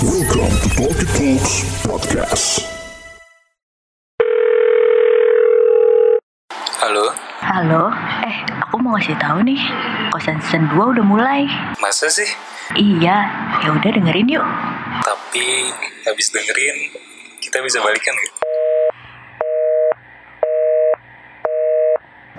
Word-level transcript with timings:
Welcome 0.00 0.48
to 0.64 0.68
Talkie 0.72 1.04
Talks 1.12 1.52
Podcast. 1.84 2.64
Halo, 6.80 7.12
Halo, 7.44 7.92
eh 8.24 8.36
aku 8.64 8.80
mau 8.80 8.96
ngasih 8.96 9.20
tahu 9.20 9.44
nih, 9.44 9.60
kosan 10.08 10.40
season 10.40 10.72
2 10.72 10.96
udah 10.96 11.04
mulai. 11.04 11.44
masa 11.76 12.08
sih? 12.08 12.24
Iya, 12.72 13.28
ya 13.60 13.68
udah 13.70 13.90
dengerin 13.92 14.32
yuk. 14.32 14.46
Tapi 15.04 15.68
habis 16.08 16.32
dengerin, 16.32 16.96
kita 17.44 17.60
bisa 17.60 17.84
balikan 17.84 18.16
gitu. 18.16 18.39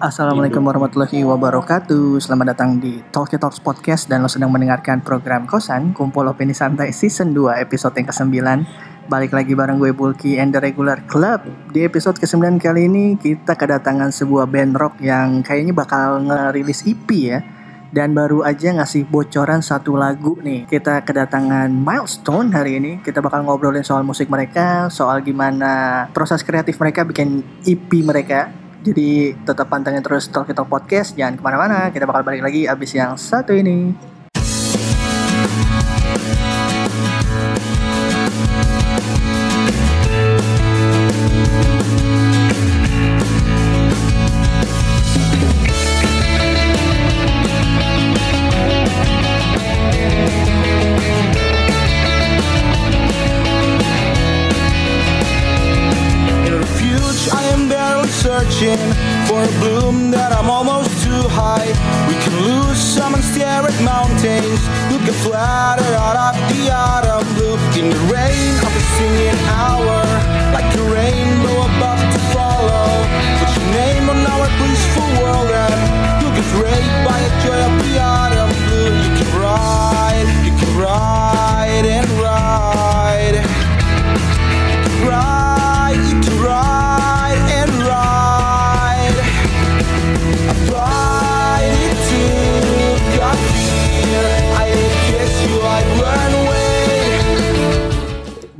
Assalamualaikum 0.02 0.65
warahmatullahi 0.65 1.21
wabarakatuh. 1.21 2.18
Selamat 2.18 2.57
datang 2.57 2.81
di 2.81 3.05
Talkie 3.13 3.38
Talks 3.38 3.61
Podcast 3.61 4.09
Dan 4.09 4.25
lo 4.25 4.29
sedang 4.33 4.50
mendengarkan 4.50 4.97
program 5.05 5.45
Kosan 5.45 5.93
Kumpul 5.93 6.25
Opini 6.25 6.57
Santai 6.57 6.89
Season 6.89 7.29
2 7.38 7.61
episode 7.61 7.93
yang 8.01 8.09
ke-9 8.09 8.33
Balik 9.05 9.29
lagi 9.29 9.54
bareng 9.54 9.78
gue 9.78 9.93
Bulky 9.93 10.42
and 10.42 10.57
the 10.57 10.57
Regular 10.57 11.06
Club. 11.06 11.45
Di 11.69 11.86
episode 11.86 12.18
ke-9 12.18 12.57
kali 12.57 12.89
ini 12.89 13.14
kita 13.14 13.54
kedatangan 13.54 14.09
sebuah 14.09 14.50
band 14.50 14.73
rock 14.73 14.97
yang 15.06 15.45
kayaknya 15.45 15.78
bakal 15.78 16.18
ngerilis 16.25 16.81
EP 16.89 17.06
ya. 17.14 17.45
Dan 17.93 18.18
baru 18.18 18.42
aja 18.42 18.73
ngasih 18.73 19.06
bocoran 19.06 19.61
satu 19.61 20.01
lagu 20.01 20.33
nih. 20.42 20.65
Kita 20.65 21.06
kedatangan 21.06 21.70
Milestone 21.70 22.50
hari 22.50 22.81
ini. 22.81 22.92
Kita 23.06 23.21
bakal 23.21 23.45
ngobrolin 23.45 23.86
soal 23.86 24.01
musik 24.01 24.33
mereka 24.33 24.89
Soal 24.89 25.21
gimana 25.21 26.09
proses 26.09 26.42
kreatif 26.42 26.81
mereka 26.81 27.06
bikin 27.06 27.45
EP 27.70 27.92
mereka 28.01 28.61
jadi 28.82 29.38
tetap 29.46 29.70
pantengin 29.70 30.02
terus 30.02 30.26
Talk 30.26 30.50
Talk 30.50 30.66
Podcast. 30.66 31.14
Jangan 31.14 31.38
ke 31.38 31.44
mana-mana 31.46 31.94
Kita 31.94 32.09
bakal 32.09 32.26
balik 32.26 32.42
lagi 32.42 32.66
abis 32.66 32.92
yang 32.98 33.14
satu 33.14 33.54
ini 33.54 33.94
fois 65.22 65.61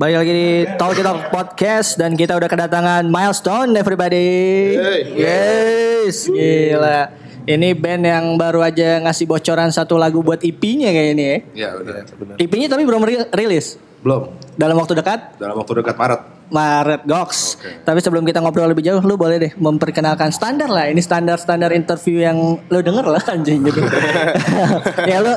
Balik 0.02 0.18
lagi 0.18 0.34
di 0.34 0.50
Talk 0.82 0.98
Talk 0.98 1.30
Podcast 1.30 1.94
Dan 1.94 2.18
kita 2.18 2.34
udah 2.34 2.50
kedatangan 2.50 3.06
Milestone 3.06 3.78
everybody 3.78 4.74
Yes 5.14 6.26
Gila 6.26 7.14
Ini 7.46 7.78
band 7.78 8.10
yang 8.10 8.26
baru 8.34 8.66
aja 8.66 8.98
ngasih 8.98 9.30
bocoran 9.30 9.70
satu 9.70 10.02
lagu 10.02 10.26
buat 10.26 10.42
EP-nya 10.42 10.90
kayak 10.90 11.10
ini 11.14 11.22
ya 11.22 11.38
Ya 11.54 11.70
udah 11.78 12.02
benar. 12.18 12.36
EP-nya 12.42 12.66
tapi 12.66 12.82
belum 12.82 13.06
ri- 13.06 13.30
rilis 13.30 13.78
Belum. 14.02 14.34
Dalam 14.58 14.74
waktu 14.74 14.98
dekat 14.98 15.38
Dalam 15.38 15.54
waktu 15.54 15.86
dekat 15.86 15.94
Maret. 15.94 16.22
Maret 16.50 17.02
Gox. 17.06 17.62
Oke. 17.62 17.86
Tapi 17.86 18.00
sebelum 18.02 18.26
kita 18.26 18.42
ngobrol 18.42 18.74
lebih 18.74 18.84
jauh, 18.84 19.00
lu 19.06 19.16
boleh 19.16 19.40
deh 19.40 19.52
memperkenalkan 19.56 20.36
standar 20.36 20.68
lah. 20.68 20.92
Ini 20.92 21.00
standar-standar 21.00 21.72
interview 21.72 22.20
yang 22.20 22.60
lu 22.68 22.80
denger 22.84 23.08
lah 23.08 23.24
anjing 23.32 23.64
gitu. 23.64 23.80
ya 25.14 25.24
lu 25.24 25.32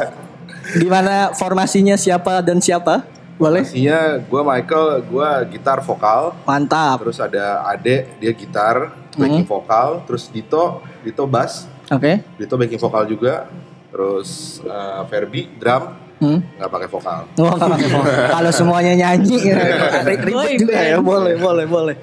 gimana 0.75 1.31
formasinya 1.31 1.95
siapa 1.95 2.43
dan 2.43 2.59
siapa? 2.59 3.07
Boleh? 3.35 3.63
Isinya 3.63 4.17
gue 4.17 4.41
Michael, 4.41 4.87
gue 5.03 5.29
gitar 5.51 5.79
vokal. 5.81 6.39
Mantap. 6.45 7.03
Terus 7.03 7.19
ada 7.19 7.67
Ade, 7.67 8.07
dia 8.17 8.31
gitar, 8.31 8.95
backing 9.13 9.43
vokal. 9.43 10.03
Terus 10.05 10.29
Dito, 10.29 10.81
Dito 11.03 11.27
bass. 11.27 11.67
Oke. 11.89 12.23
Dito 12.35 12.55
backing 12.55 12.79
vokal 12.79 13.05
juga. 13.05 13.51
Terus 13.91 14.59
eh, 14.61 15.01
Ferbi 15.07 15.51
drum, 15.53 16.03
Hmm. 16.15 16.39
nggak 16.57 16.71
pakai 16.71 16.89
vokal. 16.89 17.21
Nggak 17.33 17.59
pakai 17.61 17.89
phone. 17.91 18.07
Kalau 18.31 18.51
semuanya 18.51 18.93
nyanyi 18.95 19.35
ri- 20.07 20.23
ribet 20.23 20.51
juga 20.57 20.79
ya. 20.79 20.97
Boleh, 20.97 21.35
boleh, 21.37 21.67
boleh. 21.67 21.97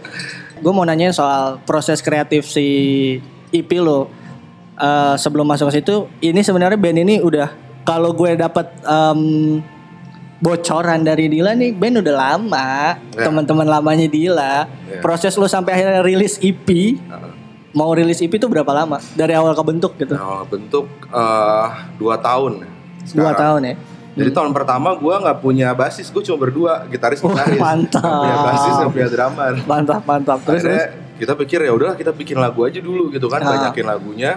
Gue 0.59 0.69
mau 0.69 0.83
nanya 0.83 1.09
soal 1.09 1.57
proses 1.61 1.99
kreatif 1.99 2.45
si 2.45 2.67
EP 3.49 3.71
lo. 3.73 4.11
Eh, 4.75 5.15
sebelum 5.15 5.45
masuk 5.45 5.71
ke 5.71 5.79
situ, 5.79 5.95
ini 6.19 6.41
sebenarnya 6.41 6.75
band 6.75 6.99
ini 6.99 7.15
udah 7.17 7.49
kalau 7.81 8.11
gue 8.11 8.35
dapat 8.35 8.67
em, 8.83 9.21
bocoran 10.41 10.99
dari 10.99 11.29
Dila 11.29 11.53
nih, 11.53 11.71
band 11.71 12.01
udah 12.01 12.15
lama, 12.17 12.69
Ya. 13.13 13.23
teman-teman 13.23 13.63
lamanya 13.63 14.05
Dila. 14.05 14.65
Ya. 14.65 14.99
Proses 14.99 15.37
lo 15.37 15.45
sampai 15.45 15.71
akhirnya 15.73 16.01
rilis 16.01 16.35
EP, 16.37 16.97
Nah, 17.03 17.29
mau 17.71 17.93
rilis 17.93 18.19
EP 18.19 18.33
itu 18.33 18.45
berapa 18.45 18.67
lama? 18.67 18.97
Dari 19.13 19.31
awal 19.31 19.53
kebentuk 19.53 19.93
gitu? 19.95 20.11
nah, 20.11 20.41
bentuk 20.43 20.89
eh, 21.05 21.67
dua 21.95 22.17
tahun. 22.17 22.65
Dua 23.07 23.31
sekarang. 23.31 23.37
tahun 23.37 23.61
ya. 23.63 23.75
Jadi 24.11 24.29
tahun 24.29 24.51
pertama 24.51 24.91
gue 24.91 25.15
nggak 25.15 25.39
punya 25.39 25.71
basis, 25.71 26.11
gue 26.11 26.19
cuma 26.21 26.35
berdua, 26.37 26.83
gitaris 26.85 27.23
gitaris. 27.23 27.55
mantap. 27.57 28.03
Nggak 28.03 28.19
punya 28.19 28.37
basis, 28.43 28.73
nggak 28.75 28.91
punya 28.91 29.09
drummer. 29.09 29.53
Mantap, 29.63 30.01
mantap. 30.03 30.39
Terus, 30.43 30.59
Akhirnya 30.59 30.85
terus. 30.89 31.15
kita 31.15 31.33
pikir 31.37 31.59
ya 31.61 31.71
udahlah 31.71 31.95
kita 31.95 32.11
bikin 32.11 32.35
lagu 32.35 32.59
aja 32.61 32.79
dulu 32.79 33.07
gitu 33.07 33.29
kan, 33.29 33.39
Ah. 33.39 33.55
banyakin 33.55 33.85
lagunya. 33.87 34.31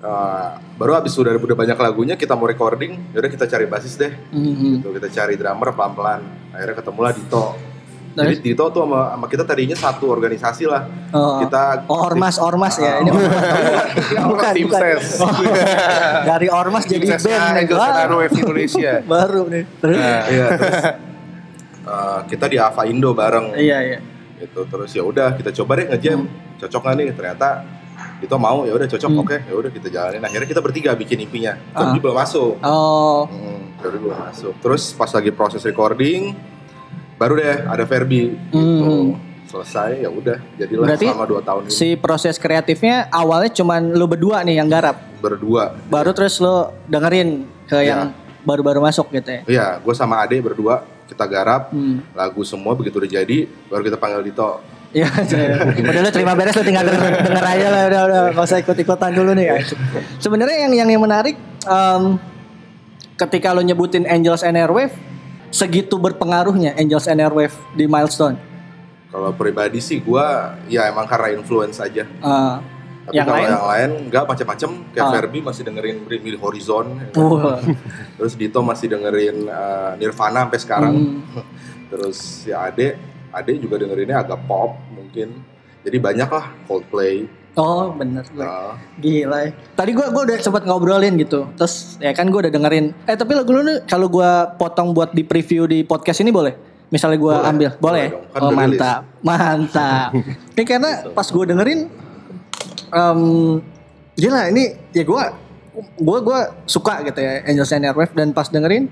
Uh, 0.00 0.56
baru 0.80 0.96
habis 0.96 1.12
sudah 1.12 1.36
udah 1.36 1.52
banyak 1.52 1.76
lagunya 1.76 2.16
kita 2.16 2.32
mau 2.32 2.48
recording, 2.48 2.96
yaudah 3.12 3.28
kita 3.28 3.44
cari 3.44 3.68
basis 3.68 3.94
deh. 3.94 4.08
Mhm. 4.32 4.80
Gitu, 4.80 4.88
kita 4.96 5.08
cari 5.12 5.36
drummer 5.36 5.70
pelan-pelan. 5.70 6.20
Akhirnya 6.50 6.72
ketemulah 6.74 7.12
Dito. 7.12 7.52
Jadi 8.10 8.42
Terus? 8.42 8.42
Dito 8.42 8.64
tuh 8.74 8.82
sama, 8.88 9.14
sama 9.14 9.26
kita 9.28 9.44
tadinya 9.46 9.76
satu 9.78 10.10
organisasi 10.10 10.66
lah. 10.66 10.82
Oh. 11.14 11.38
Kita 11.38 11.86
Oh 11.86 12.00
ormas 12.02 12.42
ormas 12.42 12.74
ya 12.74 12.96
Ah, 12.96 13.02
ini 13.04 13.10
ormas. 13.12 13.44
bukan 14.26 14.50
Tim 14.50 14.66
bukan 14.66 14.80
ses. 14.82 15.04
Oh, 15.20 15.30
dari 16.26 16.48
ormas 16.50 16.84
jadi 16.88 17.06
band 17.06 17.70
Airwaves 17.70 18.34
Indonesia. 18.34 18.92
baru 19.14 19.42
nih 19.46 19.62
terus 19.78 20.00
Iya, 20.26 20.46
terus 20.58 20.74
uh, 21.86 22.18
kita 22.26 22.44
di 22.50 22.56
Ava 22.58 22.82
Indo 22.88 23.14
bareng. 23.14 23.54
iya 23.54 23.78
iya 23.78 23.98
gitu 24.40 24.64
terus 24.66 24.90
ya 24.90 25.04
udah 25.04 25.36
kita 25.36 25.52
coba 25.52 25.78
deh 25.78 25.86
ngejam 25.92 26.24
cocok 26.58 26.80
nggak 26.82 26.96
nih 26.96 27.08
ternyata 27.14 27.48
itu 28.20 28.34
mau 28.36 28.62
ya 28.62 28.72
udah 28.72 28.86
cocok 28.86 29.10
Hmm. 29.10 29.22
oke 29.22 29.36
ya 29.40 29.54
udah 29.54 29.70
kita 29.70 29.88
jalanin. 29.88 30.20
Akhirnya 30.20 30.44
kita 30.46 30.60
bertiga 30.60 30.92
bikin 30.92 31.18
IP-nya. 31.20 31.56
Ah. 31.72 31.88
tapi 31.88 31.98
belum 31.98 32.14
masuk. 32.14 32.60
Oh. 32.60 33.24
Hmm, 33.26 33.74
Ferbi 33.76 33.98
belum 33.98 34.18
masuk. 34.22 34.52
Terus 34.58 34.92
pas 34.92 35.08
lagi 35.08 35.30
proses 35.30 35.62
recording 35.62 36.36
baru 37.16 37.32
deh 37.34 37.56
ada 37.66 37.84
Ferbi 37.84 38.32
gitu. 38.32 38.56
Hmm. 38.56 39.16
selesai 39.44 39.98
ya 39.98 40.08
udah 40.08 40.38
jadilah 40.54 40.86
Berarti 40.86 41.06
selama 41.06 41.26
dua 41.26 41.40
tahun 41.42 41.60
ini. 41.64 41.70
si 41.70 41.88
proses 41.94 42.38
kreatifnya 42.38 43.10
awalnya 43.10 43.50
cuman 43.50 43.90
lu 43.90 44.06
berdua 44.06 44.40
nih 44.40 44.56
yang 44.56 44.68
garap? 44.68 44.94
Berdua. 45.18 45.74
Baru 45.86 46.14
terus 46.14 46.38
lu 46.38 46.54
dengerin 46.86 47.44
ke 47.66 47.74
Iya. 47.76 47.82
yang 47.82 48.00
baru-baru 48.40 48.78
masuk 48.80 49.10
gitu 49.10 49.26
ya? 49.26 49.40
Iya 49.44 49.66
gue 49.76 49.90
sama 49.92 50.22
Ade 50.22 50.38
berdua 50.38 50.80
kita 51.04 51.26
garap. 51.26 51.74
Hmm. 51.74 51.98
lagu 52.12 52.40
semua 52.40 52.72
begitu 52.72 52.96
udah 52.96 53.10
jadi 53.10 53.38
baru 53.66 53.82
kita 53.82 53.96
panggil 53.96 54.22
Dito 54.22 54.62
Iya, 54.90 55.06
udah 55.06 56.00
lu 56.00 56.10
terima 56.10 56.34
beres 56.34 56.50
lu 56.52 56.62
tinggal 56.62 56.82
denger, 56.82 57.22
denger 57.22 57.44
aja 57.46 57.66
lah 57.68 57.82
udah 57.86 58.02
udah 58.04 58.20
gak 58.32 58.42
usah 58.42 58.58
ikut-ikutan 58.58 59.10
dulu 59.12 59.30
nih 59.32 59.46
guys. 59.48 59.70
Sebenarnya 60.18 60.66
yang 60.66 60.72
yang 60.74 60.88
yang 60.88 60.98
menarik 61.00 61.38
em, 61.62 62.18
ketika 63.16 63.52
lu 63.52 63.62
nyebutin 63.62 64.02
Angels 64.04 64.42
and 64.42 64.54
Airwave 64.54 64.90
segitu 65.48 65.94
berpengaruhnya 65.94 66.74
Angels 66.74 67.06
and 67.06 67.18
Airwave 67.18 67.54
di 67.72 67.84
Milestone. 67.84 68.38
kalau 69.06 69.30
pribadi 69.30 69.78
sih 69.78 69.98
gue 69.98 70.26
ya 70.68 70.86
emang 70.86 71.02
karena 71.04 71.34
influence 71.34 71.78
aja 71.78 72.06
Eh, 72.06 72.54
Tapi 73.02 73.10
Yang 73.12 73.26
kalau 73.26 73.34
lain? 73.36 73.48
yang 73.48 73.66
lain 73.66 73.90
nggak 74.06 74.24
macam-macam 74.24 74.70
kayak 74.88 75.02
Ah. 75.02 75.12
Verbi 75.12 75.38
masih 75.40 75.62
dengerin 75.64 75.96
Bring 76.00 76.22
Me 76.22 76.30
Horizon 76.32 76.86
ya 76.94 77.06
wah. 77.16 77.58
terus 78.14 78.34
Dito 78.34 78.58
masih 78.60 78.86
dengerin 78.88 79.46
uh, 79.46 79.94
Nirvana 79.96 80.46
sampai 80.46 80.58
sekarang 80.58 80.94
Hmm. 80.94 81.42
terus 81.90 82.16
si 82.42 82.50
Ade 82.50 82.94
Ade 83.30 83.58
juga 83.62 83.80
dengerinnya 83.80 84.22
agak 84.22 84.42
pop 84.44 84.76
mungkin 84.92 85.42
jadi 85.86 85.96
banyak 85.96 86.28
lah 86.28 86.52
Coldplay 86.68 87.26
Oh 87.58 87.90
bener. 87.90 88.22
Nah, 88.38 88.78
Gila 89.02 89.38
ya. 89.42 89.50
Tadi 89.74 89.90
gue 89.90 90.06
gua 90.14 90.22
udah 90.22 90.38
sempat 90.38 90.62
ngobrolin 90.62 91.18
gitu. 91.18 91.50
Terus 91.58 91.98
ya 91.98 92.14
kan 92.14 92.30
gue 92.30 92.46
udah 92.46 92.52
dengerin. 92.52 92.94
Eh 93.10 93.18
tapi 93.18 93.34
lagu 93.34 93.50
lu 93.50 93.66
nih 93.66 93.82
kalau 93.90 94.06
gue 94.06 94.30
potong 94.54 94.94
buat 94.94 95.10
di 95.10 95.26
preview 95.26 95.66
di 95.66 95.82
podcast 95.82 96.22
ini 96.22 96.30
boleh? 96.30 96.54
Misalnya 96.90 97.18
gue 97.22 97.34
ambil, 97.34 97.70
boleh? 97.78 97.78
Boleh 97.78 98.06
ya? 98.06 98.34
Kan 98.34 98.40
oh 98.42 98.50
mantap, 98.50 99.00
mantap. 99.22 100.10
Ini 100.58 100.62
karena 100.66 100.90
pas 101.14 101.22
gue 101.22 101.44
dengerin, 101.46 101.80
em, 102.90 103.20
gila 104.18 104.50
ini 104.50 104.74
ya 104.90 105.06
gue, 105.06 105.22
gue 105.78 106.18
gue 106.18 106.40
suka 106.66 107.06
gitu 107.06 107.22
ya 107.22 107.46
Angels 107.46 107.70
and 107.70 107.86
Airwave 107.86 108.10
dan 108.18 108.34
pas 108.34 108.50
dengerin, 108.50 108.90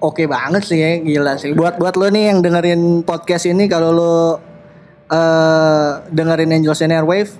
oke 0.00 0.24
banget 0.28 0.62
sih 0.64 0.78
ya, 0.78 0.90
gila 1.00 1.34
sih. 1.40 1.52
Buat 1.52 1.80
buat 1.80 1.94
lo 1.96 2.08
nih 2.08 2.34
yang 2.34 2.38
dengerin 2.40 3.02
podcast 3.02 3.48
ini 3.48 3.68
kalau 3.68 3.90
lo 3.92 4.16
eh 5.06 5.90
dengerin 6.10 6.50
Angels 6.56 6.82
and 6.82 6.94
Airwave, 6.94 7.30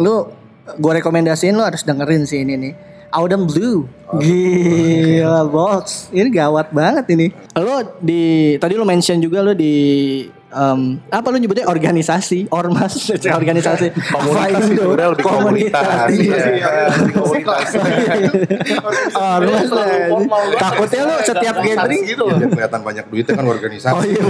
lu 0.00 0.28
gue 0.64 0.92
rekomendasiin 1.00 1.52
lu 1.52 1.62
harus 1.62 1.84
dengerin 1.84 2.24
sih 2.24 2.40
ini 2.40 2.54
nih. 2.56 2.74
Autumn 3.14 3.46
Blue. 3.46 3.86
Gila 4.18 5.46
box. 5.46 6.10
Ini 6.10 6.28
gawat 6.34 6.74
banget 6.74 7.06
ini. 7.14 7.30
Lo 7.54 7.94
di 8.02 8.54
tadi 8.58 8.74
lu 8.74 8.82
mention 8.82 9.22
juga 9.22 9.38
lu 9.38 9.54
di 9.54 9.74
em, 10.54 10.80
apa 11.08 11.26
lu 11.28 11.36
nyebutnya 11.36 11.66
organisasi 11.66 12.46
ormas 12.48 13.10
organisasi 13.40 13.90
Komunitas 13.90 14.54
Apa 14.54 14.62
sih, 14.62 14.72
itu? 14.72 14.82
sebenarnya 14.82 15.08
lebih 15.10 15.26
komunitas. 15.26 16.08
iya. 16.10 16.36
Iya, 16.54 16.70
komunitas. 17.12 17.68
ormas 19.14 19.68
aja. 19.68 20.06
takutnya 20.56 21.02
lu 21.02 21.14
setiap 21.20 21.54
gathering 21.58 22.02
gitu 22.04 22.24
ya, 22.24 22.46
kelihatan 22.46 22.80
banyak 22.80 23.04
duitnya 23.08 23.34
kan 23.34 23.46
organisasi. 23.46 23.94
oh 23.94 24.02
iya. 24.02 24.22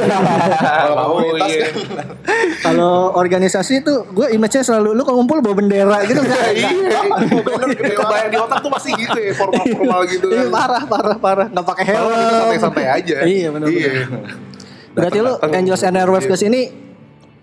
Kalau 0.65 1.07
komunitas 1.11 1.49
iya. 1.51 1.67
kan 1.69 2.07
kalau 2.65 2.95
organisasi 3.15 3.73
itu 3.81 3.95
gue 4.07 4.27
image-nya 4.31 4.63
selalu 4.63 4.91
lu 4.93 5.03
kalau 5.03 5.21
ngumpul 5.21 5.39
bawa 5.39 5.55
bendera 5.55 5.99
gitu 6.05 6.19
enggak 6.19 6.43
Iya, 6.55 6.71
kebayang 7.95 8.31
di 8.31 8.39
otak 8.39 8.59
tuh 8.61 8.71
masih 8.71 8.93
gitu 8.95 9.19
ya, 9.19 9.33
formal-formal 9.35 10.01
gitu 10.07 10.27
Iya, 10.27 10.43
kan. 10.43 10.53
parah 10.53 10.83
parah 10.85 11.17
parah 11.19 11.47
nggak 11.49 11.67
pakai 11.67 11.85
helm 11.87 12.11
kita 12.11 12.35
santai-santai 12.39 12.85
aja. 12.87 13.17
Iya, 13.25 13.49
benar, 13.51 13.67
Iya. 13.69 13.91
Berarti 14.95 15.19
lu. 15.21 15.33
Angels 15.43 15.83
and 15.83 15.99
Airwaves 15.99 16.27
ke 16.31 16.37
sini 16.39 16.85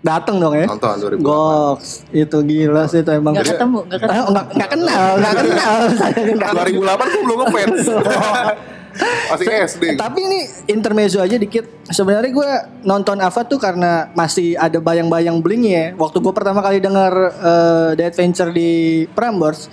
dateng 0.02 0.42
dong 0.42 0.54
ya? 0.58 0.66
Nonton 0.66 0.98
2008. 0.98 1.22
Goks, 1.22 1.88
itu 2.10 2.38
gila 2.42 2.84
sih 2.90 3.00
itu 3.06 3.10
emang. 3.14 3.32
Nggak 3.38 3.54
ketemu, 3.54 3.78
nggak 3.86 4.00
ketemu. 4.02 4.18
Ah, 4.18 4.26
nggak 4.28 4.46
nggak 4.58 4.70
kenal, 4.74 5.08
nggak 5.16 5.34
kenal. 5.38 5.78
Saya 5.94 6.20
nggak 6.34 6.52
2008 6.74 7.14
tuh 7.14 7.20
belum 7.22 7.38
ngefans. 7.46 7.86
Masih 9.32 9.46
SD. 9.48 9.84
Tapi 9.96 10.20
ini 10.20 10.40
intermezzo 10.68 11.16
aja 11.24 11.40
dikit. 11.40 11.64
Sebenarnya 11.88 12.28
gue 12.28 12.50
nonton 12.84 13.24
Ava 13.24 13.40
tuh 13.48 13.56
karena 13.56 14.12
masih 14.12 14.52
ada 14.60 14.84
bayang-bayang 14.84 15.40
bling 15.40 15.64
ya. 15.64 15.96
Waktu 15.96 16.20
gue 16.20 16.32
pertama 16.36 16.60
kali 16.60 16.76
denger 16.76 17.12
eh, 17.32 17.90
The 17.96 18.04
Adventure 18.12 18.52
di 18.52 19.04
Prambors, 19.16 19.72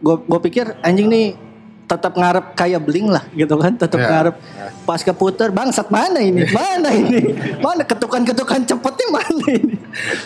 gue 0.00 0.16
gue 0.24 0.40
pikir 0.40 0.72
anjing 0.80 1.12
nih 1.12 1.26
tetap 1.84 2.12
ngarep 2.12 2.54
kayak 2.54 2.80
bling 2.80 3.08
lah 3.08 3.24
gitu 3.30 3.54
kan? 3.56 3.72
Tetap 3.74 3.98
Ya. 3.98 4.08
ngarep 4.08 4.34
pas 4.82 5.00
keputer 5.00 5.48
bangsat 5.48 5.88
mana 5.88 6.18
ini? 6.18 6.44
Mana 6.56 6.90
ini? 6.90 7.36
Mana 7.58 7.82
ketukan-ketukan 7.82 8.64
cepetnya 8.64 9.08
mana 9.10 9.46
ini? 9.48 9.76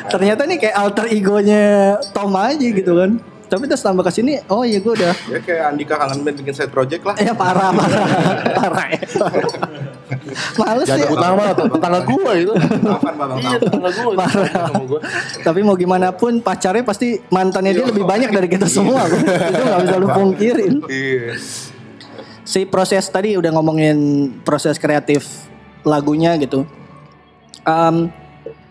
Ternyata 0.07 0.43
nih 0.45 0.59
kayak 0.59 0.77
alter 0.77 1.07
egonya 1.09 1.95
Tom 2.11 2.35
aja 2.35 2.59
gitu 2.59 2.93
kan 2.95 3.19
tapi 3.49 3.65
terus 3.65 3.81
tambah 3.81 4.05
ke 4.05 4.13
sini 4.13 4.39
oh 4.53 4.63
iya 4.63 4.79
gue 4.79 4.93
udah 4.93 5.15
Ya 5.29 5.39
kayak 5.41 5.65
Andika 5.75 5.97
kangen 5.97 6.25
band 6.25 6.37
bikin 6.41 6.55
side 6.55 6.73
project 6.73 7.03
lah. 7.05 7.17
Ya 7.21 7.33
parah 7.33 7.73
parah 7.73 8.07
parah 8.57 8.87
ya. 8.93 9.03
Males 10.57 10.87
Jangan 10.89 11.01
ya. 11.01 11.05
sebut 11.09 11.19
nama 11.21 11.45
tetangga 11.53 12.01
gua 12.05 12.33
itu. 12.33 12.53
Iya, 13.45 13.57
tetangga 13.61 13.91
gua. 13.93 14.13
Parah. 14.17 14.69
Tapi 15.45 15.61
mau 15.61 15.77
gimana 15.77 16.13
pun 16.17 16.41
pacarnya 16.41 16.85
pasti 16.85 17.21
mantannya 17.29 17.77
dia 17.77 17.87
lebih 17.89 18.05
banyak 18.09 18.31
dari 18.33 18.49
kita 18.49 18.65
semua. 18.69 19.05
Bro. 19.05 19.21
Itu 19.21 19.63
nggak 19.65 19.81
bisa 19.85 19.97
lu 20.01 20.09
pungkirin. 20.09 20.75
Iya. 20.89 21.37
Si 22.49 22.65
proses 22.65 23.05
tadi 23.13 23.37
udah 23.37 23.53
ngomongin 23.53 23.97
proses 24.41 24.81
kreatif 24.81 25.29
lagunya 25.85 26.37
gitu. 26.41 26.65
Em, 27.69 28.09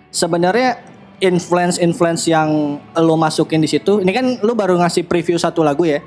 Sebenarnya 0.07 0.81
influence-influence 1.19 2.25
yang 2.25 2.49
lo 2.93 3.15
masukin 3.15 3.57
di 3.57 3.67
situ. 3.67 3.99
Ini 3.99 4.11
kan 4.11 4.25
lo 4.39 4.53
baru 4.53 4.77
ngasih 4.77 5.03
preview 5.03 5.35
satu 5.35 5.61
lagu 5.61 5.83
ya. 5.83 6.01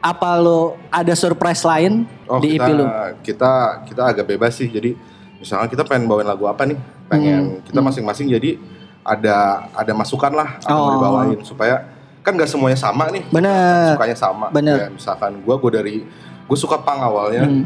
Apa 0.00 0.36
lo 0.36 0.76
ada 0.88 1.12
surprise 1.12 1.64
lain 1.64 2.04
Oh, 2.24 2.36
di 2.36 2.56
kita, 2.56 2.64
EP 2.64 2.68
lo? 2.70 2.84
kita 3.22 3.52
kita 3.84 4.02
agak 4.04 4.24
bebas 4.26 4.52
sih. 4.54 4.68
Jadi 4.68 4.92
misalnya 5.36 5.68
kita 5.68 5.84
pengen 5.84 6.04
bawain 6.04 6.24
lagu 6.24 6.44
apa 6.44 6.64
nih? 6.64 6.76
Pengen 7.06 7.60
kita 7.62 7.80
masing-masing 7.80 8.28
jadi 8.30 8.56
ada 9.00 9.68
ada 9.70 9.92
masukan 9.92 10.32
lah 10.32 10.56
apa 10.56 10.64
yang 10.66 10.76
mau 10.76 10.88
Oh. 10.88 10.94
dibawain 10.96 11.40
supaya 11.42 11.84
kan 12.24 12.32
gak 12.34 12.48
semuanya 12.48 12.76
sama 12.76 13.08
nih. 13.08 13.24
Bener. 13.28 13.92
Sukanya 13.92 14.16
sama. 14.16 14.46
Bener. 14.48 14.76
Kayak 14.80 14.92
misalkan 14.92 15.32
gue 15.38 15.54
gue 15.54 15.70
dari 15.70 15.96
gue 16.44 16.58
suka 16.58 16.80
punk 16.80 17.00
awalnya. 17.00 17.44
Hmm. 17.44 17.64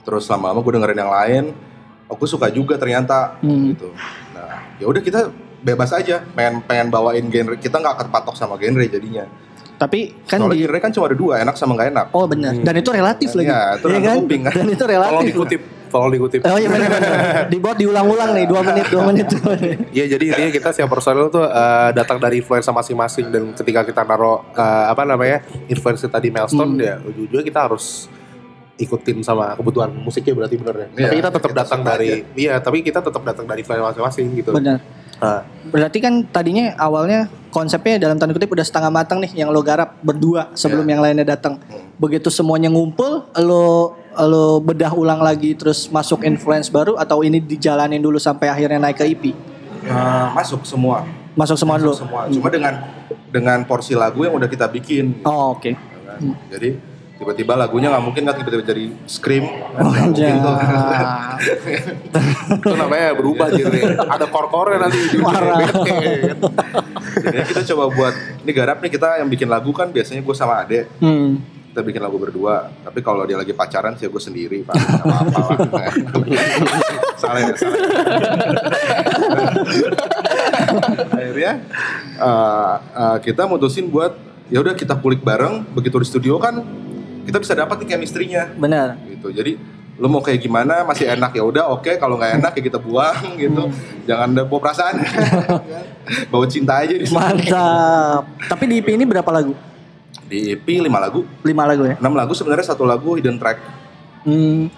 Terus 0.00 0.28
lama-lama 0.28 0.60
gue 0.60 0.72
dengerin 0.74 0.96
yang 0.98 1.12
lain. 1.12 1.44
Oh 2.08 2.16
gue 2.16 2.28
suka 2.28 2.48
juga 2.48 2.76
ternyata 2.76 3.36
Hmm. 3.40 3.72
gitu. 3.72 3.88
Nah 4.32 4.64
ya 4.76 4.84
udah 4.84 5.00
kita 5.00 5.28
bebas 5.60 5.90
aja. 5.90 6.24
Pengen 6.26 6.60
pengen 6.62 6.88
bawain 6.88 7.26
genre 7.26 7.56
kita 7.56 7.76
nggak 7.76 8.04
kepatok 8.04 8.34
sama 8.34 8.56
genre 8.56 8.82
jadinya. 8.82 9.24
Tapi 9.76 10.12
kan 10.24 10.36
Soalnya 10.38 10.52
di 10.52 10.60
genre 10.60 10.78
kan 10.78 10.90
cuma 10.90 11.08
ada 11.08 11.16
dua, 11.16 11.40
enak 11.40 11.56
sama 11.56 11.72
nggak 11.72 11.88
enak. 11.88 12.06
Oh 12.12 12.24
benar. 12.24 12.52
Dan 12.52 12.74
itu 12.76 12.90
relatif 12.90 13.32
lagi. 13.32 13.48
Iya, 13.48 13.60
itu 13.74 13.86
rada 13.86 14.00
kan? 14.02 14.16
kuping, 14.18 14.40
kan? 14.44 14.52
Dan 14.54 14.66
itu 14.68 14.76
Tolong 14.78 14.92
relatif. 14.92 15.26
dikutip, 15.26 15.60
tolong 15.88 16.10
dikutip. 16.12 16.40
Oh 16.44 16.58
iya 16.60 16.68
benar 16.68 16.88
benar. 16.90 17.12
Dibuat 17.48 17.76
diulang-ulang 17.76 18.30
nih 18.30 18.44
2 18.44 18.60
menit 18.62 18.86
2 18.86 19.08
menit. 19.08 19.26
dua 19.26 19.44
menit. 19.50 19.78
Iya 19.88 20.04
jadi 20.10 20.24
intinya 20.26 20.50
kita 20.52 20.68
siap 20.70 20.84
personal 20.86 21.28
tuh 21.28 21.42
eh, 21.42 21.90
datang 21.90 22.20
dari 22.20 22.38
influencer 22.38 22.70
masing-masing 22.70 23.26
dan 23.28 23.42
ketika 23.54 23.80
kita 23.82 24.04
naruh 24.04 24.44
eh, 24.52 24.84
apa 24.86 25.02
namanya 25.02 25.40
influencer 25.66 26.08
tadi 26.08 26.28
milestone 26.28 26.70
Hmm. 26.70 26.84
ya 26.84 26.94
ujung-ujungnya 27.00 27.42
kita 27.42 27.60
harus 27.64 28.12
ikutin 28.76 29.20
sama 29.20 29.52
kebutuhan 29.54 29.92
musiknya 29.94 30.32
berarti 30.34 30.56
bener 30.56 30.74
ya. 30.76 30.88
Iya, 30.88 31.04
tapi 31.06 31.16
kita 31.16 31.30
tetap 31.32 31.52
datang 31.54 31.80
dari 31.82 32.08
iya 32.34 32.54
tapi 32.58 32.78
kita 32.80 33.00
tetap 33.00 33.22
datang 33.22 33.44
dari 33.44 33.60
influencer 33.60 33.84
masing-masing 33.86 34.26
gitu. 34.36 34.52
Benar. 34.52 34.99
Nah, 35.20 35.44
Berarti 35.70 36.00
kan 36.00 36.24
tadinya 36.26 36.72
awalnya 36.80 37.28
konsepnya 37.52 38.00
dalam 38.00 38.16
tanda 38.16 38.32
kutip 38.32 38.50
udah 38.50 38.64
setengah 38.64 38.88
matang 38.90 39.20
nih 39.20 39.44
yang 39.44 39.52
lo 39.52 39.60
garap 39.60 40.00
berdua 40.00 40.48
sebelum 40.56 40.82
Iya. 40.82 40.90
yang 40.96 41.00
lainnya 41.04 41.26
datang. 41.36 41.60
Hmm. 41.62 41.92
Begitu 42.00 42.32
semuanya 42.32 42.72
ngumpul, 42.72 43.28
lo 43.38 43.94
lo 44.16 44.58
bedah 44.58 44.90
ulang 44.96 45.22
lagi 45.22 45.54
terus 45.54 45.86
masuk 45.86 46.26
influence 46.26 46.66
baru 46.66 46.98
atau 46.98 47.22
ini 47.22 47.38
dijalanin 47.38 48.02
dulu 48.02 48.18
sampai 48.18 48.50
akhirnya 48.50 48.80
naik 48.80 48.98
ke 48.98 49.04
EP? 49.06 49.24
Nah, 49.86 50.34
masuk 50.34 50.64
semua. 50.66 51.04
Masuk 51.36 51.54
semua 51.54 51.76
dulu. 51.78 51.92
Masuk 51.94 52.02
semua. 52.08 52.20
Cuma 52.26 52.48
dengan 52.50 52.74
dengan 53.30 53.58
porsi 53.62 53.94
lagu 53.94 54.26
yang 54.26 54.34
udah 54.34 54.48
kita 54.50 54.66
bikin. 54.66 55.22
Oh, 55.22 55.54
oke. 55.54 55.70
kan. 55.70 56.18
Jadi 56.50 56.74
tiba-tiba 57.20 57.52
lagunya 57.52 57.92
nggak 57.92 58.00
mungkin 58.00 58.24
kan 58.24 58.32
tiba-tiba 58.32 58.64
jadi 58.64 58.84
scream. 59.04 59.44
Oh, 59.76 59.92
Nggak 59.92 60.08
mungkin 60.08 60.36
tuh. 60.40 60.56
itu 62.64 62.74
namanya 62.80 63.12
berubah 63.12 63.52
jadi 63.52 64.00
ada 64.00 64.24
kor-kornya 64.24 64.88
nanti 64.88 65.20
kan. 65.20 65.44
Jadi 67.20 67.44
kita 67.52 67.62
coba 67.76 67.84
buat 67.92 68.14
ini 68.40 68.52
garap 68.56 68.80
nih 68.80 68.88
kita 68.88 69.20
yang 69.20 69.28
bikin 69.28 69.52
lagu 69.52 69.68
kan 69.76 69.92
biasanya 69.92 70.24
gue 70.24 70.32
sama 70.32 70.64
Ade 70.64 70.88
Hmm. 70.96 71.44
kita 71.70 71.84
bikin 71.84 72.00
lagu 72.00 72.16
berdua. 72.16 72.72
Tapi 72.82 73.04
kalau 73.04 73.28
dia 73.28 73.36
lagi 73.36 73.52
pacaran 73.52 74.00
sih 74.00 74.08
gue 74.08 74.22
sendiri 74.22 74.64
pak. 74.64 74.74
Apa-apa 74.80 75.40
lah. 75.76 75.92
salah 77.20 77.40
ya, 77.44 77.52
salah. 77.52 77.78
Akhirnya 81.12 81.52
uh, 82.16 82.74
uh, 82.96 83.18
kita 83.20 83.44
mutusin 83.44 83.92
buat 83.92 84.16
ya 84.48 84.64
udah 84.64 84.72
kita 84.72 84.96
kulik 84.96 85.20
bareng. 85.20 85.68
Begitu 85.76 86.00
di 86.00 86.06
studio 86.08 86.40
kan 86.40 86.64
kita 87.26 87.38
bisa 87.38 87.52
dapat 87.54 87.76
nih 87.84 87.88
chemistry-nya 87.96 88.42
Benar. 88.56 88.96
gitu. 89.08 89.28
Jadi 89.30 89.56
lu 90.00 90.08
mau 90.08 90.24
kayak 90.24 90.40
gimana 90.40 90.80
masih 90.88 91.12
enak 91.12 91.36
ya 91.36 91.44
udah 91.44 91.64
oke 91.76 92.00
kalau 92.00 92.16
nggak 92.16 92.40
enak 92.40 92.52
ya 92.56 92.62
kita 92.64 92.78
buang 92.80 93.20
gitu. 93.42 93.68
Jangan 94.08 94.28
ada 94.32 94.42
bawa 94.48 94.60
perasaan. 94.64 94.94
bawa 96.32 96.44
cinta 96.48 96.80
aja 96.80 96.94
di 96.96 97.04
sini. 97.04 97.16
Mantap. 97.16 98.24
Tapi 98.48 98.64
di 98.66 98.74
EP 98.80 98.88
ini 98.96 99.04
berapa 99.04 99.28
lagu? 99.28 99.52
Di 100.30 100.54
EP 100.54 100.62
5 100.62 100.86
lagu. 100.86 101.26
5 101.42 101.70
lagu 101.70 101.82
ya? 101.90 101.96
6 101.98 102.06
lagu 102.06 102.32
sebenarnya 102.38 102.66
satu 102.70 102.86
lagu 102.86 103.18
hidden 103.18 103.36
track. 103.36 103.58
Hmm, 104.22 104.70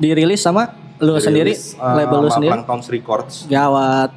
dirilis 0.00 0.40
sama 0.40 0.72
lu 1.02 1.18
sendiri, 1.18 1.52
Dirilis, 1.52 1.74
uh, 1.76 1.92
label 1.98 2.18
lu 2.24 2.30
sendiri. 2.32 2.52
Plankton's 2.54 2.88
Records. 2.88 3.34
Gawat. 3.50 4.10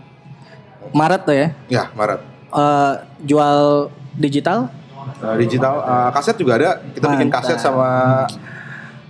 Maret 0.96 1.22
tuh 1.28 1.36
ya. 1.36 1.48
Ya, 1.68 1.84
Maret. 1.92 2.22
Eh, 2.48 2.94
jual 3.28 3.92
digital. 4.16 4.72
Uh, 5.18 5.36
digital 5.42 5.82
uh, 5.82 6.10
kaset 6.14 6.38
juga 6.38 6.62
ada. 6.62 6.70
Kita 6.94 7.10
bikin 7.10 7.30
Mantap. 7.34 7.42
kaset 7.46 7.58
sama 7.58 7.90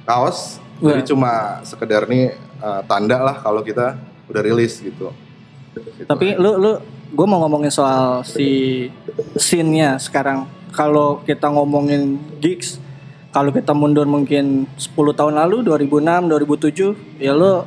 kaos. 0.07 0.63
Jadi 0.79 1.01
Wah. 1.03 1.07
cuma 1.09 1.31
sekedar 1.67 2.07
nih 2.07 2.37
uh, 2.63 2.81
tanda 2.85 3.19
lah 3.19 3.35
kalau 3.41 3.59
kita 3.59 3.99
udah 4.31 4.41
rilis 4.43 4.79
gitu. 4.79 5.11
Gitu. 5.75 6.07
Tapi 6.07 6.37
lu 6.39 6.55
lu 6.55 6.71
gue 7.11 7.27
mau 7.27 7.43
ngomongin 7.43 7.71
soal 7.71 8.23
si 8.23 8.87
scene-nya 9.35 9.99
sekarang. 9.99 10.47
Kalau 10.71 11.25
kita 11.25 11.49
ngomongin 11.49 12.21
gigs, 12.37 12.77
kalau 13.33 13.49
kita 13.49 13.73
mundur 13.73 14.05
mungkin 14.05 14.69
10 14.77 14.93
tahun 14.93 15.33
lalu 15.41 15.65
2006, 15.65 16.29
2007, 17.17 17.23
ya 17.23 17.33
lu 17.33 17.65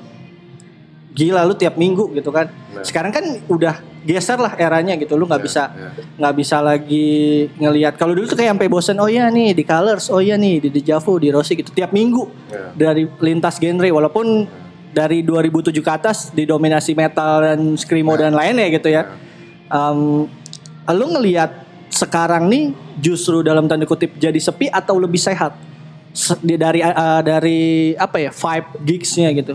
gila 1.15 1.43
lu 1.43 1.55
tiap 1.59 1.75
minggu 1.75 2.15
gitu 2.15 2.31
kan. 2.31 2.49
Nah. 2.71 2.85
Sekarang 2.87 3.11
kan 3.11 3.25
udah 3.51 3.90
geser 4.01 4.39
lah 4.39 4.57
eranya 4.57 4.97
gitu. 4.97 5.15
Lu 5.15 5.25
nggak 5.25 5.41
Iya, 5.41 5.47
bisa 5.47 5.63
iya. 5.71 5.89
nggak 6.17 6.35
bisa 6.37 6.57
lagi 6.59 7.09
ngelihat. 7.57 7.95
Kalau 7.95 8.13
dulu 8.13 8.25
tuh 8.25 8.37
kayak 8.37 8.57
sampai 8.57 8.69
bosen. 8.69 8.97
Oh 8.97 9.07
iya 9.07 9.29
nih 9.29 9.53
di 9.53 9.63
Colors, 9.63 10.09
oh 10.09 10.19
iya 10.19 10.35
nih 10.35 10.65
di 10.65 10.69
Deja 10.71 10.97
Vu, 10.99 11.17
di 11.17 11.29
Rossi 11.29 11.55
gitu. 11.55 11.71
Tiap 11.71 11.91
minggu 11.91 12.25
Iya. 12.49 12.73
dari 12.75 13.05
lintas 13.21 13.57
genre 13.57 13.89
walaupun 13.89 14.49
dari 14.91 15.23
2007 15.23 15.79
ke 15.79 15.93
atas 15.93 16.19
didominasi 16.31 16.93
metal 16.93 17.45
dan 17.45 17.61
screamo 17.77 18.17
Iya. 18.17 18.21
dan 18.27 18.33
lainnya 18.35 18.67
gitu 18.71 18.89
ya. 18.89 19.07
Em, 19.67 20.27
lu 20.91 21.07
ngelihat 21.11 21.63
sekarang 21.91 22.47
nih 22.47 22.75
justru 22.99 23.43
dalam 23.43 23.67
tanda 23.67 23.85
kutip 23.85 24.15
jadi 24.17 24.39
sepi 24.39 24.67
atau 24.67 24.99
lebih 24.99 25.19
sehat? 25.19 25.55
Dari 26.43 26.83
eh, 26.83 27.21
dari 27.23 27.61
apa 27.95 28.19
ya 28.19 28.35
vibe 28.35 28.69
gigsnya 28.83 29.31
gitu. 29.31 29.55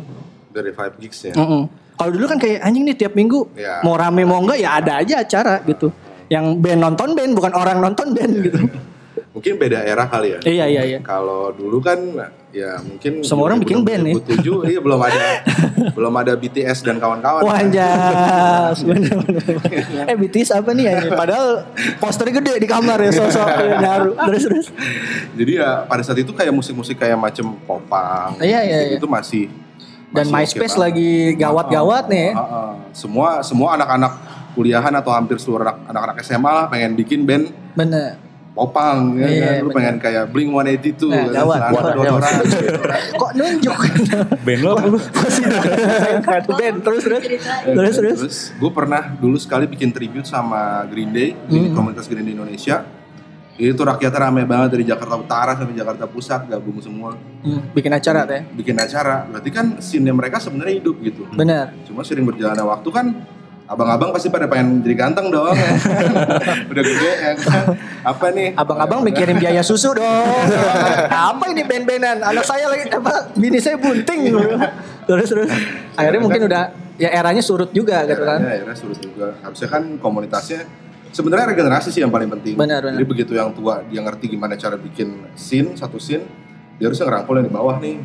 Dari 0.56 0.72
Five 0.72 0.96
Gigs 0.96 1.20
ya. 1.20 1.36
Mm-mm. 1.36 1.68
Kalau 1.96 2.12
dulu 2.12 2.26
kan 2.28 2.38
kayak 2.38 2.60
anjing 2.60 2.84
nih 2.84 2.96
tiap 2.96 3.14
minggu 3.14 3.48
Ya. 3.56 3.80
mau 3.80 3.96
rame 3.96 4.22
mau 4.22 4.38
enggak 4.38 4.60
ya 4.60 4.78
ada 4.78 5.00
aja 5.00 5.16
acara 5.20 5.64
gitu. 5.64 5.90
Yang 6.28 6.46
band 6.58 6.80
nonton 6.82 7.10
band 7.14 7.32
bukan 7.34 7.54
orang 7.54 7.78
nonton 7.80 8.12
band 8.12 8.34
gitu. 8.42 8.60
Mungkin 9.32 9.60
beda 9.60 9.84
era 9.84 10.08
kali 10.08 10.32
ya. 10.32 10.40
iya 10.44 10.66
iya 10.66 10.82
iya. 10.86 11.00
Kalau 11.00 11.52
dulu 11.52 11.80
kan 11.80 12.00
ya 12.50 12.80
mungkin 12.80 13.20
Semua 13.20 13.52
orang 13.52 13.60
bikin 13.60 13.84
band 13.84 14.08
ya. 14.08 14.16
2007 14.16 14.72
iya 14.72 14.80
belum 14.80 14.96
ada 14.98 15.20
belum 15.96 16.14
ada 16.16 16.34
BTS 16.34 16.80
dan 16.82 17.00
kawan-kawan. 17.00 17.44
Wah 17.44 17.60
anjas 17.60 18.80
bener 18.88 19.12
bener. 19.12 19.44
Eh 20.08 20.16
BTS 20.16 20.56
apa 20.56 20.72
nih 20.72 20.88
ya? 20.88 20.96
Padahal 21.12 21.68
posternya 21.98 22.40
gede 22.40 22.64
di 22.64 22.68
kamar 22.68 22.96
ya 22.98 23.12
sosok 23.14 23.48
ya, 23.48 23.76
nyaru. 23.78 24.12
Terus 24.16 24.44
terus. 24.48 24.68
Jadi 25.36 25.52
ya 25.54 25.84
pada 25.84 26.00
saat 26.00 26.16
itu 26.18 26.32
kayak 26.32 26.52
musik-musik 26.52 26.96
kayak 26.96 27.20
macam 27.20 27.60
popang. 27.68 28.40
Iya, 28.40 28.64
iya, 28.64 28.78
iya. 28.88 28.96
Itu 28.96 29.08
masih 29.08 29.52
Dan 30.16 30.26
masih 30.26 30.36
MySpace 30.56 30.74
banget. 30.74 30.84
lagi 30.86 31.12
gawat-gawat 31.36 32.04
nih 32.08 32.22
ya. 32.22 32.32
Ah, 32.32 32.42
ah. 32.42 32.72
Semua 32.92 33.30
semua 33.42 33.76
anak-anak 33.76 34.14
kuliahan 34.52 34.94
atau 34.94 35.12
hampir 35.12 35.36
seluruh 35.36 35.62
anak- 35.62 35.84
anak-anak 35.86 36.16
SMA 36.22 36.48
lah 36.48 36.66
pengen 36.66 36.94
bikin 36.94 37.22
band 37.22 37.52
Bener. 37.74 38.16
popang 38.52 39.14
ya 39.14 39.28
Iya, 39.28 39.44
kan? 39.44 39.54
Lu 39.54 39.68
bener. 39.68 39.76
pengen 39.76 39.96
kayak 40.00 40.24
Blink 40.30 40.48
182 40.50 41.12
Nah, 41.12 41.20
kan? 41.20 41.36
gawat, 41.36 41.60
gawat, 41.68 41.84
dodoran. 41.92 42.34
Kok 43.20 43.32
nunjuk? 43.36 43.78
Band 44.48 44.62
lo 44.62 44.70
apa 44.74 44.88
lu? 44.88 45.00
Satu 46.26 46.52
band 46.54 46.78
terus 46.82 47.04
terus. 47.04 47.24
Terus 47.66 47.94
terus. 47.94 48.18
Terus 48.18 48.38
gue 48.54 48.72
pernah 48.72 49.12
dulu 49.12 49.36
sekali 49.36 49.68
bikin 49.68 49.92
tribute 49.92 50.24
sama 50.24 50.88
Green 50.88 51.12
Day 51.12 51.36
di 51.46 51.60
Hmm. 51.62 51.76
komunitas 51.76 52.08
Green 52.08 52.24
Day 52.24 52.32
Indonesia. 52.34 52.88
Itu 53.56 53.82
rakyatnya 53.82 54.20
rame 54.22 54.44
banget 54.44 54.76
dari 54.76 54.84
Jakarta 54.84 55.16
Utara 55.16 55.56
sampai 55.56 55.72
Jakarta 55.74 56.04
Pusat 56.06 56.42
gabung 56.50 56.76
semua 56.78 57.16
Hmm, 57.40 57.62
bikin 57.72 57.88
acara 57.90 58.26
teh. 58.26 58.42
bikin 58.52 58.76
acara. 58.76 59.24
Berarti 59.26 59.50
kan 59.50 59.66
scene 59.80 60.12
mereka 60.12 60.38
sebenarnya 60.38 60.76
hidup 60.76 61.00
gitu. 61.00 61.24
Bener. 61.32 61.72
Cuma 61.86 62.02
sering 62.02 62.26
berjalannya 62.26 62.62
waktu 62.62 62.90
kan 62.90 63.06
abang-abang 63.66 64.12
pasti 64.12 64.28
pada 64.28 64.46
pengen 64.46 64.82
jadi 64.82 64.96
ganteng 65.00 65.30
dong. 65.30 65.54
ya. 65.54 65.72
Udah 66.72 66.84
gede 66.84 67.12
ya 67.16 67.32
kan. 67.38 67.64
Apa 68.04 68.26
nih? 68.30 68.54
Abang-abang 68.54 69.00
mikirin 69.02 69.38
biaya 69.38 69.62
susu 69.62 69.94
dong. 69.94 70.46
apa 71.08 71.46
ini 71.48 71.64
band-bandan? 71.64 72.22
Anak 72.22 72.44
saya 72.44 72.68
lagi 72.68 72.92
apa? 72.92 73.32
Bini 73.34 73.58
saya 73.58 73.80
bunting. 73.80 74.36
terus 75.06 75.28
terus. 75.28 75.50
Akhirnya 75.96 76.20
mungkin 76.20 76.42
udah 76.44 76.64
ya 76.96 77.10
eranya 77.10 77.40
surut 77.40 77.72
juga 77.72 78.04
gitu 78.04 78.20
kan. 78.20 78.42
Ya, 78.42 78.60
akhirnya 78.60 78.76
suruh 78.76 78.98
juga. 78.98 79.28
Harusnya 79.40 79.70
kan 79.70 79.84
komunitasnya 79.98 80.66
sebenarnya 81.16 81.46
regenerasi 81.50 81.90
sih 81.90 82.04
yang 82.04 82.12
paling 82.12 82.28
penting. 82.30 82.54
Benar, 82.54 82.84
benar. 82.84 83.00
Jadi 83.00 83.08
begitu 83.08 83.32
yang 83.32 83.50
tua 83.50 83.80
dia 83.82 84.04
ngerti 84.04 84.28
gimana 84.28 84.54
cara 84.54 84.76
bikin 84.76 85.32
scene 85.34 85.72
satu 85.74 85.96
scene, 85.96 86.28
dia 86.76 86.86
harusnya 86.86 87.08
ngerangkul 87.08 87.40
yang 87.40 87.48
di 87.48 87.54
bawah 87.54 87.80
nih. 87.80 87.96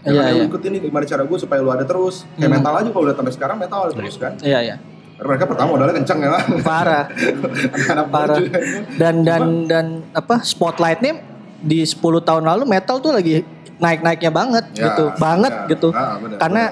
Ya, 0.00 0.10
Iya, 0.10 0.24
iya. 0.30 0.42
ikut 0.44 0.60
ini 0.62 0.76
gimana 0.82 1.04
cara 1.04 1.22
gue 1.22 1.38
supaya 1.38 1.60
lu 1.60 1.68
ada 1.68 1.84
terus. 1.84 2.24
Kayak 2.34 2.44
Hmm. 2.46 2.56
metal 2.58 2.72
aja 2.74 2.88
kalau 2.88 3.04
udah 3.04 3.14
sampai 3.14 3.32
sekarang 3.32 3.56
metal 3.58 3.80
ada 3.82 3.92
terus 3.92 4.16
kan. 4.16 4.32
Iya 4.40 4.58
iya. 4.62 4.76
Karena 5.14 5.28
mereka 5.30 5.44
pertama 5.46 5.68
modalnya 5.70 5.94
kenceng 5.94 6.18
ya 6.18 6.30
kan. 6.30 6.44
Parah. 6.60 7.04
Anak 7.92 8.06
Parah. 8.10 8.36
juga. 8.36 8.58
Dan 8.94 9.14
dan 9.22 9.42
dan 9.64 9.86
apa 10.10 10.40
spotlightnya 10.42 11.20
di 11.58 11.80
10 11.80 11.96
tahun 12.20 12.44
lalu 12.44 12.64
metal 12.66 12.98
tuh 12.98 13.12
lagi 13.12 13.40
naik-naiknya 13.74 14.28
banget 14.28 14.64
Ya, 14.72 14.92
gitu. 14.92 15.04
Banget 15.16 15.52
ya. 15.54 15.68
gitu. 15.70 15.88
Ah, 15.90 16.16
benar, 16.18 16.36
Karena 16.36 16.64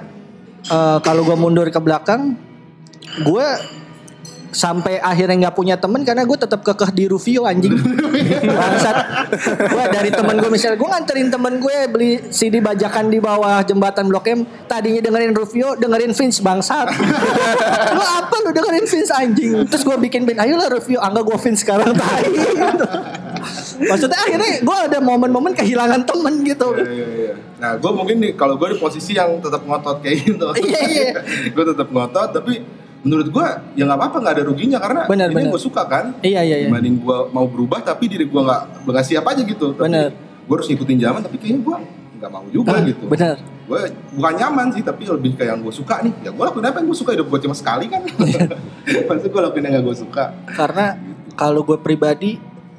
eh, 0.63 0.99
kalau 1.01 1.23
gue 1.23 1.35
mundur 1.35 1.65
ke 1.67 1.79
belakang 1.79 2.37
gue 3.19 3.47
sampai 4.53 5.01
akhirnya 5.01 5.49
nggak 5.49 5.57
punya 5.57 5.81
temen 5.81 6.05
karena 6.05 6.29
gue 6.29 6.39
tetap 6.39 6.61
kekeh 6.61 6.93
di 6.93 7.05
Rufio 7.09 7.49
anjing. 7.49 7.73
Bangsat. 8.61 8.97
Gue 9.59 9.85
dari 9.89 10.11
temen 10.13 10.37
gue 10.39 10.51
misalnya 10.53 10.77
gue 10.77 10.89
nganterin 10.93 11.29
temen 11.33 11.57
gue 11.59 11.77
beli 11.89 12.11
CD 12.29 12.61
bajakan 12.61 13.09
di 13.09 13.19
bawah 13.19 13.65
jembatan 13.65 14.13
Blok 14.13 14.29
M 14.29 14.45
tadinya 14.69 15.01
dengerin 15.01 15.33
Rufio 15.33 15.75
dengerin 15.81 16.13
Vince 16.13 16.45
bangsat. 16.45 16.93
Lu 17.97 18.03
apa 18.05 18.37
lu 18.45 18.51
dengerin 18.53 18.85
Vince 18.85 19.13
anjing? 19.13 19.53
Terus 19.67 19.83
gue 19.83 19.97
bikin 19.97 20.29
band 20.29 20.45
ayolah 20.45 20.69
Rufio 20.69 21.01
angga 21.01 21.25
gue 21.25 21.39
Vince 21.41 21.65
sekarang. 21.65 21.97
Tai 22.01 22.25
maksudnya 23.83 24.19
akhirnya 24.21 24.51
gue 24.63 24.77
ada 24.91 24.99
momen-momen 25.03 25.53
kehilangan 25.57 26.05
temen 26.07 26.35
gitu. 26.47 26.69
Iya, 26.77 26.87
iya, 26.87 27.07
iya. 27.09 27.33
Nah, 27.59 27.79
gue 27.79 27.91
mungkin 27.95 28.17
kalau 28.35 28.55
gue 28.59 28.75
di 28.75 28.79
posisi 28.79 29.15
yang 29.15 29.39
tetap 29.43 29.63
ngotot 29.67 30.03
kayak 30.03 30.17
gitu. 30.27 30.49
Iya, 30.59 30.81
iya. 30.87 31.11
gue 31.51 31.65
tetap 31.67 31.89
ngotot, 31.91 32.31
tapi 32.35 32.63
menurut 33.03 33.29
gue 33.29 33.47
ya 33.75 33.83
nggak 33.83 33.99
apa-apa 33.99 34.17
nggak 34.19 34.35
ada 34.37 34.45
ruginya 34.45 34.79
karena 34.79 35.01
Benar, 35.05 35.27
ini 35.29 35.47
gue 35.49 35.59
suka 35.61 35.83
kan. 35.85 36.15
iya 36.21 36.41
iya 36.41 36.57
iya 36.57 36.69
Dibanding 36.71 36.97
gue 36.99 37.19
mau 37.29 37.45
berubah 37.45 37.83
tapi 37.83 38.07
diri 38.07 38.25
gue 38.25 38.41
nggak 38.41 38.63
nggak 38.85 39.05
siap 39.05 39.25
aja 39.25 39.43
gitu. 39.43 39.75
Tapi 39.75 39.85
Benar. 39.85 40.11
Gue 40.43 40.55
harus 40.57 40.69
ngikutin 40.69 40.99
zaman 41.01 41.21
tapi 41.21 41.37
kayaknya 41.37 41.61
gue 41.61 41.77
nggak 42.17 42.31
mau 42.31 42.47
juga 42.49 42.71
Ah, 42.73 42.83
gitu. 42.83 43.05
benar 43.07 43.37
Gue 43.63 43.81
bukan 44.13 44.35
nyaman 44.37 44.67
sih 44.71 44.83
tapi 44.83 45.03
lebih 45.05 45.35
kayak 45.35 45.51
yang 45.51 45.61
gue 45.61 45.71
suka 45.73 45.99
nih. 46.01 46.13
Ya 46.21 46.31
gue 46.31 46.45
lakuin 46.45 46.63
apa 46.63 46.79
yang 46.79 46.87
gue 46.87 46.99
suka 46.99 47.11
hidup 47.13 47.27
gue 47.27 47.41
cuma 47.41 47.55
sekali 47.55 47.87
kan. 47.87 48.03
Pasti 49.09 49.27
gue 49.27 49.41
lakuin 49.41 49.65
yang 49.65 49.75
gak 49.77 49.85
gue 49.85 49.97
suka. 49.99 50.25
karena 50.49 50.87
kalau 51.33 51.63
gue 51.63 51.79
pribadi 51.79 52.39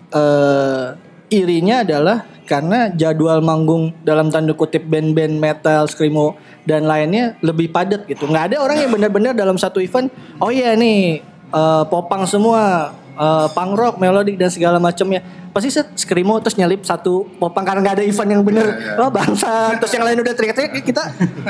eh 0.10 0.88
irinya 1.30 1.82
adalah 1.82 2.24
karena 2.54 2.94
jadwal 2.94 3.42
manggung 3.42 3.90
dalam 4.06 4.30
tanda 4.30 4.54
kutip 4.54 4.86
band-band 4.86 5.42
metal, 5.42 5.90
screamo 5.90 6.38
dan 6.70 6.86
lainnya 6.86 7.34
lebih 7.42 7.74
padat 7.74 8.06
gitu. 8.06 8.30
nggak 8.30 8.54
ada 8.54 8.58
orang 8.62 8.78
yang 8.86 8.94
benar-benar 8.94 9.34
dalam 9.34 9.58
satu 9.58 9.82
event, 9.82 10.14
oh 10.38 10.54
iya 10.54 10.78
nih 10.78 11.26
eh, 11.50 11.84
popang 11.90 12.30
semua, 12.30 12.94
eh, 13.14 13.48
punk 13.54 13.72
rock, 13.74 13.96
melodic 13.98 14.36
dan 14.36 14.50
segala 14.50 14.78
macamnya. 14.78 15.22
Pasti 15.54 15.70
set 15.70 15.94
screamo 15.94 16.42
terus 16.42 16.58
nyelip 16.58 16.82
satu 16.82 17.30
popang 17.38 17.62
karena 17.62 17.86
nggak 17.86 17.96
ada 18.02 18.06
event 18.10 18.30
yang 18.34 18.42
bener. 18.42 18.74
Iya, 18.74 18.98
iya. 18.98 19.02
Oh 19.06 19.14
bangsa, 19.14 19.78
terus 19.78 19.94
yang 19.94 20.02
lain 20.10 20.18
udah 20.26 20.34
teriak-teriak 20.34 20.82
kita 20.82 21.04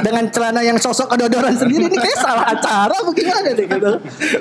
dengan 0.04 0.28
celana 0.28 0.60
yang 0.60 0.76
sosok 0.76 1.16
kedodoran 1.16 1.56
sendiri 1.56 1.88
ini 1.88 1.96
kayak 1.96 2.20
salah 2.20 2.52
acara 2.52 2.92
bagaimana 3.00 3.50
deh 3.56 3.64
gitu. 3.64 3.92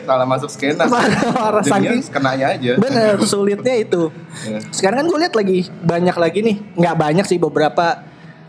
Salah 0.03 0.27
masuk 0.27 0.51
skena. 0.51 0.91
Parah, 0.91 1.63
saking- 1.63 2.11
kenanya 2.11 2.59
aja. 2.59 2.75
Bener, 2.75 3.23
sulitnya 3.23 3.75
itu. 3.79 4.11
Iya. 4.43 4.59
Sekarang 4.75 5.07
kan 5.07 5.07
gue 5.07 5.19
lihat 5.23 5.35
lagi 5.39 5.59
banyak 5.79 6.17
lagi 6.19 6.39
nih, 6.43 6.57
nggak 6.83 6.97
banyak 6.99 7.27
sih 7.31 7.39
beberapa 7.39 8.03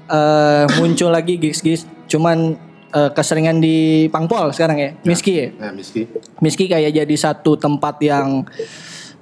eh, 0.09 0.65
muncul 0.81 1.13
lagi 1.13 1.37
gigs-gigs, 1.37 1.85
cuman 2.09 2.57
eh, 2.93 3.09
keseringan 3.11 3.57
di 3.57 4.07
Pangpol 4.13 4.53
sekarang 4.53 4.77
ya, 4.77 4.91
Miski 5.03 5.33
ya. 5.33 5.47
Nah, 5.57 5.71
Miski. 5.73 6.05
Miski 6.39 6.65
kayak 6.69 6.93
jadi 6.93 7.15
satu 7.17 7.57
tempat 7.57 7.97
yang 7.99 8.45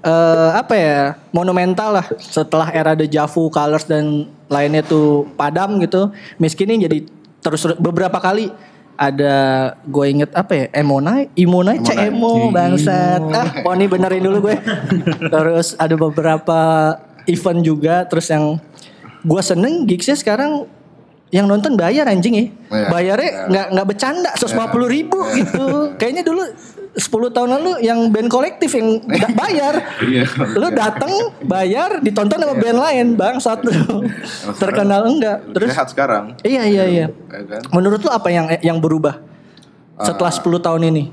eh 0.02 0.50
apa 0.58 0.74
ya 0.74 1.14
monumental 1.30 2.02
lah 2.02 2.06
setelah 2.18 2.74
era 2.74 2.98
Deja 2.98 3.30
Vu, 3.30 3.54
Colors 3.54 3.86
dan 3.86 4.28
lainnya 4.52 4.84
tuh 4.84 5.30
padam 5.40 5.80
gitu. 5.80 6.12
Miski 6.42 6.68
ini 6.68 6.86
jadi 6.86 6.98
terus 7.42 7.66
beberapa 7.78 8.22
kali 8.22 8.50
ada 9.02 9.36
gue 9.82 10.06
inget 10.06 10.30
apa 10.38 10.54
ya 10.54 10.66
Emonai, 10.78 11.34
Imonai, 11.34 11.82
Emonai. 11.82 12.06
Emo 12.14 12.54
bangsat. 12.54 13.22
Ah, 13.34 13.50
Poni 13.66 13.90
benerin 13.90 14.22
dulu 14.22 14.52
gue. 14.52 14.56
terus 15.34 15.74
ada 15.82 15.98
beberapa 15.98 16.62
event 17.26 17.62
juga 17.66 18.06
terus 18.06 18.30
yang 18.30 18.62
gue 19.26 19.42
seneng 19.42 19.86
gigsnya 19.90 20.18
sekarang 20.18 20.70
yang 21.32 21.48
nonton 21.48 21.74
bayar 21.74 22.06
anjing 22.06 22.34
ya. 22.34 22.46
Iya. 22.70 22.88
Bayarnya 22.88 23.30
Iya. 23.30 23.42
nggak 23.48 23.68
nggak 23.72 23.88
bercanda 23.88 24.30
150 24.36 24.52
ribu 24.88 25.20
gitu. 25.34 25.66
Kayaknya 25.96 26.24
dulu 26.24 26.44
10 26.92 27.00
tahun 27.32 27.50
lalu 27.50 27.72
yang 27.82 28.12
band 28.12 28.28
kolektif 28.28 28.68
yang 28.72 29.00
da- 29.02 29.32
bayar. 29.34 29.80
Iya. 30.02 30.28
Lu 30.54 30.68
datang 30.70 31.12
bayar 31.42 32.00
ditonton 32.00 32.36
sama 32.36 32.52
band 32.54 32.78
lain 32.78 33.06
bang 33.16 33.40
satu 33.40 33.72
terkenal 34.62 35.08
enggak. 35.08 35.40
Terus 35.50 35.72
Sehat 35.72 35.88
sekarang. 35.88 36.36
iya 36.44 36.64
iya 36.64 36.84
iya. 36.86 37.08
Ya 37.08 37.42
kan? 37.48 37.62
Menurut 37.72 38.00
lu 38.00 38.12
apa 38.12 38.28
yang 38.28 38.52
yang 38.60 38.78
berubah 38.78 39.24
setelah 39.98 40.30
10 40.30 40.44
tahun 40.60 40.84
ini? 40.86 41.04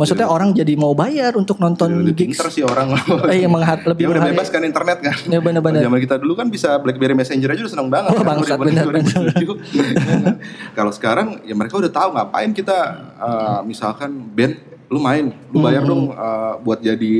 Maksudnya 0.00 0.26
orang 0.26 0.50
jadi 0.50 0.72
mau 0.74 0.92
bayar 0.92 1.36
untuk 1.36 1.56
nonton 1.56 1.92
Lebih 2.02 2.16
gigs. 2.16 2.40
pinter 2.40 2.48
sih 2.48 2.64
orang. 2.64 2.96
Eh, 3.28 3.36
iya, 3.40 3.46
mengha- 3.46 3.84
lebih 3.84 4.08
udah 4.08 4.24
bebas 4.24 4.48
kan 4.48 4.64
internet 4.64 4.98
kan. 4.98 5.12
Ya, 5.28 5.38
benar-benar. 5.38 5.84
Zaman 5.84 6.00
kita 6.00 6.16
dulu 6.16 6.32
kan 6.34 6.48
bisa 6.48 6.74
BlackBerry 6.74 7.12
Messenger 7.12 7.48
aja 7.50 7.60
udah 7.60 7.70
seneng 7.70 7.88
banget. 7.88 8.10
Oh, 8.10 8.16
kan, 8.16 8.26
bangsat, 8.26 8.56
2000, 8.56 8.64
benar, 8.64 8.84
2007. 8.88 10.40
Kalau 10.72 10.90
sekarang 10.90 11.28
ya 11.42 11.52
mereka 11.52 11.76
udah 11.76 11.90
tahu 11.90 12.08
ngapain 12.12 12.50
kita 12.50 12.76
eh, 13.14 13.60
misalkan 13.62 14.08
band 14.26 14.56
lu 14.86 14.98
main, 14.98 15.30
lu 15.46 15.60
bayar 15.60 15.82
Hmm. 15.82 15.90
dong 15.90 16.02
eh, 16.10 16.52
buat 16.60 16.80
jadi 16.80 17.12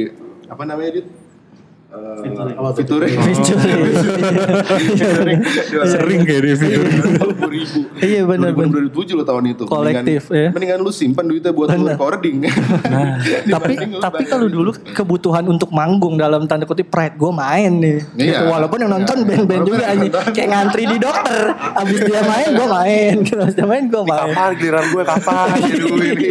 apa 0.47 0.65
namanya 0.65 0.91
dit? 0.97 1.07
Uh, 1.91 2.71
featuring. 2.71 3.19
Sering 5.83 6.21
kayak 6.23 6.41
dia 6.41 6.55
featuring. 6.55 7.03
ribu. 7.51 7.81
Iya, 7.99 8.23
benar, 8.23 8.55
benar. 8.55 8.87
2007 8.87 9.19
lo 9.19 9.25
tahun 9.27 9.45
itu. 9.51 9.63
Kolektif, 9.67 10.31
mendingan, 10.31 10.39
ya. 10.39 10.49
Mendingan 10.55 10.79
lu 10.81 10.93
simpan 10.95 11.27
duitnya 11.27 11.51
buat 11.51 11.75
lu 11.75 11.91
recording. 11.91 12.47
tapi 13.55 13.73
lu 13.81 13.99
tapi 13.99 14.23
bayar 14.23 14.31
kalau 14.31 14.47
dulu 14.47 14.71
kebutuhan 14.87 15.43
untuk 15.45 15.75
manggung 15.75 16.15
dalam 16.15 16.47
tanda 16.47 16.63
kutip 16.63 16.87
pride 16.87 17.19
gue 17.19 17.33
main 17.33 17.73
nih 17.73 17.99
Iya. 18.15 18.23
gitu. 18.39 18.43
walaupun 18.47 18.79
yang 18.79 18.91
nonton 18.93 19.17
Iya. 19.17 19.27
band-band 19.27 19.63
juga 19.67 19.85
aja 19.85 20.07
kayak 20.31 20.49
ngantri 20.49 20.83
di 20.87 20.97
dokter 20.97 21.43
abis 21.75 21.99
dia 22.01 22.23
main 22.23 22.49
gue 22.51 22.67
main 22.69 23.15
abis 23.19 23.55
dia 23.55 23.67
main 23.67 23.85
gue 23.87 24.03
main 24.03 24.31
Kapan 24.31 24.51
giliran 24.55 24.85
gue 24.87 25.03
kapan 25.03 25.47
ini. 25.59 26.31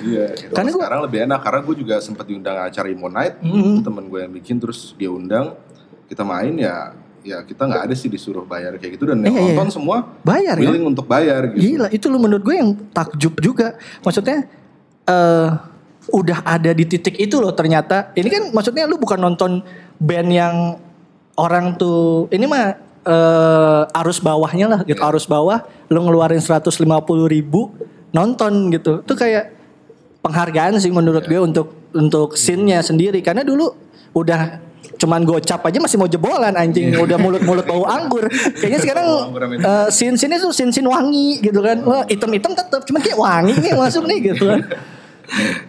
Iya, 0.00 0.26
gitu. 0.34 0.52
Karena 0.52 0.70
gua- 0.70 0.80
sekarang 0.80 1.00
lebih 1.04 1.18
enak 1.22 1.40
karena 1.40 1.60
gue 1.62 1.76
juga 1.76 1.94
sempat 1.98 2.24
diundang 2.24 2.56
acara 2.58 2.86
Imo 2.86 3.06
Night, 3.06 3.38
Mm-hmm. 3.38 3.74
temen 3.80 4.04
gue 4.06 4.20
yang 4.20 4.32
bikin 4.32 4.56
terus 4.56 4.92
dia 4.94 5.08
undang, 5.08 5.54
kita 6.06 6.22
main 6.22 6.54
ya, 6.54 6.92
ya 7.20 7.40
kita 7.40 7.62
nggak 7.62 7.82
ada 7.84 7.94
sih 7.94 8.06
disuruh 8.06 8.42
bayar 8.42 8.74
kayak 8.74 8.96
gitu 8.96 9.04
dan 9.06 9.20
yang 9.20 9.30
Iya, 9.30 9.40
iya. 9.42 9.46
nonton 9.52 9.68
semua 9.70 9.96
Bayar 10.20 10.56
ya? 10.56 10.66
willing 10.66 10.86
untuk 10.86 11.04
bayar 11.04 11.50
gitu. 11.50 11.60
Gila, 11.60 11.88
itu 11.88 12.06
lu 12.06 12.18
menurut 12.18 12.40
gue 12.40 12.56
yang 12.56 12.72
takjub 12.90 13.36
juga. 13.38 13.76
Maksudnya 14.00 14.48
eh 15.02 15.48
udah 16.10 16.38
ada 16.42 16.72
di 16.72 16.84
titik 16.84 17.14
itu 17.14 17.36
loh 17.36 17.52
ternyata. 17.52 18.10
Ini 18.12 18.26
kan 18.26 18.42
maksudnya 18.50 18.88
lu 18.88 18.96
bukan 18.96 19.20
nonton 19.20 19.60
band 19.96 20.28
yang 20.28 20.56
orang 21.36 21.76
tuh 21.76 22.26
ini 22.30 22.44
mah 22.44 22.72
eh 23.00 23.82
arus 23.94 24.18
bawahnya 24.18 24.66
lah 24.66 24.80
gitu. 24.82 24.98
Arus 24.98 25.24
bawah 25.24 25.60
lu 25.86 26.00
ngeluarin 26.00 26.40
150 26.40 26.72
ribu 27.26 27.70
nonton 28.10 28.68
gitu. 28.70 29.04
Itu 29.04 29.14
kayak 29.14 29.59
penghargaan 30.20 30.76
sih 30.80 30.92
menurut 30.92 31.24
gue 31.24 31.40
untuk 31.40 31.90
untuk 31.96 32.36
scene-nya 32.36 32.84
sendiri. 32.84 33.24
Karena 33.24 33.42
dulu 33.42 33.72
udah 34.14 34.70
cuman 35.00 35.24
gocap 35.24 35.64
aja 35.64 35.78
masih 35.80 35.96
mau 35.96 36.08
jebolan 36.08 36.52
anjing. 36.54 36.92
Udah 36.92 37.16
mulut-mulut 37.16 37.64
bau 37.64 37.84
anggur. 37.88 38.28
Kayaknya 38.60 38.80
sekarang 38.84 39.06
eh 39.56 39.88
scene 39.88 40.16
scene 40.20 40.36
itu. 40.36 40.48
scene 40.52 40.72
scene 40.72 40.88
wangi 40.88 41.40
gitu 41.40 41.60
kan. 41.64 41.80
Wah 41.82 42.04
item-item 42.06 42.52
tetap 42.52 42.84
cuman 42.84 43.00
kayak 43.00 43.18
wangi 43.18 43.54
nih 43.58 43.72
masuk 43.74 44.04
nih 44.04 44.18
gitu 44.32 44.44
kan. 44.48 44.60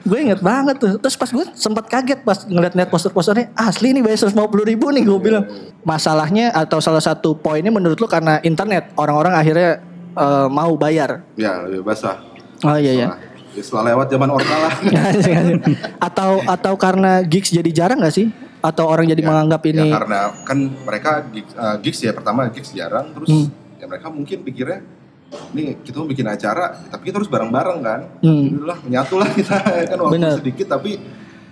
Gue 0.03 0.19
inget 0.25 0.41
banget 0.43 0.81
tuh. 0.81 0.99
Terus 0.99 1.15
pas 1.15 1.29
gue 1.31 1.45
sempat 1.55 1.85
kaget 1.87 2.19
pas 2.25 2.43
ngeliat-ngeliat 2.43 2.89
poster-posternya 2.91 3.55
asli 3.55 3.93
nih 3.95 4.03
bayar 4.03 4.27
150 4.27 4.35
ribu 4.67 4.91
nih 4.91 5.03
gue 5.07 5.19
bilang. 5.21 5.45
Masalahnya 5.87 6.51
atau 6.51 6.83
salah 6.83 7.01
satu 7.01 7.37
poinnya 7.37 7.71
menurut 7.71 7.97
lu 7.97 8.09
karena 8.09 8.43
internet 8.43 8.91
orang-orang 8.99 9.31
akhirnya 9.37 9.79
eh, 10.17 10.47
mau 10.51 10.75
bayar. 10.75 11.23
Ya 11.39 11.63
lebih 11.63 11.87
basah. 11.87 12.19
oh 12.61 12.77
iya 12.77 12.93
iya 12.93 13.30
ya, 13.51 13.61
setelah 13.61 13.83
lewat 13.91 14.07
zaman 14.07 14.29
orka 14.29 14.55
lah. 14.57 14.73
atau 16.07 16.31
atau 16.43 16.73
karena 16.75 17.21
gigs 17.21 17.49
jadi 17.49 17.69
jarang 17.69 17.99
gak 17.99 18.13
sih 18.13 18.27
atau 18.59 18.85
orang 18.85 19.07
jadi 19.07 19.19
Ya, 19.19 19.27
menganggap 19.27 19.61
ini 19.65 19.81
ya 19.83 19.95
karena 19.95 20.19
kan 20.41 20.57
mereka 20.79 21.11
gigs, 21.27 21.51
eh, 21.51 21.75
gigs 21.81 21.99
ya 21.99 22.11
pertama 22.11 22.45
gigs 22.47 22.71
jarang 22.71 23.09
terus 23.11 23.27
Hmm. 23.27 23.47
ya 23.75 23.85
mereka 23.85 24.07
mungkin 24.07 24.37
pikirnya 24.41 24.79
nih 25.49 25.79
kita 25.79 25.95
mau 25.95 26.05
bikin 26.05 26.25
acara 26.25 26.75
tapi 26.85 27.03
kita 27.03 27.17
harus 27.17 27.27
bareng-bareng 27.27 27.79
kan 27.79 27.99
Hmm. 28.19 28.45
Jadi 28.45 28.61
lah 28.61 28.77
menyatu 28.79 29.15
lah 29.15 29.29
kita 29.29 29.55
kan 29.89 29.97
walaupun 29.97 30.15
Bener. 30.15 30.37
sedikit 30.37 30.67
tapi 30.69 31.01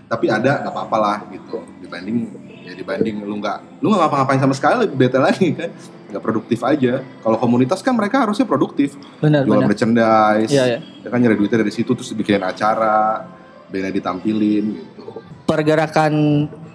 tapi 0.06 0.26
ada 0.26 0.62
nggak 0.62 0.70
apa-apa 0.70 0.98
lah 0.98 1.18
gitu 1.30 1.62
dibanding 1.80 2.30
ya 2.60 2.74
dibanding 2.74 3.22
lu 3.22 3.38
nggak 3.38 3.58
lu 3.80 3.88
nggak 3.88 4.02
ngapa-ngapain 4.04 4.40
sama 4.40 4.54
sekali 4.54 4.76
lebih 4.84 4.98
bete 5.00 5.18
lagi 5.18 5.48
kan 5.54 5.70
nggak 6.10 6.20
produktif 6.20 6.60
aja 6.62 6.94
kalau 7.20 7.38
komunitas 7.38 7.80
kan 7.80 7.94
mereka 7.94 8.20
harusnya 8.20 8.44
produktif 8.44 8.98
Benar, 9.20 9.46
jual 9.46 9.56
benar. 9.56 9.68
merchandise 9.68 10.50
Iya, 10.50 10.64
iya. 10.68 10.80
ya 11.00 11.08
kan 11.08 11.18
nyari 11.18 11.36
duitnya 11.36 11.60
dari 11.60 11.70
situ 11.70 11.94
terus 11.94 12.10
bikinin 12.12 12.42
acara 12.42 13.30
bandnya 13.66 13.94
ditampilin 13.94 14.66
gitu 14.76 15.22
pergerakan 15.46 16.14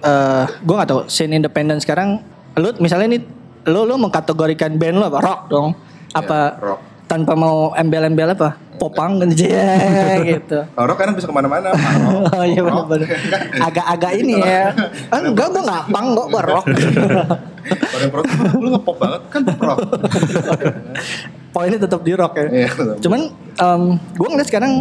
eh 0.00 0.44
gue 0.60 0.74
gak 0.74 0.88
tahu 0.88 1.00
scene 1.06 1.34
independen 1.34 1.78
sekarang 1.78 2.22
lu 2.54 2.70
misalnya 2.78 3.10
nih 3.10 3.22
lu 3.66 3.82
lu 3.82 3.96
mengkategorikan 3.96 4.74
band 4.74 4.96
lu 4.96 5.04
apa 5.04 5.18
rock 5.18 5.40
dong 5.48 5.68
apa 6.12 6.38
Ya, 6.52 6.62
rock. 6.62 6.80
tanpa 7.04 7.34
mau 7.34 7.74
embel-embel 7.74 8.30
apa 8.30 8.54
popang 8.76 9.23
kan 9.23 9.28
yeah, 9.37 10.19
gitu. 10.37 10.66
Kalau 10.66 10.87
rock 10.90 10.99
kan 10.99 11.14
bisa 11.14 11.26
ke 11.31 11.35
mana-mana 11.35 11.71
oh 12.35 12.45
iya 12.45 12.61
benar-benar 12.62 13.09
agak-agak 13.62 14.12
ini 14.19 14.35
ya. 14.40 14.75
Ah, 15.09 15.21
enggak 15.23 15.49
gue 15.54 15.62
gak 15.62 15.85
pang 15.90 16.07
kok 16.12 16.26
gue 16.31 16.43
rock. 16.43 16.66
Kalau 17.64 18.02
yang 18.04 18.12
protes, 18.12 18.37
lu 18.61 18.69
ngepop 18.76 18.97
banget 19.00 19.23
kan 19.33 19.43
rock. 19.57 19.78
poinnya 21.54 21.78
tetap 21.81 22.00
di 22.02 22.12
rock 22.12 22.35
ya. 22.37 22.47
Iya, 22.50 22.69
cuman 23.00 23.21
gue 24.19 24.28
ngeliat 24.28 24.49
sekarang 24.50 24.73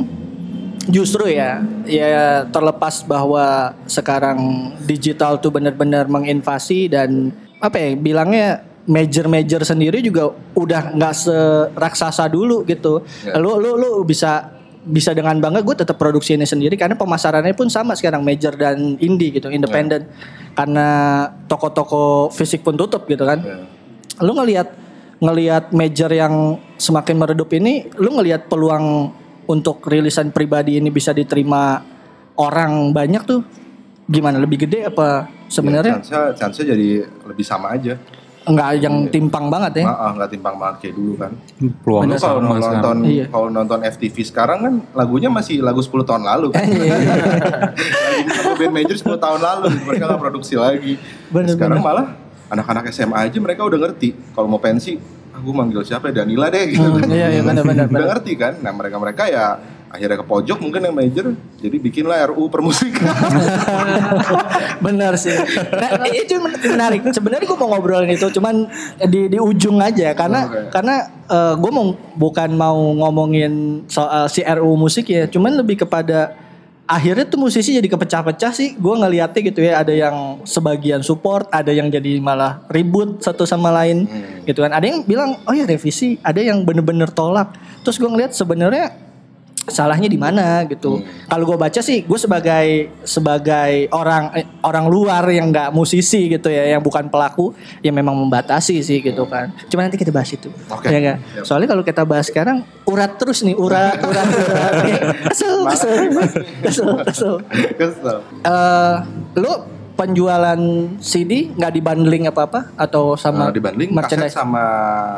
justru 0.89 1.31
ya 1.31 1.63
ya 1.87 2.43
terlepas 2.51 3.07
bahwa 3.07 3.71
sekarang 3.87 4.71
digital 4.83 5.39
tuh 5.39 5.53
benar-benar 5.53 6.11
menginvasi 6.11 6.91
dan 6.91 7.31
apa 7.63 7.79
ya 7.79 7.89
bilangnya 7.95 8.72
major-major 8.83 9.63
sendiri 9.63 10.03
juga 10.03 10.27
udah 10.53 10.91
nggak 10.95 11.13
seraksasa 11.15 12.27
dulu 12.27 12.67
gitu 12.67 13.03
Ya. 13.23 13.39
lu 13.39 13.55
lu 13.55 13.79
lu 13.79 13.89
bisa 14.03 14.51
bisa 14.83 15.15
dengan 15.15 15.39
bangga 15.39 15.63
gue 15.63 15.75
tetap 15.79 15.95
produksi 15.95 16.35
ini 16.35 16.43
sendiri 16.43 16.75
karena 16.75 16.99
pemasarannya 16.99 17.55
pun 17.55 17.71
sama 17.71 17.95
sekarang 17.95 18.19
major 18.19 18.51
dan 18.59 18.99
indie 18.99 19.31
gitu 19.31 19.47
independen 19.47 20.11
karena 20.51 20.87
toko-toko 21.47 22.27
fisik 22.27 22.67
pun 22.67 22.75
tutup 22.75 23.07
gitu 23.07 23.23
kan 23.23 23.39
Ya. 23.39 23.63
lu 24.19 24.35
ngelihat 24.35 24.67
ngelihat 25.23 25.71
major 25.71 26.11
yang 26.11 26.59
semakin 26.75 27.15
meredup 27.15 27.47
ini 27.55 27.87
lu 27.95 28.11
ngelihat 28.19 28.51
peluang 28.51 29.15
untuk 29.47 29.79
rilisan 29.87 30.35
pribadi 30.35 30.83
ini 30.83 30.91
bisa 30.91 31.15
diterima 31.15 31.79
orang 32.35 32.91
banyak 32.91 33.23
tuh 33.23 33.39
gimana 34.03 34.35
lebih 34.35 34.67
gede 34.67 34.83
apa 34.91 35.31
sebenarnya 35.47 36.03
chance 36.03 36.35
chance 36.35 36.59
jadi 36.59 37.07
lebih 37.23 37.45
sama 37.47 37.71
aja. 37.71 37.95
Enggak 38.43 38.69
yang 38.77 38.95
timpang 39.07 39.47
banget 39.47 39.79
ya 39.79 39.85
nggak 39.87 40.29
timpang 40.29 40.55
banget 40.55 40.75
kayak 40.79 40.95
dulu 40.95 41.13
kan. 41.15 41.31
Peluangnya 41.79 42.15
Lu 42.15 42.21
kalau 42.21 42.39
sama 42.39 42.49
nonton 42.49 42.61
sekarang. 42.61 42.99
Iya. 43.05 43.25
kalau 43.27 43.47
nonton 43.47 43.79
FTV 43.85 44.15
sekarang 44.21 44.59
kan 44.59 44.73
lagunya 44.93 45.29
masih 45.29 45.59
lagu 45.59 45.79
10 45.79 46.03
tahun 46.03 46.23
lalu 46.23 46.47
kan. 46.51 46.63
Iya, 46.63 46.95
lagu 48.37 48.51
band 48.55 48.73
major 48.73 48.95
10 48.95 49.15
tahun 49.17 49.39
lalu 49.39 49.67
mereka 49.83 50.03
nggak 50.05 50.21
produksi 50.21 50.53
lagi. 50.55 50.93
Bener, 51.29 51.49
sekarang 51.49 51.79
bener. 51.79 51.87
malah 51.89 52.05
anak-anak 52.49 52.83
SMA 52.89 53.17
aja 53.17 53.37
mereka 53.37 53.63
udah 53.63 53.79
ngerti 53.79 54.13
kalau 54.31 54.45
mau 54.45 54.59
pensi 54.59 54.99
aku 55.33 55.49
manggil 55.49 55.81
siapa 55.81 56.07
ya 56.07 56.21
Danila 56.21 56.47
deh 56.47 56.69
gitu 56.69 56.83
Hmm, 56.83 56.99
kan. 56.99 57.09
iya, 57.09 57.27
iya, 57.29 57.41
bener, 57.41 57.63
bener, 57.63 57.85
Udah 57.87 58.07
ngerti 58.11 58.31
kan. 58.35 58.53
Nah, 58.59 58.71
mereka-mereka 58.71 59.23
ya 59.25 59.45
akhirnya 59.93 60.17
ke 60.17 60.25
pojok 60.25 60.57
mungkin 60.57 60.89
yang 60.89 60.95
major 60.97 61.25
jadi 61.61 61.77
bikinlah 61.77 62.33
RU 62.33 62.49
permusikan. 62.49 63.13
benar 64.85 65.13
sih. 65.21 65.37
Nah, 65.69 66.09
itu 66.09 66.33
menarik. 66.41 67.05
Sebenarnya 67.13 67.45
gue 67.45 67.57
mau 67.61 67.69
ngobrolin 67.69 68.09
itu 68.09 68.25
cuman 68.33 68.65
di 69.05 69.29
di 69.29 69.37
ujung 69.37 69.77
aja. 69.77 70.17
Karena 70.17 70.49
Oke. 70.49 70.73
karena 70.73 70.95
gue 71.61 71.71
mau 71.71 71.93
bukan 72.17 72.49
mau 72.57 72.75
ngomongin 73.05 73.85
soal 73.85 74.25
si 74.33 74.41
RU 74.41 74.73
musik 74.73 75.13
ya 75.13 75.29
cuman 75.29 75.61
lebih 75.61 75.85
kepada 75.85 76.41
akhirnya 76.89 77.29
tuh 77.29 77.39
musisi 77.45 77.77
jadi 77.77 77.85
kepecah-pecah 77.85 78.49
sih. 78.49 78.73
Gue 78.73 78.97
ngeliatnya 78.97 79.41
gitu 79.45 79.61
ya 79.61 79.85
ada 79.85 79.93
yang 79.93 80.41
sebagian 80.41 81.05
support 81.05 81.45
ada 81.53 81.69
yang 81.69 81.93
jadi 81.93 82.17
malah 82.17 82.65
ribut 82.73 83.21
satu 83.21 83.45
sama 83.45 83.69
lain 83.69 84.09
gitu 84.49 84.57
kan. 84.57 84.73
Ada 84.73 84.89
yang 84.89 85.05
bilang 85.05 85.37
oh 85.45 85.53
ya 85.53 85.69
revisi. 85.69 86.17
Ada 86.25 86.41
yang 86.41 86.65
bener-bener 86.65 87.13
tolak. 87.13 87.53
Terus 87.85 88.01
gue 88.01 88.09
ngeliat 88.09 88.33
sebenarnya 88.33 89.12
salahnya 89.65 90.05
di 90.05 90.15
mana 90.15 90.61
gitu. 90.65 90.99
Kalau 91.25 91.43
gue 91.43 91.55
baca 91.55 91.79
sih, 91.79 92.01
gue 92.01 92.15
sebagai 92.15 92.67
sebagai 93.01 93.87
orang 93.89 94.33
eh, 94.33 94.45
orang 94.59 94.85
luar 94.85 95.23
yang 95.27 95.49
nggak 95.49 95.71
musisi 95.71 96.27
gitu 96.27 96.47
ya, 96.47 96.67
yang 96.69 96.81
bukan 96.81 97.07
pelaku, 97.07 97.51
ya 97.79 97.89
memang 97.89 98.11
membatasi 98.13 98.79
sih 98.79 98.99
gitu 98.99 99.23
kan. 99.23 99.55
Cuma 99.67 99.81
nanti 99.81 99.95
kita 99.95 100.11
bahas 100.11 100.29
itu, 100.29 100.51
Oke. 100.67 100.87
ya 100.87 100.99
nggak? 100.99 101.17
Yap. 101.39 101.43
Soalnya 101.43 101.67
kalau 101.69 101.81
kita 101.81 102.03
bahas 102.03 102.27
sekarang 102.27 102.61
urat 102.83 103.15
terus 103.15 103.39
nih, 103.41 103.55
urat, 103.55 103.97
urat, 104.09 104.27
urat. 104.27 104.73
kesel, 105.27 105.55
kesel, 105.65 105.95
kesel, 106.59 106.89
kesel. 107.03 107.33
Kesel. 107.73 108.17
Eh, 108.43 108.95
lu 109.35 109.53
penjualan 109.93 110.57
CD 110.97 111.53
nggak 111.53 111.71
dibundling 111.71 112.25
apa 112.25 112.41
apa 112.43 112.59
atau 112.75 113.13
sama 113.13 113.47
Nah, 113.47 113.53
dibanding 113.53 113.93
merchandise? 113.93 114.33
sama 114.33 114.63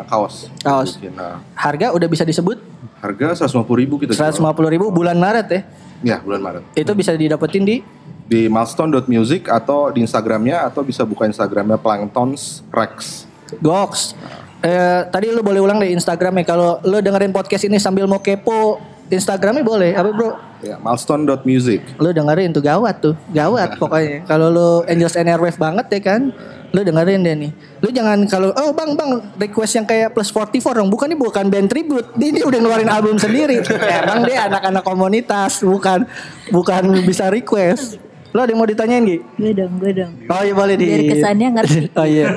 kaos. 0.06 0.52
Kaos. 0.60 1.00
Nah, 1.10 1.40
Harga 1.56 1.90
udah 1.90 2.06
bisa 2.06 2.22
disebut 2.22 2.60
harga 3.06 3.46
150 3.46 3.82
ribu 3.82 4.02
kita 4.02 4.18
jual. 4.18 4.34
150 4.34 4.74
ribu 4.74 4.90
bulan 4.90 5.18
Maret 5.18 5.48
ya. 5.48 5.62
Ya 6.02 6.18
bulan 6.26 6.42
Maret. 6.42 6.64
Itu 6.74 6.92
bisa 6.98 7.14
didapetin 7.14 7.64
di 7.64 7.78
Di 8.26 8.50
milestone.music 8.50 9.46
atau 9.54 9.94
di 9.94 10.02
Instagramnya 10.02 10.66
atau 10.66 10.82
bisa 10.82 11.06
buka 11.06 11.30
Instagramnya 11.30 11.78
Planktons 11.78 12.66
Rex. 12.74 13.30
Gox. 13.62 14.18
Eh, 14.66 15.02
tadi 15.14 15.30
lu 15.30 15.46
boleh 15.46 15.62
ulang 15.62 15.78
deh 15.78 15.94
Instagramnya. 15.94 16.42
Kalau 16.42 16.82
lu 16.82 16.98
dengerin 17.06 17.30
podcast 17.30 17.70
ini 17.70 17.78
sambil 17.78 18.10
mau 18.10 18.18
kepo 18.18 18.82
Instagramnya 19.10 19.62
boleh. 19.62 19.94
Apa 19.94 20.10
bro? 20.10 20.34
Ya 20.66 20.82
milestone.music. 20.82 22.02
Lu 22.02 22.10
dengerin 22.10 22.50
tuh 22.50 22.64
gawat 22.66 22.96
tuh, 22.98 23.14
gawat 23.30 23.76
pokoknya. 23.82 24.26
Kalau 24.26 24.50
lu 24.50 24.70
Angels 24.90 25.14
and 25.14 25.30
Airwave 25.30 25.62
banget 25.62 25.86
ya 25.94 26.02
kan, 26.02 26.34
lu 26.74 26.82
dengerin 26.82 27.22
deh 27.22 27.36
nih. 27.38 27.52
Lu 27.86 27.94
jangan 27.94 28.26
kalau 28.26 28.50
oh 28.50 28.74
bang 28.74 28.98
bang 28.98 29.12
request 29.38 29.78
yang 29.78 29.86
kayak 29.86 30.18
plus 30.18 30.34
44 30.34 30.82
dong. 30.82 30.90
Bukan 30.90 31.14
ini 31.14 31.18
bukan 31.18 31.46
band 31.54 31.70
tribute. 31.70 32.08
Dia, 32.18 32.30
dia 32.34 32.46
udah 32.50 32.60
ngeluarin 32.60 32.90
album 32.90 33.22
sendiri. 33.22 33.62
Emang 34.02 34.26
dia 34.26 34.50
anak-anak 34.50 34.82
komunitas, 34.82 35.62
bukan 35.62 36.10
bukan 36.50 36.84
bisa 37.06 37.30
request. 37.30 38.02
Lo 38.36 38.44
ada 38.44 38.52
yang 38.52 38.60
mau 38.60 38.68
ditanyain 38.68 39.06
Gi? 39.08 39.18
Gue 39.40 39.52
dong, 39.56 39.80
gue 39.80 39.92
dong. 39.96 40.12
Oh 40.28 40.42
iya 40.44 40.52
boleh 40.52 40.76
di. 40.76 40.86
Biar 40.92 41.04
kesannya 41.14 41.48
ngerti. 41.56 41.80
oh 42.00 42.08
iya. 42.10 42.28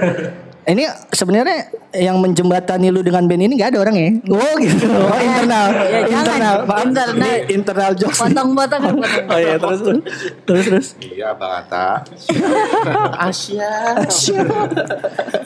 Ini 0.68 0.84
sebenarnya 1.08 1.72
yang 1.96 2.20
menjembatani 2.20 2.92
lu 2.92 3.00
dengan 3.00 3.24
band 3.24 3.40
ini 3.40 3.56
gak 3.56 3.72
ada 3.72 3.88
orang 3.88 3.96
ya? 3.96 4.10
Oh 4.28 4.52
gitu. 4.60 4.84
Oh 5.08 5.16
internal. 5.16 5.66
Ya, 5.72 6.04
jangan. 6.04 6.12
internal. 6.12 6.56
Maaf. 6.68 6.84
Internal. 6.84 7.16
Ini 7.16 7.32
internal 7.56 7.90
jokes. 7.96 8.20
Potong-potong. 8.20 8.82
potong. 9.00 9.32
Oh 9.32 9.38
iya 9.40 9.56
terus 9.56 9.80
terus 9.80 10.04
terus 10.44 10.64
terus. 10.68 10.88
Iya 11.00 11.32
Bang 11.40 11.64
Atta. 11.64 12.04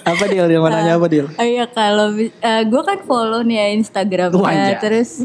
Apa 0.10 0.24
deal 0.26 0.50
dia 0.50 0.58
mau 0.58 0.66
nanya 0.66 0.98
apa 0.98 1.06
deal? 1.06 1.30
Oh 1.38 1.46
iya 1.46 1.70
kalau 1.70 2.10
gue 2.18 2.82
kan 2.82 2.98
follow 3.06 3.46
nih 3.46 3.62
ya 3.62 3.66
Instagramnya 3.78 4.82
terus 4.82 5.22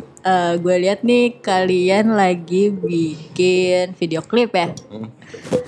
gue 0.61 0.75
lihat 0.77 1.01
nih 1.01 1.41
kalian 1.41 2.13
lagi 2.13 2.69
bikin 2.69 3.97
video 3.97 4.21
klip 4.21 4.53
ya. 4.53 4.69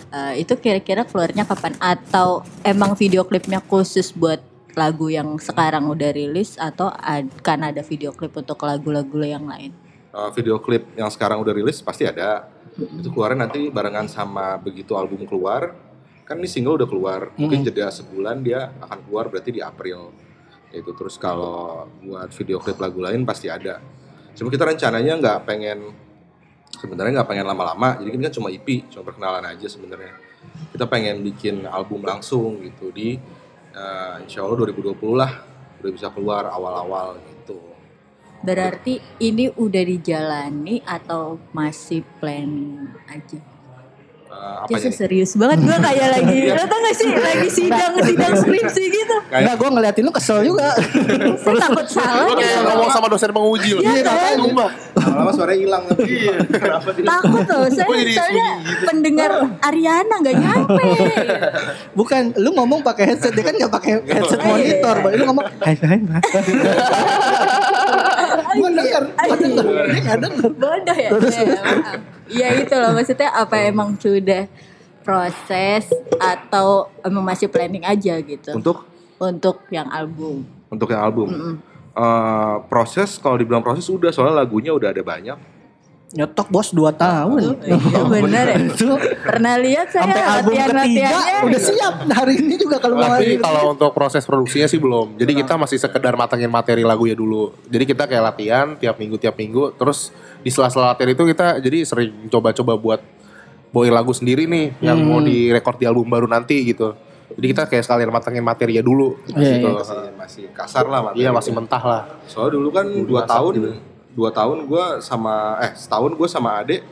Eh, 0.09 0.41
itu 0.41 0.53
kira-kira 0.57 1.05
keluarnya 1.05 1.45
kapan 1.45 1.75
atau 1.77 2.41
emang 2.65 2.97
video 2.97 3.21
klipnya 3.27 3.61
khusus 3.61 4.09
buat 4.15 4.41
lagu 4.73 5.11
yang 5.11 5.35
sekarang 5.37 5.85
udah 5.91 6.15
rilis 6.15 6.55
atau 6.55 6.89
akan 6.89 7.59
ada 7.73 7.83
video 7.83 8.15
klip 8.15 8.31
untuk 8.33 8.57
lagu-lagu 8.63 9.19
yang 9.21 9.45
lain? 9.45 9.75
Uh, 10.09 10.31
video 10.33 10.57
klip 10.57 10.89
yang 10.97 11.11
sekarang 11.11 11.37
udah 11.43 11.53
rilis 11.53 11.83
pasti 11.83 12.07
ada. 12.07 12.49
Itu 12.79 13.11
keluarnya 13.11 13.45
nanti 13.45 13.67
barengan 13.69 14.07
sama 14.07 14.55
begitu 14.57 14.95
album 14.95 15.27
keluar. 15.27 15.75
Kan 16.23 16.39
ini 16.39 16.49
single 16.49 16.79
udah 16.79 16.89
keluar. 16.89 17.21
Mungkin 17.35 17.61
jeda 17.67 17.91
sebulan 17.91 18.41
dia 18.41 18.71
akan 18.79 19.05
keluar 19.05 19.27
berarti 19.29 19.51
di 19.53 19.61
April. 19.61 20.09
Itu 20.73 20.95
terus 20.95 21.19
kalau 21.19 21.89
buat 22.01 22.33
video 22.33 22.57
klip 22.57 22.79
lagu 22.79 23.01
lain 23.03 23.27
pasti 23.27 23.51
ada. 23.51 23.81
Cuma 24.33 24.49
kita 24.49 24.65
rencananya 24.65 25.13
nggak 25.19 25.39
pengen 25.45 26.08
sebenarnya 26.79 27.21
nggak 27.21 27.29
pengen 27.29 27.47
lama-lama. 27.47 27.99
Jadi 27.99 28.09
kan 28.15 28.33
cuma 28.33 28.47
EP, 28.49 28.87
cuma 28.87 29.03
perkenalan 29.03 29.43
aja 29.43 29.67
sebenarnya. 29.67 30.15
Kita 30.71 30.87
pengen 30.87 31.19
bikin 31.19 31.67
album 31.67 32.07
langsung 32.07 32.63
gitu 32.63 32.95
di 32.95 33.19
uh, 33.75 34.23
Insya 34.23 34.47
Allah 34.47 34.71
2020 34.71 34.95
lah 35.13 35.31
udah 35.83 35.91
bisa 35.91 36.07
keluar 36.11 36.47
awal-awal 36.47 37.19
gitu. 37.27 37.59
Berarti 38.39 39.03
ini 39.19 39.51
udah 39.51 39.83
dijalani 39.83 40.79
atau 40.87 41.35
masih 41.51 42.07
planning 42.23 42.87
aja? 43.11 43.58
Jadi 44.39 44.71
apanya 44.71 44.85
nih? 44.85 44.95
serius 44.95 45.31
banget 45.33 45.59
gue 45.61 45.77
kayak 45.77 46.07
lagi 46.15 46.37
lo 46.47 46.63
tau 46.63 46.79
gak 46.79 46.95
sih 46.95 47.09
lagi 47.09 47.49
sidang 47.49 47.93
sidang 47.99 48.33
skripsi 48.37 48.83
gitu. 48.87 49.15
Kayak- 49.25 49.41
Enggak 49.41 49.55
gue 49.57 49.69
ngeliatin 49.69 50.03
lu 50.03 50.11
kesel 50.11 50.39
juga. 50.43 50.69
Saya 51.41 51.55
takut 51.59 51.85
salah 51.85 52.23
Lo 52.23 52.33
kayak 52.33 52.43
gitu. 52.45 52.63
ngomong 52.65 52.89
sama 52.89 53.07
dosen 53.07 53.29
penguji 53.29 53.69
loh. 53.73 53.81
Iya 53.81 54.01
kan? 54.01 54.35
Lama-lama 54.39 55.31
suaranya 55.31 55.59
hilang 55.59 55.83
iya 56.03 56.33
Takut 57.01 57.45
loh, 57.45 57.65
saya 57.67 57.87
soalnya 57.87 58.19
sunyi 58.19 58.47
pendengar 58.83 59.31
Ariana 59.61 60.15
nggak 60.17 60.35
nyampe. 60.35 60.85
Bukan, 61.93 62.21
lu 62.35 62.51
ngomong 62.51 62.79
pakai 62.81 63.03
headset, 63.09 63.31
dia 63.31 63.41
kan 63.41 63.55
nggak 63.55 63.71
pakai 63.71 63.91
headset 64.03 64.39
monitor, 64.39 64.95
Bang. 64.99 65.13
lu 65.13 65.23
ngomong 65.25 65.45
hai 65.61 65.75
hai 65.75 65.99
Gua 68.57 68.69
denger, 68.73 69.03
gua 69.13 69.37
denger, 69.37 69.65
dia 69.85 69.99
nggak 70.01 70.19
denger. 70.25 70.49
Bodoh 70.57 70.97
ya. 70.97 71.09
Ya, 71.09 71.61
maaf. 71.61 71.99
Iya 72.29 72.47
itu 72.61 72.75
loh. 72.77 72.91
Maksudnya 72.97 73.29
apa 73.33 73.55
emang 73.65 73.93
sudah 73.97 74.49
proses 75.05 75.89
atau 76.17 76.89
emang 77.05 77.25
masih 77.25 77.49
planning 77.49 77.85
aja 77.85 78.17
gitu? 78.21 78.53
Untuk? 78.53 78.85
Untuk 79.19 79.67
yang 79.69 79.89
album. 79.91 80.47
untuk 80.69 80.93
yang 80.93 81.01
album? 81.01 81.59
Eh, 81.97 82.55
proses 82.69 83.17
kalau 83.17 83.35
dibilang 83.35 83.65
proses 83.65 83.89
udah. 83.89 84.13
Soalnya 84.13 84.45
lagunya 84.45 84.71
udah 84.71 84.93
ada 84.93 85.01
banyak 85.01 85.58
Nyetok 86.09 86.49
bos 86.49 86.73
2 86.73 86.89
tahun. 86.97 87.61
Iya 87.61 88.01
benar 88.17 88.45
ya. 88.49 88.57
Itu 88.65 88.97
Pernah 88.97 89.61
lihat 89.61 89.93
saya 89.93 90.09
sampai 90.09 90.23
album 90.25 90.53
ketiga 90.57 91.09
udah 91.45 91.61
siap. 91.61 91.93
Hari 92.09 92.33
ini 92.41 92.55
juga 92.57 92.81
kalau 92.81 92.97
mau 92.97 93.13
Tapi 93.13 93.37
kalau 93.37 93.77
untuk 93.77 93.93
proses 93.93 94.25
produksinya 94.25 94.65
sih 94.65 94.81
belum. 94.81 95.21
Jadi 95.21 95.37
kita 95.37 95.53
masih 95.53 95.77
sekedar 95.77 96.17
matangin 96.17 96.49
materi 96.49 96.81
lagunya 96.81 97.13
dulu. 97.13 97.53
Jadi 97.69 97.83
kita 97.85 98.09
kayak 98.09 98.23
latihan 98.33 98.73
tiap 98.81 98.97
minggu 98.97 99.21
tiap 99.21 99.37
minggu. 99.37 99.77
Terus 99.77 100.09
di 100.41 100.49
sela-sela 100.49 100.97
latihan 100.97 101.13
itu 101.13 101.23
kita 101.29 101.61
jadi 101.61 101.85
sering 101.85 102.25
coba-coba 102.33 102.73
buat 102.73 103.01
bawain 103.69 103.93
lagu 103.93 104.09
sendiri 104.09 104.49
nih 104.49 104.81
yang 104.81 104.97
mau 105.05 105.21
direkord 105.21 105.77
di 105.77 105.85
album 105.85 106.09
baru 106.09 106.25
nanti 106.25 106.65
gitu. 106.65 106.97
Jadi 107.29 107.45
kita 107.53 107.63
kayak 107.69 107.85
sekalian 107.85 108.09
matangin 108.09 108.41
materinya 108.41 108.81
dulu. 108.81 109.13
Iya, 109.29 109.61
gitu. 109.61 109.69
masih 109.77 110.09
masih 110.17 110.45
kasar 110.57 110.89
lah 110.89 111.05
materi. 111.05 111.21
Iya 111.21 111.29
masih 111.29 111.51
mentah 111.53 111.83
lah. 111.85 112.01
soalnya 112.25 112.57
dulu 112.57 112.69
kan 112.73 112.85
dua 112.89 113.21
masak 113.21 113.29
tahun 113.29 113.53
gitu. 113.53 113.69
Dua 114.19 114.35
tahun 114.35 114.67
gue 114.67 114.85
sama 114.99 115.55
eh 115.63 115.71
setahun 115.79 116.11
gue 116.11 116.27
sama 116.27 116.59
Ade 116.59 116.83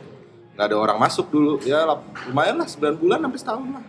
nggak 0.56 0.64
ada 0.72 0.76
orang 0.80 0.96
masuk 0.96 1.28
dulu 1.28 1.60
ya 1.60 1.84
lumayan 2.32 2.56
lah 2.56 2.64
9 2.64 2.96
bulan 2.96 3.20
sampai 3.20 3.38
setahun 3.38 3.68
lah 3.76 3.84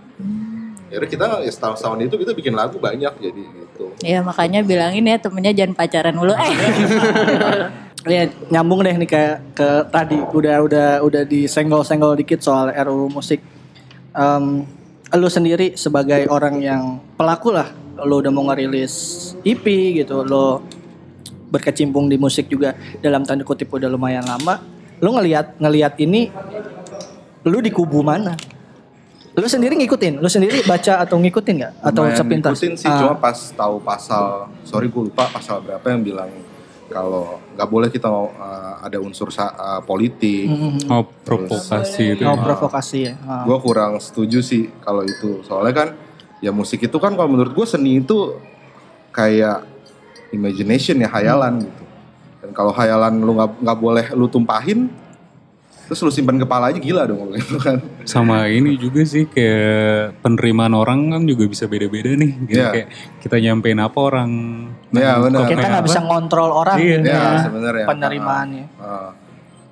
ya 0.91 0.97
kita 1.07 1.25
ya 1.47 1.51
setahun 1.55 1.79
setahun 1.79 1.97
itu 2.03 2.15
kita 2.19 2.31
bikin 2.35 2.53
lagu 2.53 2.75
banyak 2.75 3.15
jadi 3.15 3.41
gitu 3.41 3.69
Ya 4.03 4.23
makanya 4.23 4.63
bilangin 4.63 5.07
ya 5.07 5.19
temennya 5.19 5.51
jangan 5.55 5.75
pacaran 5.75 6.15
mulu. 6.15 6.35
Eh. 6.35 6.53
Ya 8.07 8.31
nyambung 8.47 8.79
deh 8.79 8.95
nih 8.95 9.11
kayak 9.11 9.59
ke 9.59 9.69
tadi 9.91 10.15
udah 10.23 10.63
udah 10.63 10.87
udah 11.03 11.23
disenggol-senggol 11.27 12.15
dikit 12.15 12.39
soal 12.39 12.71
RUU 12.71 13.11
musik. 13.11 13.43
Em, 14.15 14.63
lu 15.11 15.27
sendiri 15.27 15.75
sebagai 15.75 16.23
orang 16.31 16.63
yang 16.63 17.03
pelaku 17.19 17.51
lah, 17.51 17.67
lu 17.99 18.23
udah 18.23 18.31
mau 18.31 18.47
ngerilis 18.47 19.35
EP 19.43 19.67
gitu, 19.99 20.23
lu 20.23 20.63
berkecimpung 21.49 22.05
di 22.05 22.15
musik 22.15 22.45
juga 22.45 22.71
dalam 22.97 23.21
tanda 23.21 23.41
kutip 23.41 23.67
udah 23.67 23.85
lumayan 23.85 24.23
lama. 24.23 24.61
Lu 24.99 25.11
ngelihat 25.11 25.57
ngelihat 25.57 25.97
ini 25.97 26.29
lu 27.41 27.59
di 27.59 27.69
kubu 27.69 28.01
mana? 28.01 28.35
Lu 29.31 29.47
sendiri 29.47 29.71
ngikutin, 29.73 30.19
lu 30.19 30.27
sendiri 30.27 30.59
baca 30.63 30.99
atau 30.99 31.15
ngikutin 31.15 31.55
nggak? 31.55 31.73
Atau 31.79 32.03
Lumayan 32.03 32.17
sepintas? 32.17 32.51
ngikutin 32.53 32.73
sih 32.75 32.89
Ah. 32.89 32.99
cuma 32.99 33.13
pas 33.15 33.37
tahu 33.49 33.75
pasal 33.79 34.23
sorry 34.61 34.91
gue 34.91 35.07
lupa 35.07 35.31
pasal 35.31 35.63
berapa 35.63 35.85
yang 35.87 36.03
bilang 36.03 36.27
kalau 36.89 37.39
nggak 37.53 37.69
boleh 37.69 37.87
kita 37.87 38.09
mau 38.09 38.33
uh, 38.33 38.81
ada 38.81 38.97
unsur 38.97 39.29
uh, 39.29 39.45
politik 39.85 40.49
Mhm. 40.49 40.89
Oh 40.89 41.05
provokasi 41.05 42.17
itu. 42.17 42.25
Oh, 42.25 42.35
provokasi 42.35 42.97
ya. 43.05 43.13
Ah. 43.23 43.45
gue 43.45 43.57
kurang 43.61 44.01
setuju 44.01 44.41
sih 44.41 44.67
kalau 44.81 45.05
itu 45.05 45.39
soalnya 45.45 45.71
kan 45.77 45.89
ya 46.41 46.49
musik 46.49 46.81
itu 46.81 46.97
kan 46.97 47.13
kalau 47.13 47.29
menurut 47.29 47.53
gue 47.53 47.63
seni 47.63 48.01
itu 48.01 48.35
kayak 49.11 49.68
imagination 50.31 50.97
ya 50.97 51.09
hayalan 51.09 51.63
gitu 51.63 51.83
dan 52.39 52.49
kalau 52.51 52.71
hayalan 52.71 53.19
lu 53.19 53.35
nggak 53.35 53.51
nggak 53.59 53.77
boleh 53.77 54.05
lu 54.13 54.25
tumpahin 54.25 54.87
terus 55.85 55.99
lu 55.99 56.13
simpan 56.13 56.37
kepala 56.37 56.69
aja 56.69 56.77
gila 56.77 57.01
dong 57.03 57.17
kalau 57.17 57.33
gitu 57.33 57.57
kan 57.57 57.77
Sama 58.05 58.45
ini 58.45 58.77
juga 58.77 59.01
sih 59.01 59.25
kayak 59.25 60.21
penerimaan 60.21 60.77
orang 60.77 61.09
kan 61.09 61.21
juga 61.25 61.45
bisa 61.45 61.65
beda-beda 61.65 62.13
nih. 62.13 62.31
Gitu. 62.45 62.57
Iya. 62.57 62.69
Kayak 62.69 62.87
kita 63.21 63.35
nyampein 63.37 63.77
apa 63.77 63.97
orang. 63.97 64.29
Iya, 64.89 65.17
benar. 65.17 65.45
kok 65.45 65.49
Kita 65.49 65.65
nggak 65.65 65.85
bisa 65.85 65.99
ngontrol 66.01 66.49
orang 66.53 66.77
Iya. 66.77 66.93
gitu 66.95 67.07
ya 67.09 67.17
ya, 67.17 67.37
sebenarnya 67.41 67.85
penerimaannya. 67.89 68.65
Uh, 68.77 69.09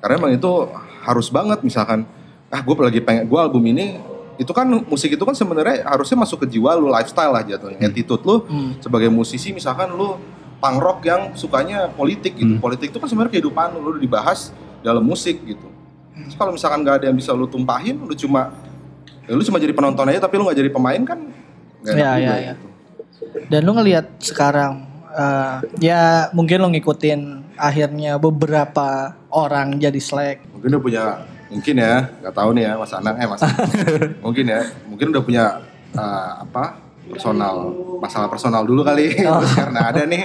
karena 0.01 0.13
emang 0.17 0.31
itu 0.33 0.51
harus 1.01 1.27
banget 1.29 1.59
misalkan 1.61 1.99
ah 2.49 2.61
gue 2.61 2.73
lagi 2.77 3.01
pengen 3.01 3.29
gue 3.29 3.37
album 3.37 3.63
ini 3.69 4.01
itu 4.37 4.51
kan 4.53 4.65
musik 4.69 5.13
itu 5.13 5.21
kan 5.21 5.33
sebenarnya 5.33 5.85
harusnya 5.85 6.17
masuk 6.17 6.45
ke 6.45 6.57
jiwa 6.57 6.77
lu 6.77 6.89
lifestyle 6.89 7.29
lah 7.29 7.41
jatuhnya 7.41 7.77
attitude 7.79 8.21
lu 8.21 8.41
Hmm. 8.45 8.73
sebagai 8.81 9.09
musisi 9.09 9.49
misalkan 9.49 9.93
lu 9.93 10.17
punk 10.57 10.77
rock 10.77 10.99
yang 11.01 11.21
sukanya 11.33 11.87
politik 11.89 12.33
gitu 12.33 12.53
Hmm. 12.53 12.61
politik 12.61 12.89
itu 12.89 12.97
kan 12.97 13.05
sebenarnya 13.05 13.33
kehidupan 13.33 13.67
lu, 13.73 13.93
udah 13.93 14.01
dibahas 14.01 14.49
dalam 14.79 15.01
musik 15.01 15.41
gitu 15.43 15.67
Terus 16.17 16.33
kalau 16.33 16.49
misalkan 16.49 16.81
nggak 16.81 16.95
ada 16.97 17.05
yang 17.07 17.15
bisa 17.15 17.29
lu 17.31 17.45
tumpahin 17.45 17.93
lu 17.99 18.11
cuma 18.11 18.49
ya 19.23 19.31
lu 19.31 19.41
cuma 19.41 19.57
jadi 19.57 19.69
penonton 19.69 20.07
aja 20.07 20.17
tapi 20.19 20.33
lu 20.35 20.43
nggak 20.43 20.57
jadi 20.57 20.71
pemain 20.71 21.01
kan 21.03 21.19
enak 21.79 21.93
Iya, 21.93 21.93
juga 21.93 22.17
iya, 22.17 22.33
iya. 22.35 22.53
gitu. 22.53 22.67
Dan 23.47 23.61
lu 23.61 23.71
ngelihat 23.73 24.05
sekarang 24.17 24.71
eh, 25.09 25.55
ya 25.79 26.01
mungkin 26.31 26.57
lu 26.57 26.69
ngikutin 26.69 27.21
akhirnya 27.53 28.17
beberapa 28.17 28.89
orang 29.29 29.77
jadi 29.77 29.97
slack. 29.97 30.41
mungkin 30.49 30.69
udah 30.69 30.81
punya 30.81 31.03
mungkin 31.47 31.75
ya 31.75 31.95
nggak 32.17 32.33
tahu 32.33 32.49
nih 32.53 32.63
ya 32.65 32.73
mas 32.75 32.91
Anang 32.91 33.15
eh 33.15 33.25
mas 33.25 33.41
mungkin 34.25 34.45
ya 34.45 34.61
mungkin 34.85 35.07
udah 35.09 35.23
punya 35.23 35.45
uh, 35.93 36.31
apa 36.43 36.63
personal. 37.09 37.55
Masalah 37.97 38.27
personal 38.29 38.61
dulu 38.67 38.85
kali. 38.85 39.15
Terus 39.17 39.53
karena 39.63 39.79
ada 39.89 40.03
nih. 40.05 40.21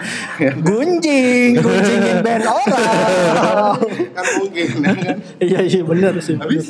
Gunjing, 0.61 1.59
gunjingin 1.59 2.18
band 2.21 2.45
orang. 2.47 3.77
kan 4.16 4.25
mungkin 4.38 4.68
ya 4.83 4.92
kan? 4.95 5.16
Iya 5.40 5.61
iya 5.64 5.81
benar 5.83 6.12
sih. 6.21 6.37
tapi 6.37 6.61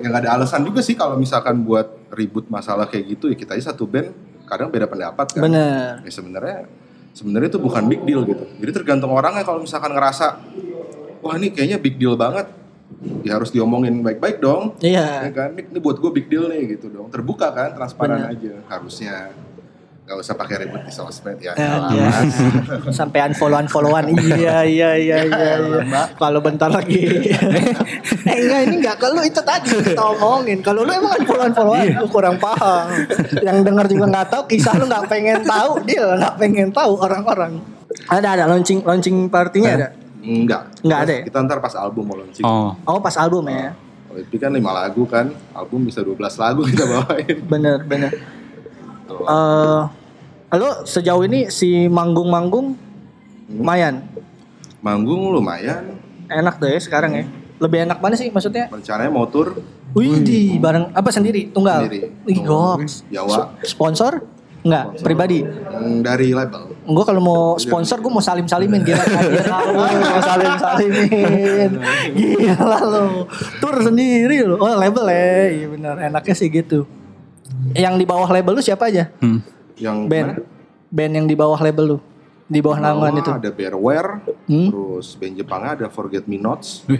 ya 0.00 0.06
nggak 0.08 0.22
ada 0.24 0.30
alasan 0.40 0.64
juga 0.64 0.80
sih 0.80 0.96
kalau 0.96 1.20
misalkan 1.20 1.60
buat 1.60 2.08
ribut 2.16 2.48
masalah 2.48 2.88
kayak 2.88 3.20
gitu 3.20 3.28
ya 3.28 3.36
kita 3.36 3.52
aja 3.52 3.76
satu 3.76 3.84
band 3.84 4.16
kadang 4.48 4.72
beda 4.72 4.88
pendapat 4.88 5.36
kan. 5.36 5.44
Bener. 5.44 6.00
ya 6.00 6.10
sebenarnya 6.10 6.58
sebenarnya 7.12 7.48
itu 7.52 7.60
bukan 7.60 7.84
big 7.84 8.02
deal 8.08 8.24
gitu. 8.24 8.44
Jadi 8.64 8.70
tergantung 8.72 9.12
orangnya 9.12 9.44
kalau 9.44 9.60
misalkan 9.60 9.92
ngerasa 9.92 10.40
wah 11.20 11.34
ini 11.36 11.52
kayaknya 11.52 11.76
big 11.76 12.00
deal 12.00 12.16
banget 12.16 12.48
ya 13.24 13.40
harus 13.40 13.50
diomongin 13.52 14.04
baik-baik 14.04 14.42
dong. 14.44 14.76
Iya. 14.84 15.28
ya 15.28 15.32
kan? 15.32 15.50
Ini, 15.56 15.72
ini 15.72 15.78
buat 15.80 15.96
gue 15.96 16.10
big 16.12 16.26
deal 16.28 16.48
nih 16.52 16.76
gitu 16.76 16.92
dong. 16.92 17.08
Terbuka 17.08 17.52
kan 17.52 17.72
transparan 17.72 18.28
Benar. 18.28 18.34
aja. 18.36 18.54
Harusnya 18.68 19.14
nggak 20.10 20.26
usah 20.26 20.34
pakai 20.34 20.66
ribet 20.66 20.82
di 20.82 20.92
sosmed 20.92 21.38
ya. 21.38 21.54
Eh, 21.54 21.70
iya. 21.94 22.10
sampai 22.98 23.30
unfollow 23.30 23.62
unfollowan 23.62 24.10
iya 24.10 24.66
iya 24.66 24.88
iya 24.98 25.18
iya, 25.22 25.48
iya. 25.62 26.02
kalau 26.18 26.42
bentar 26.42 26.66
lagi. 26.66 26.98
Eh 28.30 28.36
enggak 28.42 28.60
ini 28.66 28.74
enggak. 28.82 28.96
Kalau 28.98 29.22
itu 29.22 29.38
tadi 29.38 29.70
kita 29.70 30.02
omongin. 30.02 30.58
Kalau 30.66 30.82
lu 30.82 30.90
emang 30.90 31.14
unfollow 31.14 31.46
unfollowan 31.46 31.86
lu 31.94 32.06
kurang 32.10 32.36
paham. 32.42 32.90
Yang 33.38 33.56
dengar 33.62 33.86
juga 33.86 34.04
nggak 34.10 34.26
tahu 34.34 34.42
kisah 34.50 34.74
lu 34.76 34.90
nggak 34.90 35.06
pengen 35.06 35.46
tahu. 35.46 35.78
Dia 35.86 36.04
nggak 36.18 36.34
pengen 36.42 36.68
tahu 36.74 36.92
orang-orang. 36.98 37.62
Ada 38.10 38.28
ada. 38.34 38.44
Launching 38.50 38.82
launching 38.82 39.30
partinya 39.30 39.78
ada 39.78 39.88
Enggak. 40.20 40.62
Nggak 40.80 41.00
ada 41.00 41.12
ya? 41.12 41.22
Kita 41.24 41.38
ntar 41.42 41.58
pas 41.58 41.74
album 41.74 42.04
mau 42.04 42.16
launching. 42.16 42.44
Oh, 42.44 42.76
oh 42.76 42.98
pas 43.00 43.16
album 43.16 43.48
ya 43.48 43.72
Kalau 44.06 44.18
EP 44.20 44.32
kan 44.36 44.50
5 44.50 44.58
lagu 44.60 45.02
kan, 45.06 45.26
album 45.54 45.86
bisa 45.86 46.02
12 46.02 46.18
lagu 46.18 46.60
kita 46.66 46.84
bawain. 46.84 47.36
bener 47.52 47.78
bener 47.86 48.10
Tuh. 49.06 49.22
eh 49.22 49.80
lu 50.50 50.66
sejauh 50.82 51.22
ini 51.22 51.46
si 51.46 51.86
manggung-manggung 51.86 52.74
lumayan 53.48 54.02
Manggung 54.80 55.30
lumayan, 55.30 55.94
enak 56.26 56.56
tuh 56.56 56.66
ya 56.66 56.80
sekarang 56.80 57.12
ya 57.12 57.24
lebih 57.60 57.84
enak 57.84 58.00
mana 58.00 58.16
sih 58.16 58.32
maksudnya 58.32 58.72
rencananya 58.72 59.12
mau 59.12 59.28
tour 59.28 59.60
Wih, 59.90 60.22
di 60.22 60.54
bareng 60.54 60.94
apa 60.94 61.10
sendiri? 61.10 61.50
Tunggal. 61.50 61.82
Sendiri. 61.90 62.14
Goks. 62.46 63.02
Jawa 63.10 63.58
Sponsor? 63.66 64.22
Enggak, 64.62 65.02
pribadi. 65.02 65.42
mm, 65.42 66.06
dari 66.06 66.30
label. 66.30 66.69
Gue 66.80 67.04
kalau 67.04 67.20
mau 67.20 67.40
sponsor 67.56 68.00
gue 68.00 68.08
mau 68.08 68.20
salim 68.20 68.44
salimin 68.44 68.80
gila 68.80 69.04
Gila 69.04 69.58
mau 70.08 70.20
salim 70.20 70.52
salimin. 70.56 71.70
Gila 72.16 72.78
lo. 72.80 73.04
Tour 73.58 73.76
sendiri 73.80 74.42
lo. 74.42 74.56
Oh 74.56 74.72
label 74.74 75.04
ya. 75.06 75.26
Iya 75.50 75.66
benar. 75.68 75.94
Enaknya 76.00 76.34
sih 76.34 76.48
gitu. 76.48 76.88
Yang 77.72 77.94
di 77.96 78.06
bawah 78.06 78.26
label 78.26 78.56
lu 78.56 78.62
siapa 78.62 78.88
aja? 78.88 79.12
hmm. 79.18 79.40
Yang 79.76 79.96
Band. 80.06 80.28
mana? 80.30 80.42
Band 80.88 81.12
yang 81.14 81.26
di 81.26 81.34
bawah 81.34 81.58
label 81.58 81.84
lu. 81.86 81.98
Di 82.46 82.58
bawah 82.58 82.78
naungan 82.78 83.14
itu. 83.16 83.30
Ada 83.30 83.50
Bearware, 83.50 84.26
Hmm. 84.44 84.68
terus 84.68 85.14
band 85.14 85.34
Jepangnya 85.36 85.70
ada 85.72 85.86
Forget 85.86 86.26
Me 86.26 86.34
Nots. 86.34 86.82
Wih. 86.84 86.98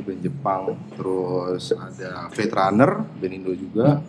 Band 0.00 0.20
Jepang. 0.20 0.74
Terus 0.92 1.70
ada 1.70 2.26
Fate 2.28 2.50
Runner, 2.50 2.90
band 3.14 3.32
Indo 3.32 3.52
juga. 3.52 4.02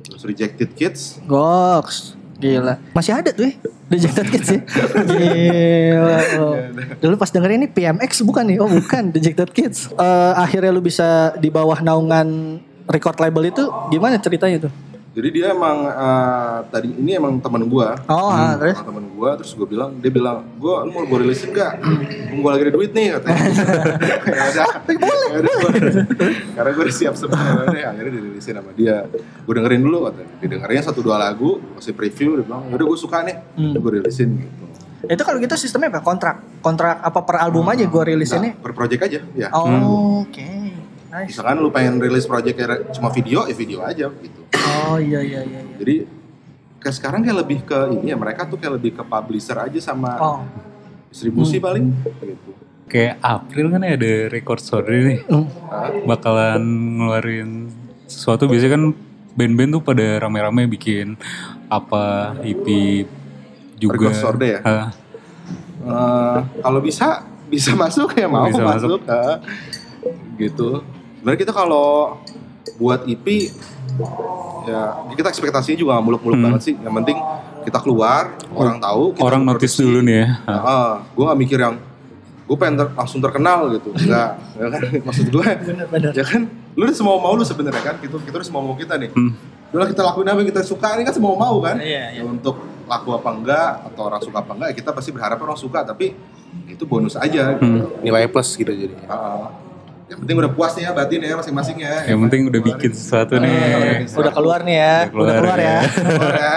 Terus 0.00 0.22
Rejected 0.22 0.70
Kids. 0.72 1.18
Goks. 1.24 2.14
Gila. 2.38 2.74
Masih 2.94 3.12
ada 3.18 3.34
tuh 3.34 3.50
ya. 3.50 3.54
Rejected 3.90 4.26
Kids 4.30 4.48
ya. 4.54 4.60
Gila. 5.04 6.18
Oh. 6.38 6.54
Dulu 7.02 7.14
pas 7.18 7.30
dengerin 7.34 7.66
ini 7.66 7.68
PMX 7.68 8.22
bukan 8.22 8.46
nih? 8.46 8.58
Oh 8.62 8.70
bukan. 8.70 9.10
Rejected 9.10 9.50
Kids. 9.50 9.90
Eh, 9.90 10.32
akhirnya 10.38 10.70
lu 10.70 10.78
bisa 10.78 11.34
di 11.34 11.50
bawah 11.50 11.82
naungan 11.82 12.60
record 12.86 13.18
label 13.18 13.50
itu 13.50 13.64
gimana 13.90 14.22
ceritanya 14.22 14.70
tuh? 14.70 14.72
Jadi 15.08 15.28
dia 15.32 15.50
emang 15.50 15.78
eh, 15.84 16.58
tadi 16.68 16.88
ini 16.90 17.10
emang 17.12 17.36
teman 17.38 17.64
gua. 17.64 17.96
Oh, 18.06 18.28
ah, 18.28 18.54
terus? 18.54 18.78
Temen 18.78 19.06
gua 19.10 19.34
terus 19.34 19.50
gua 19.52 19.66
bilang 19.66 19.90
dia 19.96 20.08
bilang 20.08 20.46
gua 20.56 20.84
lu 20.84 20.90
mau 20.90 21.02
gua 21.02 21.18
rilisin 21.20 21.50
gak? 21.50 21.80
gua 22.34 22.54
lagi 22.54 22.62
ada 22.64 22.74
duit 22.74 22.92
nih 22.92 23.16
katanya. 23.16 23.38
ya 24.28 24.44
udah. 24.46 24.68
Ya 25.28 25.38
gua- 25.42 25.74
Karena 26.54 26.70
gua 26.70 26.84
udah 26.84 26.96
siap 26.96 27.14
sebenarnya 27.14 27.84
akhirnya 27.88 28.12
dirilisin 28.14 28.54
sama 28.54 28.70
dia. 28.72 29.08
Gua 29.42 29.52
dengerin 29.54 29.82
dulu 29.82 29.98
katanya. 30.06 30.32
Didengerin 30.38 30.82
satu 30.82 31.00
dua 31.00 31.16
lagu, 31.16 31.58
masih 31.72 31.92
preview 31.92 32.36
dia 32.36 32.44
bilang, 32.44 32.62
"Udah 32.68 32.84
gua 32.84 32.96
suka 32.96 33.24
nih." 33.24 33.36
Udah 33.74 33.80
gua 33.80 33.92
rilisin 33.98 34.28
gitu. 34.38 34.64
Itu 35.00 35.22
kalau 35.22 35.38
gitu 35.38 35.54
sistemnya 35.54 35.88
apa? 35.88 36.02
Kontrak? 36.02 36.36
Kontrak 36.58 36.98
apa 36.98 37.22
per 37.22 37.38
album 37.38 37.62
aja 37.64 37.86
gue 37.86 38.02
rilis 38.04 38.34
Nah, 38.34 38.50
per 38.52 38.74
project 38.74 39.00
aja 39.00 39.20
ya. 39.32 39.46
Oh, 39.52 40.26
Oke. 40.26 40.74
Nice. 41.08 41.32
Misalkan 41.32 41.56
lu 41.58 41.68
pengen 41.68 41.96
rilis 41.96 42.24
project 42.24 42.52
kayak 42.54 42.92
cuma 42.92 43.08
video, 43.08 43.44
ya 43.44 43.54
video 43.54 43.78
aja 43.80 44.06
gitu. 44.12 44.40
Oh 44.84 44.96
iya 44.96 45.20
iya 45.20 45.40
iya. 45.40 45.60
iya. 45.60 45.74
Jadi 45.76 45.94
kayak 46.78 46.94
sekarang 46.94 47.20
kayak 47.22 47.38
lebih 47.38 47.58
ke 47.64 47.78
ini 47.92 48.12
ya 48.12 48.16
mereka 48.16 48.44
tuh 48.44 48.56
kayak 48.56 48.76
lebih 48.76 48.92
ke 48.92 49.02
publisher 49.02 49.56
aja 49.58 49.78
sama 49.78 50.10
Oh. 50.16 50.40
distribusi 51.08 51.56
paling 51.58 51.96
gitu. 52.20 52.52
kayak 52.84 53.16
April 53.18 53.68
kan 53.68 53.80
ada 53.82 54.12
record 54.28 54.60
store 54.60 54.84
nih. 54.84 55.20
Hmm. 55.24 55.48
Bakalan 56.04 56.60
ngeluarin 57.00 57.72
sesuatu 58.04 58.44
biasanya 58.44 58.76
kan 58.76 58.84
band-band 59.32 59.70
tuh 59.72 59.82
pada 59.82 60.06
rame-rame 60.18 60.68
bikin 60.68 61.16
apa 61.66 62.36
EP 62.42 62.66
juga. 63.76 63.96
Record 63.96 64.14
store 64.14 64.36
deh 64.36 64.50
ya? 64.52 64.60
Ah, 64.62 64.88
Eh, 65.78 66.38
kalau 66.60 66.80
bisa 66.82 67.22
bisa 67.48 67.72
masuk 67.72 68.12
ya 68.12 68.28
mau 68.28 68.44
Bisa 68.44 68.60
masuk, 68.60 69.00
ah. 69.08 69.40
gitu. 70.36 70.84
Sebenarnya 71.18 71.40
kita 71.40 71.52
kalau 71.52 72.18
buat 72.76 73.02
EP 73.04 73.26
ya 74.64 74.80
kita 75.10 75.28
ekspektasinya 75.28 75.76
juga 75.76 75.90
gak 75.94 76.04
muluk-muluk 76.04 76.36
Hmm. 76.36 76.46
banget 76.48 76.60
sih. 76.62 76.74
Yang 76.76 76.94
penting 76.96 77.18
kita 77.60 77.78
keluar, 77.78 78.22
orang 78.50 78.78
tahu, 78.78 79.12
kita 79.12 79.22
orang 79.22 79.42
notice 79.42 79.74
produksi. 79.74 79.82
dulu 79.84 79.98
nih 80.02 80.16
ya. 80.16 80.28
Heeh, 80.46 80.88
gue 81.10 81.24
gak 81.24 81.38
mikir 81.38 81.58
yang 81.58 81.74
gue 82.44 82.56
pengen 82.56 82.74
ter- 82.78 82.94
langsung 82.94 83.20
terkenal 83.20 83.68
gitu 83.70 83.92
enggak 83.92 84.40
ya 84.56 84.66
kan 84.66 84.80
maksud 85.06 85.28
gue 85.28 85.44
ya 86.16 86.24
kan 86.24 86.48
lu 86.72 86.82
udah 86.82 86.96
semua 86.96 87.16
mau 87.18 87.36
lu 87.36 87.44
sebenarnya 87.44 87.82
kan 87.82 88.00
gitu 88.00 88.16
kita 88.18 88.40
udah 88.40 88.48
semua 88.48 88.62
mau 88.62 88.72
kita 88.72 88.96
nih 88.96 89.12
Hmm. 89.12 89.36
Udah 89.68 89.84
kita 89.84 90.00
lakuin 90.00 90.24
apa 90.24 90.40
yang 90.40 90.48
kita 90.48 90.64
suka 90.64 90.96
ini 90.96 91.04
kan 91.04 91.12
semua 91.12 91.36
mau 91.36 91.60
kan 91.60 91.76
Iya, 91.76 92.08
iya. 92.08 92.10
Ya, 92.14 92.22
untuk 92.24 92.56
laku 92.88 93.12
apa 93.12 93.28
enggak 93.30 93.70
atau 93.84 94.02
orang 94.02 94.20
suka 94.22 94.40
apa 94.40 94.52
enggak 94.54 94.68
ya 94.72 94.76
kita 94.76 94.90
pasti 94.90 95.12
berharap 95.12 95.36
orang 95.36 95.60
suka 95.60 95.84
tapi 95.84 96.16
itu 96.66 96.82
bonus 96.82 97.14
aja 97.14 97.52
gitu. 97.52 97.60
Hmm. 97.60 97.84
Nilai 98.00 98.24
plus 98.26 98.48
gitu 98.50 98.72
jadi. 98.72 98.96
Heeh. 98.96 99.44
Yang 100.08 100.18
penting 100.24 100.36
udah 100.40 100.50
puas 100.50 100.72
nih 100.72 100.88
ya 100.88 100.96
batin 100.96 101.20
ya 101.20 101.34
masing-masing 101.36 101.76
ya 101.78 101.94
Yang 102.08 102.18
penting 102.24 102.40
udah 102.48 102.60
bikin 102.64 102.90
sesuatu 102.96 103.34
nih. 103.36 104.08
Udah 104.08 104.32
keluar 104.32 104.60
nih 104.64 104.76
ya. 104.80 104.96
Udah 105.12 105.12
keluar 105.12 105.28
Udah 105.28 105.34
keluar 105.36 105.58
ya. 105.60 105.68
ya. 105.68 105.80
Keluar 105.84 106.34
ya. 106.34 106.54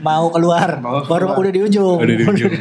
Mau 0.00 0.24
keluar. 0.32 0.68
Mau 0.80 1.04
Baru 1.04 1.26
keluar. 1.28 1.40
udah 1.44 1.52
di 1.52 1.60
ujung. 1.60 1.98
Udah 2.00 2.16
di 2.16 2.24
ujung. 2.24 2.52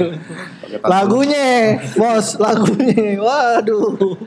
Lagunya, 0.83 1.47
bos, 1.95 2.35
lagunya. 2.35 3.15
Waduh. 3.15 4.19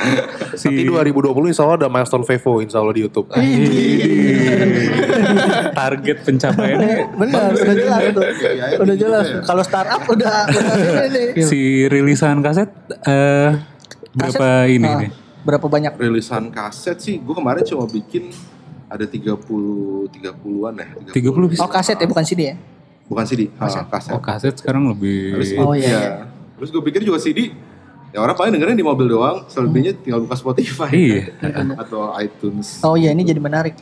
Nanti 0.00 0.84
2020 0.84 1.52
insya 1.52 1.64
Allah 1.64 1.76
ada 1.76 1.88
milestone 1.88 2.24
Vevo 2.24 2.60
insya 2.60 2.80
Allah 2.80 2.92
di 2.92 3.00
Youtube. 3.04 3.28
Target 5.72 6.18
pencapaiannya 6.24 6.94
Benar, 7.16 7.48
udah 7.52 7.74
jelas 7.76 8.02
tuh. 8.12 8.24
Ya, 8.24 8.50
ya, 8.52 8.66
Udah 8.80 8.94
gitu 8.96 9.04
jelas. 9.08 9.26
ya. 9.28 9.40
Kalau 9.44 9.62
startup 9.64 10.02
udah 10.04 10.36
udah 10.48 11.04
ini 11.08 11.42
si 11.44 11.60
rilisan 11.84 12.40
kaset 12.40 12.68
eh 13.04 13.56
berapa 14.10 14.36
Kaset, 14.36 14.74
ini 14.74 14.88
ah, 14.88 14.96
nih? 15.00 15.10
Berapa 15.40 15.64
banyak? 15.64 15.92
rilisan 15.96 16.48
kaset 16.48 16.96
sih 16.96 17.16
gue 17.16 17.32
kemarin 17.32 17.64
cuma 17.64 17.84
bikin 17.84 18.28
ada 18.86 19.04
30 19.04 19.40
30-an 20.10 20.74
ya 20.74 20.88
30 21.10 21.14
bisa. 21.48 21.60
Oh 21.60 21.68
kaset 21.68 21.94
ya 21.94 22.04
bukan 22.04 22.22
CD 22.22 22.40
ya? 22.44 22.56
bukan 23.06 23.24
CD 23.24 23.50
kaset, 23.50 23.86
kaset. 23.86 24.12
Oh 24.12 24.20
kaset 24.20 24.54
sekarang 24.54 24.86
lebih 24.86 25.34
Oh, 25.58 25.72
iya, 25.72 25.82
iya. 25.82 25.88
iya. 25.90 26.10
Terus 26.54 26.70
gue 26.70 26.82
pikir 26.82 27.00
juga 27.00 27.16
CD 27.16 27.50
ya 28.10 28.18
orang 28.18 28.34
paling 28.34 28.52
dengerin 28.52 28.74
di 28.74 28.82
mobil 28.82 29.06
doang 29.08 29.46
selebihnya 29.46 29.94
tinggal 29.96 30.20
buka 30.20 30.34
Spotify 30.34 30.90
Iya. 30.90 31.22
atau 31.82 32.10
iTunes 32.16 32.82
Oh 32.82 32.94
iya 32.94 33.10
ini 33.10 33.22
jadi 33.22 33.38
menarik. 33.38 33.78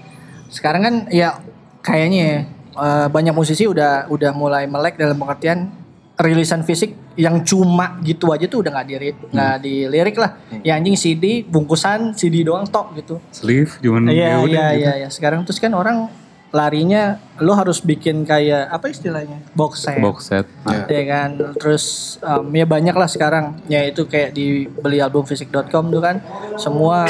Sekarang 0.47 0.81
kan 0.81 0.95
ya 1.09 1.41
kayaknya 1.81 2.21
ya, 2.21 2.39
eh, 2.75 3.07
banyak 3.07 3.33
musisi 3.33 3.65
udah 3.65 4.07
udah 4.07 4.31
mulai 4.31 4.65
melek 4.65 4.95
dalam 4.95 5.17
pengertian 5.17 5.73
rilisan 6.15 6.63
fisik 6.63 6.93
yang 7.19 7.43
cuma 7.43 7.99
gitu 8.07 8.31
aja 8.31 8.47
tuh 8.47 8.63
udah 8.63 8.71
nggak 8.79 8.87
diri 8.87 9.11
nggak 9.11 9.55
dilirik 9.59 10.17
lah. 10.23 10.39
Ya 10.63 10.79
anjing 10.79 10.95
CD 10.95 11.43
bungkusan 11.43 12.15
CD 12.15 12.47
doang 12.47 12.63
tok 12.71 12.95
gitu. 12.95 13.19
sleeve 13.35 13.75
cuman 13.83 14.07
Iya 14.07 14.15
ya 14.15 14.23
iya 14.23 14.39
gitu. 14.39 14.55
iya 14.79 14.93
iya. 15.03 15.09
Sekarang 15.11 15.43
terus 15.43 15.59
kan 15.59 15.75
orang 15.75 16.07
larinya 16.49 17.21
lo 17.45 17.53
harus 17.53 17.85
bikin 17.85 18.25
kayak 18.25 18.73
apa 18.73 18.89
istilahnya 18.89 19.45
box 19.53 19.85
set. 19.85 20.01
box 20.01 20.33
set. 20.33 20.47
Ya 20.89 21.05
kan, 21.05 21.37
terus 21.61 22.17
um, 22.25 22.49
ya 22.57 22.65
banyak 22.65 22.97
lah 22.97 23.05
sekarang. 23.05 23.61
Ya 23.69 23.85
itu 23.85 24.09
kayak 24.09 24.33
di 24.33 24.65
beli 24.65 24.97
album 25.03 25.29
fisik.com 25.29 25.93
tuh 25.93 26.01
kan, 26.01 26.25
semua 26.57 27.05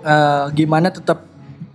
eh, 0.00 0.44
gimana 0.56 0.88
tetap 0.88 1.27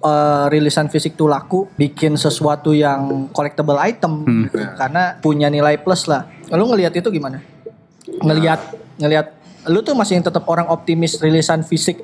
eh, 0.04 0.46
rilisan 0.52 0.92
fisik 0.92 1.16
tuh 1.16 1.32
laku, 1.32 1.72
bikin 1.80 2.20
sesuatu 2.20 2.76
yang 2.76 3.32
collectible 3.32 3.80
item, 3.80 4.28
gitu. 4.48 4.60
karena 4.76 5.18
punya 5.24 5.48
nilai 5.48 5.80
plus 5.80 6.06
lah. 6.06 6.28
Lu 6.52 6.68
ngelihat 6.70 6.94
itu 6.94 7.08
gimana? 7.10 7.40
Ngelihat 8.04 8.60
ngelihat 9.00 9.28
lu 9.72 9.80
tuh 9.80 9.96
masih 9.96 10.20
tetap 10.20 10.44
orang 10.46 10.68
optimis 10.68 11.18
rilisan 11.24 11.64
fisik 11.64 12.04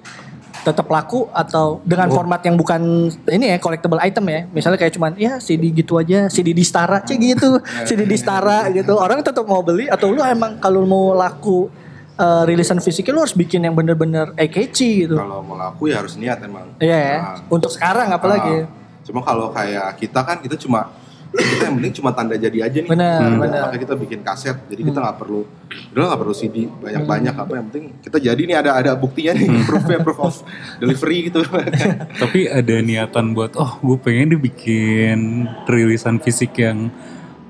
tetap 0.60 0.92
laku 0.92 1.28
atau 1.32 1.80
dengan 1.88 2.12
format 2.12 2.44
yang 2.44 2.60
bukan 2.60 3.08
ini 3.32 3.56
ya 3.56 3.58
collectible 3.64 4.00
item 4.04 4.26
ya 4.28 4.42
misalnya 4.52 4.76
kayak 4.76 4.94
cuman 5.00 5.16
ya 5.16 5.40
CD 5.40 5.72
gitu 5.72 5.96
aja 5.96 6.28
CD 6.28 6.52
di 6.52 6.68
Stara 6.68 7.00
cek 7.00 7.16
gitu 7.16 7.64
CD 7.88 8.04
di 8.04 8.18
Stara 8.20 8.68
gitu 8.68 9.00
orang 9.00 9.24
tetap 9.24 9.48
mau 9.48 9.64
beli 9.64 9.88
atau 9.88 10.12
lu 10.12 10.20
emang 10.20 10.60
kalau 10.60 10.84
mau 10.84 11.16
laku 11.16 11.72
eh, 12.20 12.44
rilisan 12.46 12.78
fisiknya 12.78 13.12
lu 13.12 13.22
harus 13.22 13.34
bikin 13.34 13.62
yang 13.62 13.74
bener-bener 13.74 14.36
eye 14.36 14.48
catchy 14.48 15.04
gitu 15.04 15.16
kalau 15.16 15.40
mau 15.40 15.56
laku 15.56 15.88
ya 15.88 16.00
harus 16.00 16.14
niat 16.14 16.40
emang 16.40 16.76
Iya 16.78 16.98
ya 17.00 17.18
Nah, 17.18 17.36
untuk 17.48 17.70
sekarang 17.70 18.12
apalagi 18.12 18.56
ah. 18.62 18.70
cuma 19.02 19.20
kalau 19.22 19.50
kayak 19.50 19.96
kita 19.96 20.20
kan 20.20 20.38
kita 20.38 20.54
cuma 20.56 20.92
kita 21.30 21.64
yang 21.64 21.78
penting 21.78 21.94
cuma 21.96 22.10
tanda 22.10 22.34
jadi 22.34 22.58
aja 22.64 22.80
nih 22.80 22.90
Benar, 22.90 23.22
Hmm. 23.22 23.38
benar. 23.40 23.62
makanya 23.64 23.80
kita 23.80 23.94
bikin 23.96 24.20
kaset 24.20 24.58
jadi 24.66 24.82
kita 24.84 24.98
nggak 24.98 25.18
perlu 25.18 25.46
udah 25.92 26.04
nggak 26.04 26.20
perlu 26.20 26.34
CD 26.34 26.66
banyak 26.66 27.04
banyak 27.06 27.36
apa 27.36 27.52
yang 27.54 27.66
penting 27.70 27.86
kita 28.02 28.18
jadi 28.20 28.42
nih 28.44 28.58
ada 28.58 28.72
ada 28.76 28.92
buktinya 28.94 29.34
nih 29.34 29.46
proofnya 29.64 30.02
proof 30.02 30.20
of 30.20 30.36
delivery 30.78 31.30
gitu 31.30 31.46
Tapi 32.22 32.40
ada 32.46 32.76
niatan 32.80 33.32
buat 33.32 33.54
oh 33.56 33.78
gue 33.80 33.98
pengen 34.00 34.34
dibikin 34.34 35.20
rilisan 35.66 36.18
fisik 36.18 36.58
yang 36.58 36.90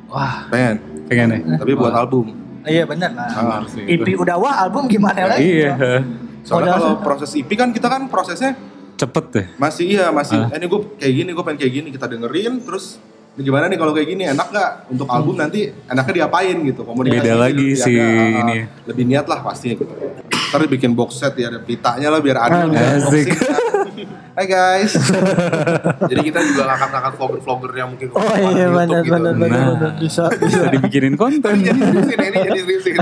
Wah, 0.07 0.43
Pengen. 0.47 1.05
pengen 1.05 1.27
ya 1.31 1.39
Tapi 1.57 1.71
buat 1.73 1.93
album. 1.93 2.35
Iya 2.63 2.83
benar 2.83 3.11
lah. 3.13 3.29
Ah. 3.29 3.61
EP 3.65 4.07
udah 4.13 4.35
wah 4.35 4.55
album 4.59 4.87
gimana 4.87 5.29
lagi? 5.29 5.63
iya 5.63 6.03
Soalnya 6.43 6.75
kalau 6.75 6.99
proses 6.99 7.31
EP 7.33 7.47
kan 7.53 7.69
kita 7.69 7.87
kan 7.87 8.07
prosesnya 8.07 8.55
cepet 8.95 9.25
deh 9.31 9.45
masih 9.55 9.85
iya 9.87 10.11
masih 10.11 10.35
Ah. 10.37 10.51
eh, 10.51 10.59
ini 10.59 10.67
gue 10.67 10.79
kayak 10.99 11.13
gini 11.13 11.29
gue 11.31 11.43
pengen 11.43 11.57
kayak 11.57 11.73
gini 11.73 11.87
kita 11.87 12.05
dengerin 12.05 12.53
terus 12.59 12.99
ini 13.39 13.47
gimana 13.47 13.71
nih 13.71 13.79
kalau 13.79 13.95
kayak 13.95 14.07
gini 14.09 14.27
enak 14.27 14.51
nggak 14.51 14.69
untuk 14.91 15.07
album 15.07 15.39
nanti 15.39 15.71
enaknya 15.87 16.13
diapain 16.19 16.59
gitu 16.59 16.83
komunikasi 16.83 17.23
Beda 17.23 17.33
lagi 17.39 17.67
lebih 17.71 17.79
sih 17.79 17.95
ada, 17.95 18.11
ah, 18.11 18.41
ini. 18.43 18.57
lebih 18.83 19.03
niat 19.07 19.25
lah 19.25 19.39
pastinya 19.39 19.79
gitu 19.79 19.93
ntar 20.49 20.59
bikin 20.67 20.91
box 20.91 21.15
set 21.15 21.39
ya 21.39 21.47
ada 21.47 21.63
pitanya 21.63 22.11
lah 22.11 22.19
biar 22.19 22.35
adil 22.41 22.67
bisa 22.67 22.99
Asik. 22.99 23.25
kan. 23.31 23.47
Hai 24.33 24.45
guys 24.45 24.91
jadi 26.03 26.19
kita 26.21 26.39
juga 26.43 26.67
ngangkat-ngangkat 26.67 27.13
vlogger-vlogger 27.15 27.71
yang 27.75 27.89
mungkin 27.89 28.07
Oh 28.11 28.23
iya 28.35 28.67
YouTube 28.67 28.75
benar 28.75 28.99
gitu. 28.99 29.13
benar 29.13 29.33
benar 29.33 29.47
Nah. 29.55 29.67
benar. 29.71 29.91
bisa 29.95 30.23
bisa. 30.27 30.59
bisa 30.59 30.67
dibikinin 30.67 31.15
konten 31.15 31.53
Jadi 31.55 31.79
seriusin 31.79 32.19
ini 32.19 32.37
jadi 32.41 32.59
seriusin. 32.59 32.93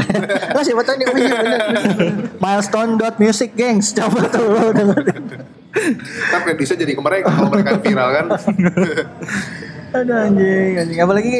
Siapa 0.59 0.81
tahu 0.83 0.95
nih 0.95 1.07
benar. 1.07 1.41
Milestone 2.37 2.91
dot 2.95 3.15
music 3.17 3.53
gengs 3.53 3.89
coba 3.91 4.21
tuh 4.27 4.45
lo 4.45 4.69
dengerin. 4.69 5.23
Kan 6.27 6.39
prediksi 6.43 6.73
jadi 6.73 6.93
ke 6.93 7.01
mereka 7.01 7.29
kalau 7.31 7.49
mereka 7.49 7.77
viral 7.79 8.09
kan. 8.11 8.25
Aduh 9.93 10.17
anjing 10.17 10.71
anjing 10.75 10.99
apalagi? 10.99 11.35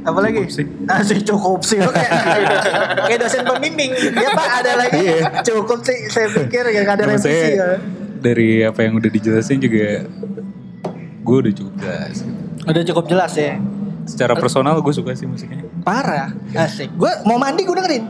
Apalagi? 0.00 0.48
Asik 0.88 1.28
cukup 1.28 1.60
sih. 1.60 1.76
Kayak, 1.76 2.10
kayak 3.04 3.18
dosen 3.20 3.44
pembimbing. 3.44 3.92
Ya 4.16 4.32
Pak 4.32 4.48
ada 4.64 4.72
lagi. 4.80 5.20
Cukup 5.44 5.84
sih 5.84 6.08
saya 6.08 6.32
pikir 6.32 6.64
ya 6.72 6.80
nggak 6.80 6.96
ada 6.96 7.04
Sama 7.04 7.14
revisi 7.20 7.50
ya. 7.52 7.68
dari 8.16 8.64
apa 8.64 8.80
yang 8.80 8.96
udah 8.96 9.10
dijelasin 9.10 9.60
juga 9.60 10.08
gue 11.20 11.36
udah 11.36 11.52
cukup 11.52 11.74
jelas. 11.76 12.16
Udah 12.64 12.82
cukup 12.82 13.04
jelas 13.06 13.32
ya. 13.36 13.60
secara 14.00 14.34
personal 14.34 14.80
gue 14.80 14.90
suka 14.90 15.12
sih 15.12 15.22
musiknya 15.22 15.62
Parah, 15.86 16.32
asik. 16.56 16.90
Gue 16.96 17.12
mau 17.22 17.36
mandi 17.36 17.62
gue 17.62 17.72
dengerin. 17.72 18.04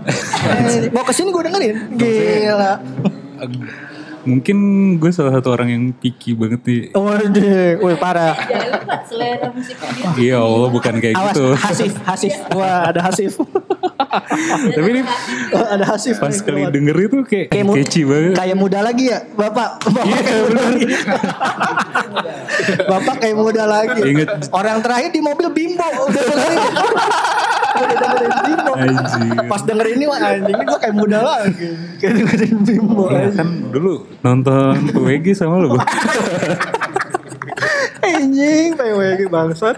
Mau 0.94 1.04
ke 1.04 1.12
sini 1.12 1.28
gue 1.28 1.42
dengerin. 1.44 1.74
Gila. 1.92 2.72
Mungkin 4.20 4.56
gue 4.96 5.10
salah 5.10 5.32
satu 5.32 5.48
orang 5.50 5.68
yang 5.72 5.84
picky 5.96 6.36
banget 6.36 6.60
nih 6.62 6.82
Waduh, 6.92 7.80
wih 7.80 7.96
parah. 7.96 8.36
Jangan 8.36 8.68
lupa 8.76 8.96
selera 9.08 9.48
musiknya 9.48 9.88
dia. 9.96 10.10
iya 10.20 10.36
Allah 10.38 10.68
bukan 10.68 10.94
kayak 11.00 11.16
Awas, 11.16 11.26
gitu 11.32 11.46
Hasif, 11.56 11.92
Hasif. 12.04 12.34
Wah, 12.52 12.92
ada 12.92 13.00
Hasif. 13.00 13.40
tapi 14.76 14.88
ini 14.90 15.02
ada 15.74 15.84
Hasif. 15.84 16.16
pas 16.18 16.34
kali 16.34 16.62
denger 16.68 16.96
itu 17.06 17.18
kayak 17.24 17.46
Kayak 17.50 17.64
catchy 17.76 18.02
banget 18.04 18.34
Kayak 18.36 18.56
muda 18.56 18.78
lagi 18.80 19.04
ya, 19.10 19.18
Bapak. 19.34 19.68
Bapak 19.84 20.04
Iya, 20.04 20.20
kayak 20.20 20.42
muda 20.44 20.62
lagi. 20.62 20.86
Bapak 22.86 23.14
kayak 23.18 23.36
muda 23.36 23.64
lagi. 23.64 24.00
Ingat. 24.02 24.28
Orang 24.50 24.78
terakhir 24.80 25.10
di 25.10 25.20
mobil 25.20 25.48
Bimbo. 25.50 25.86
Udah 26.06 26.22
dengerin. 26.22 26.58
Udah 27.70 27.96
dengerin 27.96 28.32
Bimbo. 28.44 28.72
Anjing. 28.74 29.30
Pas 29.46 29.60
dengerin 29.64 29.94
ini 29.96 30.06
wah 30.06 30.18
anjing 30.18 30.50
ini 30.50 30.64
gue 30.64 30.78
kayak 30.78 30.96
muda 30.96 31.18
lagi. 31.20 31.68
Kayak 31.98 32.12
dengerin 32.18 32.56
Bimbo. 32.64 33.04
Ya 33.08 33.28
kan 33.32 33.48
dulu 33.70 33.92
nonton 34.20 34.74
PWG 34.90 35.26
sama 35.32 35.62
Bang. 35.62 35.84
Anjing, 38.00 38.68
PWG 38.74 39.20
bangsat. 39.28 39.76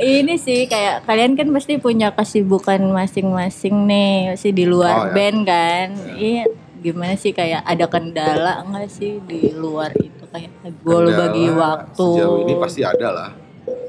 Ini 0.00 0.34
sih 0.34 0.64
kayak 0.64 1.04
kalian 1.04 1.32
kan 1.34 1.48
pasti 1.50 1.76
punya 1.76 2.10
kesibukan 2.10 2.80
masing-masing 2.86 3.84
nih, 3.84 4.32
masih 4.32 4.50
di 4.50 4.64
Oh, 4.64 4.66
ya. 4.66 4.72
luar 4.72 4.94
band 5.10 5.38
kan. 5.42 5.88
Iya, 6.12 6.44
gimana 6.78 7.14
sih 7.14 7.30
kayak 7.30 7.60
ada 7.62 7.84
kendala 7.86 8.60
enggak 8.60 8.88
sih 8.88 9.20
di 9.20 9.52
luar 9.52 9.92
itu 9.94 10.24
kayak 10.26 10.48
gue 10.58 10.72
Kendala 10.80 11.16
bagi 11.20 11.46
waktu. 11.50 12.08
sejauh 12.10 12.38
ini 12.40 12.54
pasti 12.56 12.80
ada 12.80 13.08
lah 13.10 13.30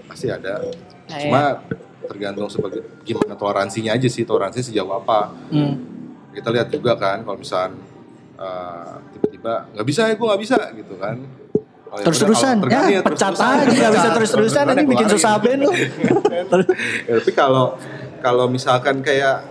pasti 0.03 0.27
ada 0.27 0.59
Kayak- 1.07 1.23
cuma 1.23 1.41
tergantung 2.03 2.47
sebagai 2.47 2.83
gimana 3.01 3.31
toleransinya 3.33 3.95
aja 3.95 4.05
sih 4.05 4.21
toleransi 4.21 4.59
sejauh 4.61 4.91
apa 4.91 5.31
Hmm. 5.47 5.79
kita 6.29 6.51
lihat 6.51 6.67
juga 6.67 6.95
kan 6.95 7.23
kalau 7.23 7.39
misal 7.39 7.71
eh, 8.35 8.93
tiba-tiba 9.13 9.71
nggak 9.71 9.87
bisa 9.87 10.01
ya 10.03 10.13
gue 10.13 10.27
nggak 10.27 10.41
bisa 10.41 10.57
gitu 10.73 10.93
kan 10.97 11.15
Oh, 11.91 11.99
ya 11.99 12.07
Terus-terusan, 12.07 12.55
ya, 12.55 12.61
tergantung 12.63 13.03
pecat 13.03 13.35
aja, 13.35 13.67
nggak 13.67 13.91
bisa 13.99 14.09
terus-terusan, 14.15 14.63
ini 14.71 14.83
bikin 14.87 15.11
susah 15.11 15.35
band 15.43 15.67
lu. 15.67 15.75
Ya, 15.75 16.47
tapi 17.19 17.31
kalau 17.35 17.75
kalau 18.23 18.47
misalkan 18.47 19.03
kayak 19.03 19.43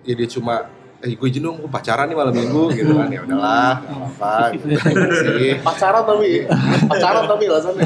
ya 0.00 0.14
dia 0.16 0.24
cuma 0.24 0.64
eh 1.04 1.12
gue 1.12 1.28
izin 1.28 1.44
dong 1.44 1.60
gue 1.60 1.68
pacaran 1.68 2.08
nih 2.08 2.16
malam 2.16 2.32
minggu 2.32 2.72
gitu 2.72 2.96
kan 2.96 3.12
ya 3.12 3.20
udahlah 3.28 3.76
apa-apa 3.76 4.56
gitu 4.56 4.72
sih 4.72 5.52
Pacaran 5.60 6.08
tapi 6.08 6.48
pacaran 6.88 7.28
tapi 7.28 7.44
alasannya. 7.44 7.84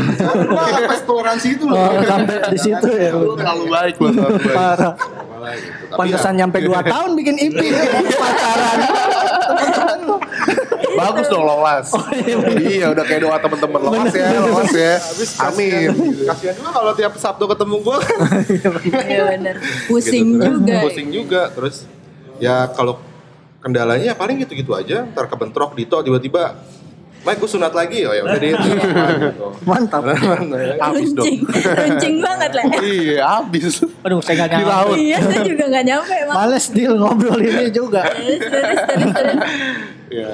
Wah, 0.55 0.79
pas 0.87 1.01
toleransi 1.03 1.49
itu 1.59 1.67
loh 1.67 1.83
Oh, 1.83 1.99
sampai 2.07 2.39
di 2.55 2.59
situ 2.63 2.89
ya. 2.95 3.11
Lu 3.11 3.35
terlalu 3.35 3.67
baik 3.67 3.99
lu. 3.99 4.15
Parah. 4.55 4.95
Gitu. 4.95 5.91
Tapi 5.91 5.99
Pantesan 5.99 6.39
ya, 6.39 6.47
nyampe 6.47 6.63
2 6.63 6.71
tahun 6.71 7.11
bikin 7.19 7.35
EP 7.43 7.59
pacaran. 8.15 8.79
Bagus 10.99 11.27
dong 11.27 11.43
lolos. 11.43 11.87
iya 12.61 12.87
udah 12.89 13.05
kayak 13.05 13.21
doa 13.23 13.37
temen-temen 13.37 13.81
lolos 13.81 14.13
ya, 14.13 14.27
lolos 14.37 14.73
ya. 14.73 14.95
Amin. 15.45 15.89
kasihan 16.25 16.55
juga 16.55 16.71
kalau 16.73 16.93
tiap 16.93 17.13
Sabtu 17.15 17.45
ketemu 17.47 17.77
gue 17.79 17.97
kan 18.01 18.19
Iya 19.01 19.23
bener. 19.29 19.55
Pusing 19.87 20.27
Gitu, 20.31 20.45
juga. 20.45 20.77
pusing 20.83 21.09
juga 21.09 21.43
terus 21.49 21.87
ya 22.37 22.67
kalau 22.69 22.99
kendalanya 23.59 24.05
ya 24.05 24.15
paling 24.15 24.39
gitu-gitu 24.39 24.71
aja 24.73 25.03
ntar 25.09 25.27
kebentrok 25.27 25.73
dito 25.73 25.99
tiba-tiba 25.99 26.55
Mike 27.21 27.35
gue 27.37 27.51
sunat 27.51 27.73
lagi 27.73 28.03
oh 28.03 28.15
ya 28.15 28.23
udah 28.23 28.39
deh 28.39 28.55
gitu. 28.55 29.47
Mantap. 29.65 30.07
Habis 30.79 31.11
dong. 31.13 31.27
Runcing, 31.51 32.23
banget 32.23 32.51
lah. 32.53 32.65
Iya, 32.79 33.19
habis. 33.27 33.83
Aduh, 34.01 34.23
saya 34.23 34.39
nggak 34.39 34.49
Di 34.49 34.55
nyampe. 34.57 34.71
laut. 34.71 34.97
Iya, 34.97 35.19
saya 35.21 35.41
juga 35.43 35.65
nggak 35.67 35.85
nyampe. 35.85 36.15
Males 36.31 36.67
deal 36.71 36.95
ngobrol 36.95 37.43
ini 37.43 37.67
juga. 37.69 38.07
Terus, 38.07 38.39
terus, 38.41 38.81
terus, 38.81 39.11
terus. 39.11 39.39
ya 40.09 40.31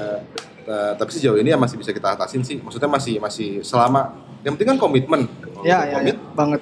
nah, 0.65 0.93
tapi 0.97 1.11
sejauh 1.15 1.39
ini 1.39 1.53
ya 1.53 1.59
masih 1.61 1.77
bisa 1.77 1.95
kita 1.95 2.17
atasin 2.17 2.43
sih. 2.43 2.59
Maksudnya 2.61 2.91
masih 2.91 3.21
masih 3.23 3.49
selama 3.65 4.17
yang 4.45 4.59
penting 4.59 4.77
kan 4.77 4.79
komitmen. 4.81 5.29
Ya, 5.65 5.85
ya, 5.85 5.89
ya, 5.89 5.95
komit 6.01 6.19
banget. 6.37 6.61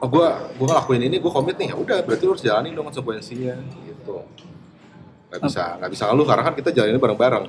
oh 0.00 0.08
gue 0.08 0.28
gue 0.56 0.66
ngelakuin 0.66 1.02
ini 1.12 1.16
gue 1.20 1.32
komit 1.32 1.56
nih. 1.60 1.72
Ya 1.72 1.76
udah 1.76 1.98
berarti 2.00 2.24
lu 2.24 2.32
harus 2.32 2.44
jalanin 2.44 2.72
dong 2.72 2.88
konsekuensinya 2.88 3.54
gitu. 3.84 4.24
Nggak 5.28 5.40
bisa 5.44 5.64
nggak 5.76 5.90
bisa 5.92 6.02
ngeluh 6.08 6.26
karena 6.26 6.42
kan 6.42 6.54
kita 6.56 6.70
jalaninnya 6.72 7.02
bareng-bareng. 7.04 7.44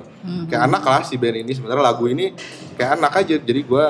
Kayak 0.52 0.62
anak 0.68 0.82
lah 0.84 1.02
si 1.04 1.16
band 1.16 1.36
ini. 1.40 1.52
Sebenarnya 1.56 1.84
lagu 1.84 2.04
ini 2.08 2.36
kayak 2.76 3.00
anak 3.00 3.12
aja. 3.24 3.36
Jadi 3.40 3.60
gue 3.64 3.86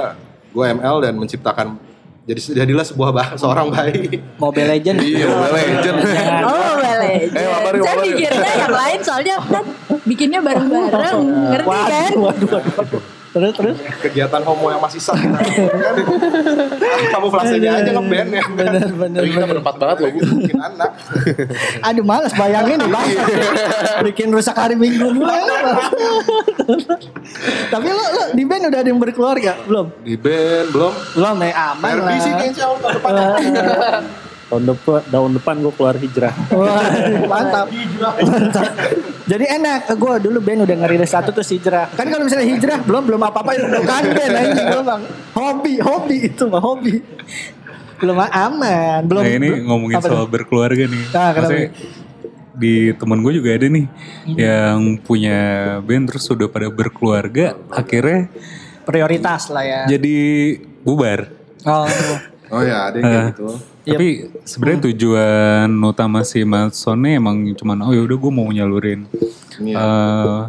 gue 0.53 0.65
ML 0.79 0.97
dan 1.03 1.15
menciptakan 1.19 1.93
jadi 2.23 2.39
jadilah 2.63 2.87
sebuah 2.87 3.11
bah, 3.11 3.29
seorang 3.35 3.67
bayi. 3.67 4.23
Mobile 4.39 4.79
Legend. 4.79 4.99
Iya, 5.03 5.27
Mobile 5.27 5.55
Legend. 5.59 5.97
Oh, 6.47 6.73
boleh. 7.03 7.19
Eh, 7.19 7.29
Saya 7.29 7.49
Mabari. 7.51 7.79
mikirnya 8.07 8.53
yang 8.57 8.73
lain 8.73 8.99
soalnya 9.03 9.35
kan 9.43 9.65
bikinnya 10.05 10.41
bareng-bareng, 10.41 11.19
ngerti 11.51 11.81
kan? 11.83 12.11
Waduh, 12.15 12.49
waduh, 12.49 12.73
waduh. 12.79 13.03
Terus, 13.33 13.57
terus. 13.57 13.77
kegiatan 14.05 14.45
homo 14.45 14.69
yang 14.69 14.77
masih 14.77 15.01
sah 15.01 15.17
kan 15.17 15.33
kamu 17.17 17.33
flasenya 17.33 17.81
aja 17.81 17.91
ngeband 17.97 18.29
ya 18.29 18.45
kan 18.45 18.53
Bener, 18.53 18.89
bener, 18.93 19.21
Tapi 19.25 19.29
kita 19.33 19.47
berempat 19.49 19.75
banget 19.81 19.97
loh. 20.05 20.11
Bikin 20.13 20.59
anak 20.61 20.91
Aduh, 21.89 22.05
males 22.05 22.33
bayangin 22.37 22.77
nih, 22.77 22.91
Bang. 22.93 23.09
Bikin 24.13 24.29
rusak 24.37 24.53
hari 24.53 24.77
Minggu 24.77 25.17
gue. 25.17 25.37
Tapi 27.73 27.89
lo, 27.89 28.05
lo 28.05 28.23
di 28.37 28.45
band 28.45 28.69
udah 28.69 28.81
ada 28.85 28.89
yang 28.93 29.01
berkeluarga? 29.01 29.57
Belum? 29.65 29.89
di 30.05 30.15
band 30.21 30.67
belum 30.69 30.93
Belum 31.17 31.37
ya, 31.41 31.53
aman 31.73 31.89
Herbie 31.89 32.05
lah. 32.05 32.21
sih 32.21 32.33
kayaknya 32.37 32.57
tahun 32.61 32.79
depan 32.85 33.13
tahun 34.53 34.69
depan 34.69 35.01
tahun 35.09 35.31
depan 35.35 35.55
gue 35.59 35.73
keluar 35.73 35.97
hijrah 35.97 36.35
Wah, 36.53 36.85
mantap. 37.25 37.67
Mantap. 38.21 38.69
Jadi 39.23 39.45
enak, 39.49 39.89
gue 39.89 40.15
dulu 40.21 40.39
band 40.39 40.61
udah 40.63 40.77
ngerilis 40.77 41.09
satu 41.09 41.33
tuh 41.33 41.41
hijrah. 41.41 41.89
Kan 41.89 42.05
kalau 42.07 42.21
misalnya 42.23 42.45
hijrah 42.45 42.79
belum 42.79 43.09
belum 43.09 43.23
apa 43.23 43.41
apa 43.41 43.51
bukan 43.57 44.03
band 44.13 44.35
anjing 44.35 44.67
belum 44.69 44.85
bang. 44.85 45.03
Hobi, 45.33 45.75
hobi 45.81 46.17
itu 46.27 46.45
mah 46.45 46.61
hobi. 46.61 47.01
Belum 47.97 48.19
aman, 48.19 49.01
belum. 49.07 49.23
nah 49.23 49.31
ini 49.31 49.49
belum- 49.49 49.65
ngomongin 49.65 49.97
soal 50.01 50.27
tuh? 50.27 50.29
berkeluarga 50.29 50.85
nih 50.85 51.03
Ah, 51.09 51.31
kenapa? 51.31 51.39
Maksudnya 51.39 51.69
di 52.53 52.75
temen 52.93 53.19
gue 53.19 53.33
juga 53.33 53.51
ada 53.51 53.65
nih 53.65 53.87
yang 54.29 54.79
punya 55.01 55.39
band 55.81 56.05
terus 56.05 56.29
sudah 56.29 56.45
pada 56.47 56.69
berkeluarga 56.69 57.57
akhirnya 57.71 58.29
prioritas 58.83 59.49
lah 59.49 59.65
ya. 59.65 59.81
jadi 59.89 60.17
bubar 60.83 61.33
Oh, 61.63 61.87
oh 62.53 62.61
ya 62.61 62.91
ada 62.91 62.97
yang 62.99 63.07
kayak 63.07 63.25
Ah. 63.39 63.57
Gitu 63.83 63.93
Tapi 63.93 64.09
sebenarnya 64.43 64.81
tujuan 64.89 65.69
utama 65.83 66.23
si 66.23 66.43
Matsone 66.43 67.19
emang 67.19 67.51
cuman 67.53 67.83
oh 67.83 67.93
yaudah 67.93 68.15
gue 68.15 68.33
mau 68.33 68.47
nyalurin 68.47 69.07
Iya. 69.59 69.77
eh, 69.77 70.41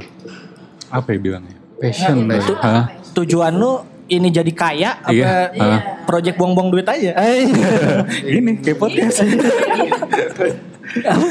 apa 0.88 1.08
ya 1.10 1.20
bilangnya 1.20 1.58
passion 1.76 2.26
lah. 2.26 2.40
Hah? 2.62 2.84
tujuan 3.14 3.54
lu 3.54 3.82
ini 4.06 4.30
jadi 4.30 4.52
kaya 4.52 4.92
apa 5.00 5.10
Iya, 5.10 5.34
ah. 5.56 5.80
project 6.06 6.36
buang-buang 6.36 6.70
duit 6.70 6.86
aja? 6.86 7.16
Eh, 7.18 7.48
Ini 8.38 8.60
kayak 8.60 8.78
podcast. 8.78 9.24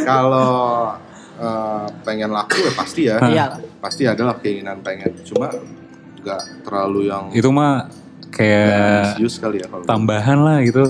kalau 0.03 0.93
eh, 1.37 1.85
pengen 2.03 2.31
laku 2.33 2.59
ya 2.61 2.73
pasti 2.75 3.01
ya 3.07 3.17
Iya. 3.23 3.45
pasti 3.79 4.03
adalah 4.05 4.39
keinginan 4.39 4.81
pengen 4.81 5.13
cuma 5.23 5.51
nggak 6.23 6.43
terlalu 6.65 7.11
yang 7.11 7.31
Itu 7.31 7.51
mah 7.51 7.87
kayak 8.33 9.19
kali 9.21 9.61
ya 9.61 9.67
kalau 9.69 9.85
tambahan 9.85 10.39
lah 10.41 10.59
gitu. 10.65 10.83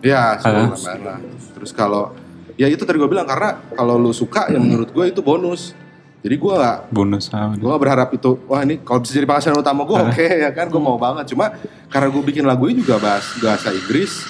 Ya, 0.00 0.34
Ah. 0.34 0.40
sebelum 0.40 0.68
tambahan 0.72 1.00
lah. 1.04 1.18
Terus 1.56 1.70
kalau 1.70 2.12
ya 2.56 2.66
itu 2.66 2.82
tadi 2.84 2.96
gue 2.96 3.08
bilang 3.08 3.24
karena 3.24 3.60
kalau 3.72 3.96
lu 3.96 4.12
suka 4.12 4.48
ya 4.48 4.56
menurut 4.56 4.88
gue 4.90 5.04
itu 5.08 5.20
bonus. 5.20 5.72
Jadi 6.20 6.36
gue 6.36 6.52
gak 6.52 6.92
bonus 6.92 7.32
ah, 7.32 7.48
gue 7.48 7.64
gak 7.64 7.80
berharap 7.80 8.12
itu 8.12 8.36
wah 8.44 8.60
ini 8.60 8.76
kalau 8.84 9.00
bisa 9.00 9.16
jadi 9.16 9.24
penghasilan 9.24 9.56
utama 9.56 9.88
gue 9.88 9.96
oke 9.96 10.26
ya 10.44 10.50
kan? 10.52 10.68
Gue 10.68 10.76
mau 10.78 10.96
banget. 10.96 11.32
Cuma 11.32 11.52
karena 11.88 12.08
gue 12.08 12.22
bikin 12.22 12.44
lagu 12.44 12.68
ini 12.68 12.84
juga 12.84 13.00
bahas 13.00 13.24
bahasa 13.40 13.72
Inggris. 13.72 14.24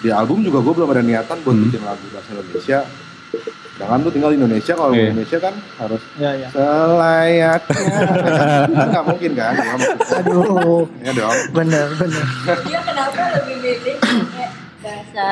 Di 0.00 0.08
album 0.08 0.40
juga 0.40 0.64
gue 0.64 0.72
belum 0.72 0.88
ada 0.88 1.04
niatan 1.04 1.36
buat 1.44 1.56
bikin 1.68 1.84
lagu 1.84 2.04
bahasa 2.08 2.28
Indonesia 2.32 2.80
jangan 3.80 3.98
tuh 3.98 4.10
tinggal 4.10 4.28
di 4.28 4.36
Indonesia 4.36 4.72
kalau 4.72 4.90
di 4.90 4.98
Iya. 4.98 5.06
Indonesia 5.08 5.38
kan 5.40 5.54
harus 5.74 6.02
Ya 6.14 6.30
ya. 6.34 6.48
selayaknya 6.50 7.88
Kan 8.76 8.86
nggak 8.86 9.04
mungkin 9.06 9.30
kan. 9.32 9.52
Aduh. 10.20 10.84
ya 11.00 11.12
dong 11.12 11.36
Bener 11.50 11.86
bener. 11.94 12.26
Dia 12.62 12.80
kenapa 12.82 13.22
lebih 13.34 13.56
milih 13.58 13.96
bahasa 14.78 15.28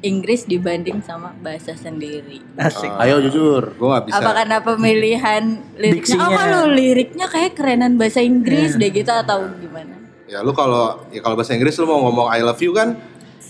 Inggris 0.00 0.44
dibanding 0.44 1.00
sama 1.00 1.32
bahasa 1.38 1.72
sendiri? 1.72 2.42
Asik. 2.54 2.90
Ayo 2.94 3.22
jujur. 3.22 3.72
gue 3.72 3.88
gak 3.88 4.04
bisa 4.06 4.18
Apa 4.18 4.30
karena 4.34 4.58
pemilihan 4.60 5.42
liriknya? 5.74 5.88
Oh 6.14 6.28
Diksinya. 6.28 6.28
kalau 6.30 6.62
liriknya 6.68 7.26
kayak 7.26 7.52
kerenan 7.54 7.92
bahasa 7.94 8.20
Inggris 8.20 8.74
deh 8.74 8.90
gitu 8.90 9.08
atau 9.08 9.48
gimana? 9.56 9.96
ya 10.24 10.40
lu 10.40 10.50
kalau 10.50 11.04
ya 11.08 11.20
kalau 11.20 11.32
bahasa 11.34 11.52
Inggris 11.52 11.76
lu 11.76 11.84
mau 11.84 12.00
ngomong 12.02 12.26
I 12.26 12.40
love 12.40 12.58
you 12.58 12.72
kan 12.72 12.96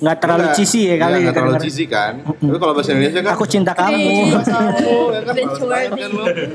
Nggak 0.04 0.16
terlalu 0.20 0.46
cheesy 0.52 0.80
ya 0.84 0.96
kali. 0.98 1.16
Iya, 1.16 1.22
nggak 1.24 1.34
terlalu 1.34 1.56
cheesy 1.58 1.84
kan 1.86 2.12
tapi 2.20 2.58
kalau 2.60 2.72
bahasa 2.72 2.90
Indonesia 2.92 3.20
kan 3.20 3.32
Aku 3.32 3.44
cinta 3.46 3.72
kamu. 3.72 3.96
Iya, 3.96 4.36
Oh, 4.84 5.08
ya 5.08 5.20
kan 5.22 5.34
banget 5.40 5.58
warning. 5.58 5.92
kan. 5.96 6.50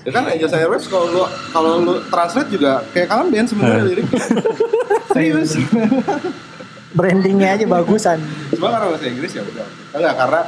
Ya 0.00 0.10
kan 0.10 0.22
Angel 0.26 0.48
Airwaves 0.50 0.86
kalau 0.86 1.06
lu 1.08 1.22
kalau 1.50 1.70
lu 1.78 1.94
translate 2.06 2.48
juga 2.50 2.80
kayak 2.90 3.06
kalian 3.06 3.28
band 3.28 3.46
sebenarnya 3.46 3.82
liriknya. 3.86 4.22
Serius. 5.14 5.50
Brandingnya 6.90 7.54
aja 7.54 7.64
bagusan. 7.64 8.18
Cuma 8.50 8.66
karena 8.68 8.86
bahasa 8.88 9.06
Inggris 9.06 9.30
ya 9.30 9.42
udah. 9.42 9.66
Enggak 9.92 10.14
karena 10.16 10.40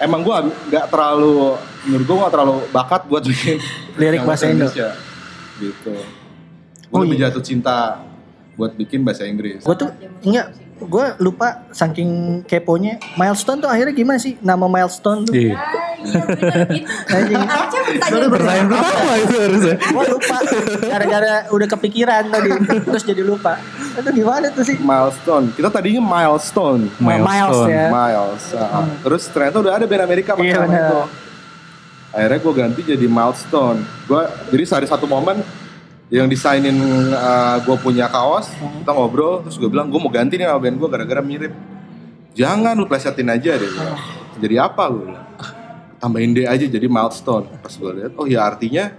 emang 0.00 0.20
gua 0.22 0.36
nggak 0.42 0.84
terlalu 0.88 1.60
menurut 1.84 2.04
gua 2.04 2.16
nggak 2.18 2.32
terlalu 2.32 2.56
bakat 2.70 3.00
buat 3.04 3.22
bikin 3.22 3.56
Lirik 3.94 4.22
bahasa 4.22 4.48
Indo. 4.48 4.64
Indonesia. 4.64 4.88
Gitu. 5.56 5.92
Gua 6.88 6.96
Oh, 6.96 7.04
lebih 7.04 7.18
iya. 7.18 7.28
jatuh 7.28 7.42
cinta 7.42 8.00
buat 8.54 8.72
bikin 8.72 9.02
bahasa 9.02 9.22
Inggris. 9.22 9.60
Gue 9.60 9.76
tuh 9.76 9.90
enggak 10.20 10.50
gue 10.80 11.06
lupa 11.18 11.64
saking 11.68 12.08
keponya 12.42 12.96
milestone 13.14 13.58
tuh 13.58 13.68
akhirnya 13.68 13.92
gimana 13.92 14.16
sih 14.16 14.40
nama 14.40 14.64
milestone 14.64 15.22
tuh 15.22 15.34
Iya. 15.36 15.56
Harusnya 18.00 18.28
pertanyaan 18.28 18.68
pertama 18.68 19.12
itu 19.16 19.34
harusnya. 19.36 19.76
gue 19.76 20.04
lupa 20.08 20.36
gara-gara 20.80 21.32
udah 21.50 21.68
kepikiran 21.68 22.22
tadi 22.26 22.50
terus 22.80 23.02
jadi 23.04 23.20
lupa 23.20 23.60
itu 23.92 24.10
gimana 24.14 24.48
tuh 24.48 24.64
sih 24.64 24.76
Milestone. 24.80 25.52
Kita 25.52 25.68
tadinya 25.68 26.00
milestone. 26.00 26.88
Miles 26.96 27.20
Milestone. 27.20 27.68
ya 27.68 27.86
Miles. 27.90 28.44
ah. 28.56 28.86
Terus 29.02 29.22
ternyata 29.28 29.56
udah 29.60 29.72
ada 29.76 29.84
band 29.84 30.02
Amerika 30.02 30.32
pakai 30.32 30.48
Iya, 30.48 30.56
nama 30.56 30.66
benar. 30.66 30.88
itu. 30.88 30.98
Akhirnya 32.10 32.38
gue 32.40 32.52
ganti 32.56 32.80
jadi 32.82 33.06
milestone. 33.06 33.78
Gue 34.08 34.22
jadi 34.48 34.62
ada 34.74 34.86
satu 34.88 35.04
momen 35.04 35.36
yang 36.10 36.26
desainin 36.26 36.74
gue 37.62 37.76
punya 37.78 38.10
kaos, 38.10 38.50
kita 38.58 38.90
ngobrol, 38.90 39.46
terus 39.46 39.56
gue 39.56 39.70
bilang 39.70 39.86
gue 39.88 40.00
mau 40.02 40.10
ganti 40.10 40.34
nih 40.34 40.50
sama 40.50 40.58
band 40.58 40.76
gue 40.76 40.88
gara-gara 40.90 41.22
mirip. 41.22 41.54
Jangan 42.34 42.74
lu 42.74 42.86
plesetin 42.90 43.30
aja 43.30 43.54
deh. 43.54 43.70
bilang. 43.70 43.98
Jadi 44.42 44.54
apa 44.58 44.82
gue 44.90 45.02
bilang? 45.06 45.26
Tambahin 46.02 46.34
D 46.34 46.48
aja 46.50 46.66
jadi 46.66 46.86
milestone. 46.90 47.46
Pas 47.62 47.70
gue 47.70 47.90
lihat, 48.02 48.12
oh 48.18 48.26
ya 48.26 48.42
artinya 48.42 48.90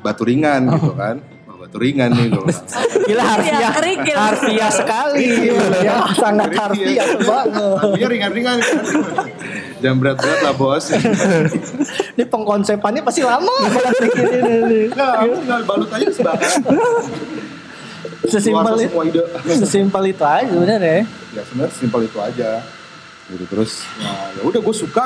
batu 0.00 0.24
ringan 0.24 0.72
gitu 0.72 0.94
kan. 0.94 1.20
Oh, 1.50 1.58
batu 1.58 1.76
ringan 1.82 2.14
nih 2.14 2.30
gue 2.30 2.44
gila 3.10 3.24
harfiah 3.24 3.72
harfiah 4.14 4.70
sekali 4.70 5.50
ya 5.82 6.06
sangat 6.14 6.54
harfiah 6.54 7.18
banget 7.18 7.82
Artinya 7.82 8.08
ringan-ringan. 8.14 8.56
Jangan 9.78 9.96
berat-berat 10.02 10.40
lah 10.42 10.54
bos. 10.58 10.90
ini 12.18 12.24
pengkonsepannya 12.26 13.02
pasti 13.06 13.22
lama 13.22 13.54
banget 13.62 13.94
mikirin 14.02 14.44
ini 14.66 14.80
aku 14.90 15.38
tinggal 15.38 15.62
balut 15.62 15.90
aja 15.94 16.08
sebagai 16.10 16.50
sesimpel 18.32 18.74
itu 18.74 18.90
semua 18.90 19.04
ide. 19.06 19.22
sesimpel 19.62 20.02
itu 20.10 20.24
aja 20.26 20.50
sebenarnya 20.50 21.06
Ya 21.34 21.42
sebenarnya 21.46 21.74
simpel 21.78 22.00
itu 22.10 22.18
aja. 22.18 22.50
Gitu 23.28 23.44
terus, 23.44 23.84
nah 24.00 24.32
ya 24.34 24.40
udah 24.40 24.56
gue 24.56 24.74
suka 24.74 25.04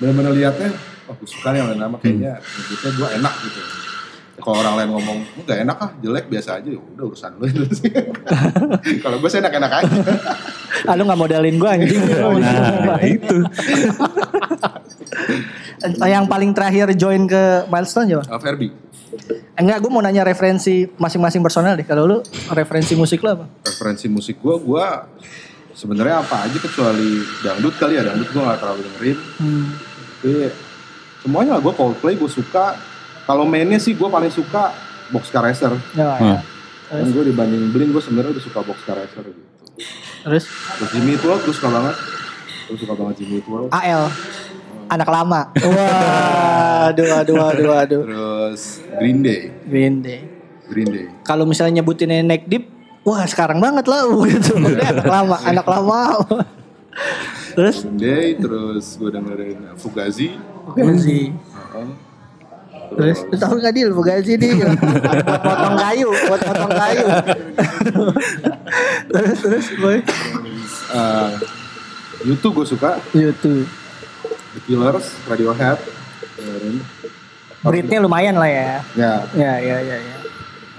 benar-benar 0.00 0.32
liatnya, 0.32 0.72
oh 1.04 1.14
gue 1.20 1.28
suka 1.28 1.52
nih 1.52 1.60
yang 1.60 1.76
nama 1.76 1.96
kayaknya 2.00 2.40
nyebutnya 2.40 2.90
gue 2.96 3.08
enak 3.20 3.34
gitu. 3.44 3.60
Ya, 4.36 4.44
kalau 4.44 4.60
orang 4.60 4.74
lain 4.76 4.90
ngomong 4.92 5.18
enggak 5.40 5.58
enak 5.64 5.76
ah 5.80 5.90
jelek 5.96 6.28
biasa 6.28 6.60
aja 6.60 6.68
ya 6.68 6.76
udah 6.76 7.04
urusan 7.08 7.30
lu 7.36 7.44
itu 7.48 7.64
sih. 7.72 7.88
kalau 9.04 9.16
gue 9.16 9.28
sih 9.28 9.40
enak-enak 9.40 9.72
aja. 9.74 9.96
ah 10.84 10.92
lu 10.92 11.02
gak 11.02 11.16
modalin 11.16 11.56
gue 11.56 11.64
anjing 11.66 12.02
Nah, 12.84 13.00
itu. 13.00 13.36
yang 16.04 16.26
paling 16.26 16.52
terakhir 16.52 16.92
join 16.94 17.24
ke 17.24 17.42
milestone 17.66 18.12
coba 18.12 18.24
Uh, 18.28 18.36
Ferbi, 18.36 18.68
enggak 19.54 19.80
gue 19.80 19.88
mau 19.88 20.00
nanya 20.00 20.20
referensi 20.22 20.84
masing-masing 20.90 21.40
personal 21.40 21.72
deh 21.72 21.86
kalau 21.86 22.04
lu 22.04 22.18
referensi 22.50 22.92
musik 22.92 23.20
lu 23.20 23.32
apa 23.32 23.48
referensi 23.64 24.06
musik 24.06 24.36
gue, 24.36 24.52
gue 24.54 24.86
sebenarnya 25.72 26.20
apa 26.20 26.44
aja 26.44 26.58
kecuali 26.58 27.08
dangdut 27.40 27.74
kali 27.76 27.96
ya 27.96 28.04
dangdut 28.04 28.28
gue 28.28 28.42
gak 28.42 28.58
terlalu 28.58 28.80
dengerin. 28.82 29.18
Tapi 30.16 30.32
semuanya 31.20 31.56
lah 31.56 31.62
gue 31.62 31.72
Coldplay 31.72 32.14
gue 32.14 32.28
suka. 32.28 32.95
Kalau 33.26 33.42
mainnya 33.42 33.76
sih 33.76 33.92
gue 33.92 34.06
paling 34.06 34.30
suka 34.30 34.70
Boxcar 35.08 35.42
Racer. 35.42 35.74
ya, 35.92 36.14
Hmm. 36.16 36.40
Dan 36.88 37.10
gue 37.10 37.24
dibanding 37.26 37.74
Blink 37.74 37.90
gue 37.90 37.98
sebenarnya 37.98 38.30
udah 38.30 38.44
suka 38.44 38.62
Boxcar 38.62 38.94
Racer 38.94 39.22
gitu. 39.24 39.42
terus 40.22 40.44
Terus 40.46 40.90
Jimmy 40.90 41.18
World 41.18 41.42
gue 41.42 41.52
suka 41.52 41.68
banget. 41.68 41.96
Gue 42.64 42.78
suka 42.78 42.94
banget 42.94 43.14
Jimmy 43.18 43.42
World. 43.44 43.70
AL 43.70 44.06
anak 44.86 45.08
lama 45.08 45.50
wah 45.66 46.86
aduh 46.86 47.10
aduh 47.16 47.38
aduh 47.42 47.74
aduh 47.74 48.02
Terus 48.06 48.62
Green 48.96 49.18
Day. 49.18 49.50
Green 49.66 49.98
Day 49.98 50.22
Green 50.64 50.86
Day. 50.86 51.06
kalau 51.26 51.42
misalnya 51.42 51.82
nyebutin 51.82 52.22
neck 52.22 52.46
deep 52.46 52.70
wah 53.02 53.26
sekarang 53.26 53.58
banget 53.58 53.82
lah 53.86 54.06
gitu 54.30 54.54
Udah 54.54 54.86
anak 54.86 55.06
lama 55.08 55.36
anak 55.50 55.66
lama 55.66 56.00
terus 57.52 57.82
Green 57.82 57.98
Day. 57.98 58.26
Terus 58.38 58.94
gue 58.94 59.10
dengerin 59.10 59.58
Fugazi. 59.74 60.38
Fugazi 60.64 61.34
Heeh. 61.34 61.88
Terus 62.94 63.18
lu 63.26 63.36
tahu 63.36 63.54
nggak 63.58 63.72
dia 63.74 63.86
Fugazi 63.90 64.32
nih 64.38 64.50
buat 64.62 65.40
potong 65.42 65.76
kayu 65.76 66.08
buat 66.30 66.40
potong 66.46 66.72
kayu 66.72 67.06
terus 69.12 69.38
terus 69.42 69.66
boy 69.80 69.98
Uh, 70.86 71.34
YouTube 72.22 72.62
gue 72.62 72.78
suka. 72.78 73.02
YouTube 73.10 73.66
The 74.54 74.60
Killers, 74.70 75.18
Radiohead. 75.26 75.82
Beatnya 77.66 77.98
lumayan 77.98 78.38
lah 78.38 78.46
ya 78.46 78.78
Ya, 78.94 79.12
ya 79.34 79.52
ya 79.58 79.76
ya 79.82 79.96
ya 79.98 80.16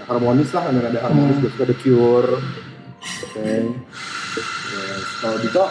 harmonis 0.07 0.49
lah, 0.55 0.71
ada 0.71 0.79
ada 0.87 0.99
harmonis. 1.03 1.43
Gue 1.43 1.51
suka 1.51 1.65
The 1.67 1.75
Cure. 1.75 2.31
Oke. 3.27 3.43
Yes. 3.43 5.03
Kalau 5.19 5.37
Dito, 5.43 5.63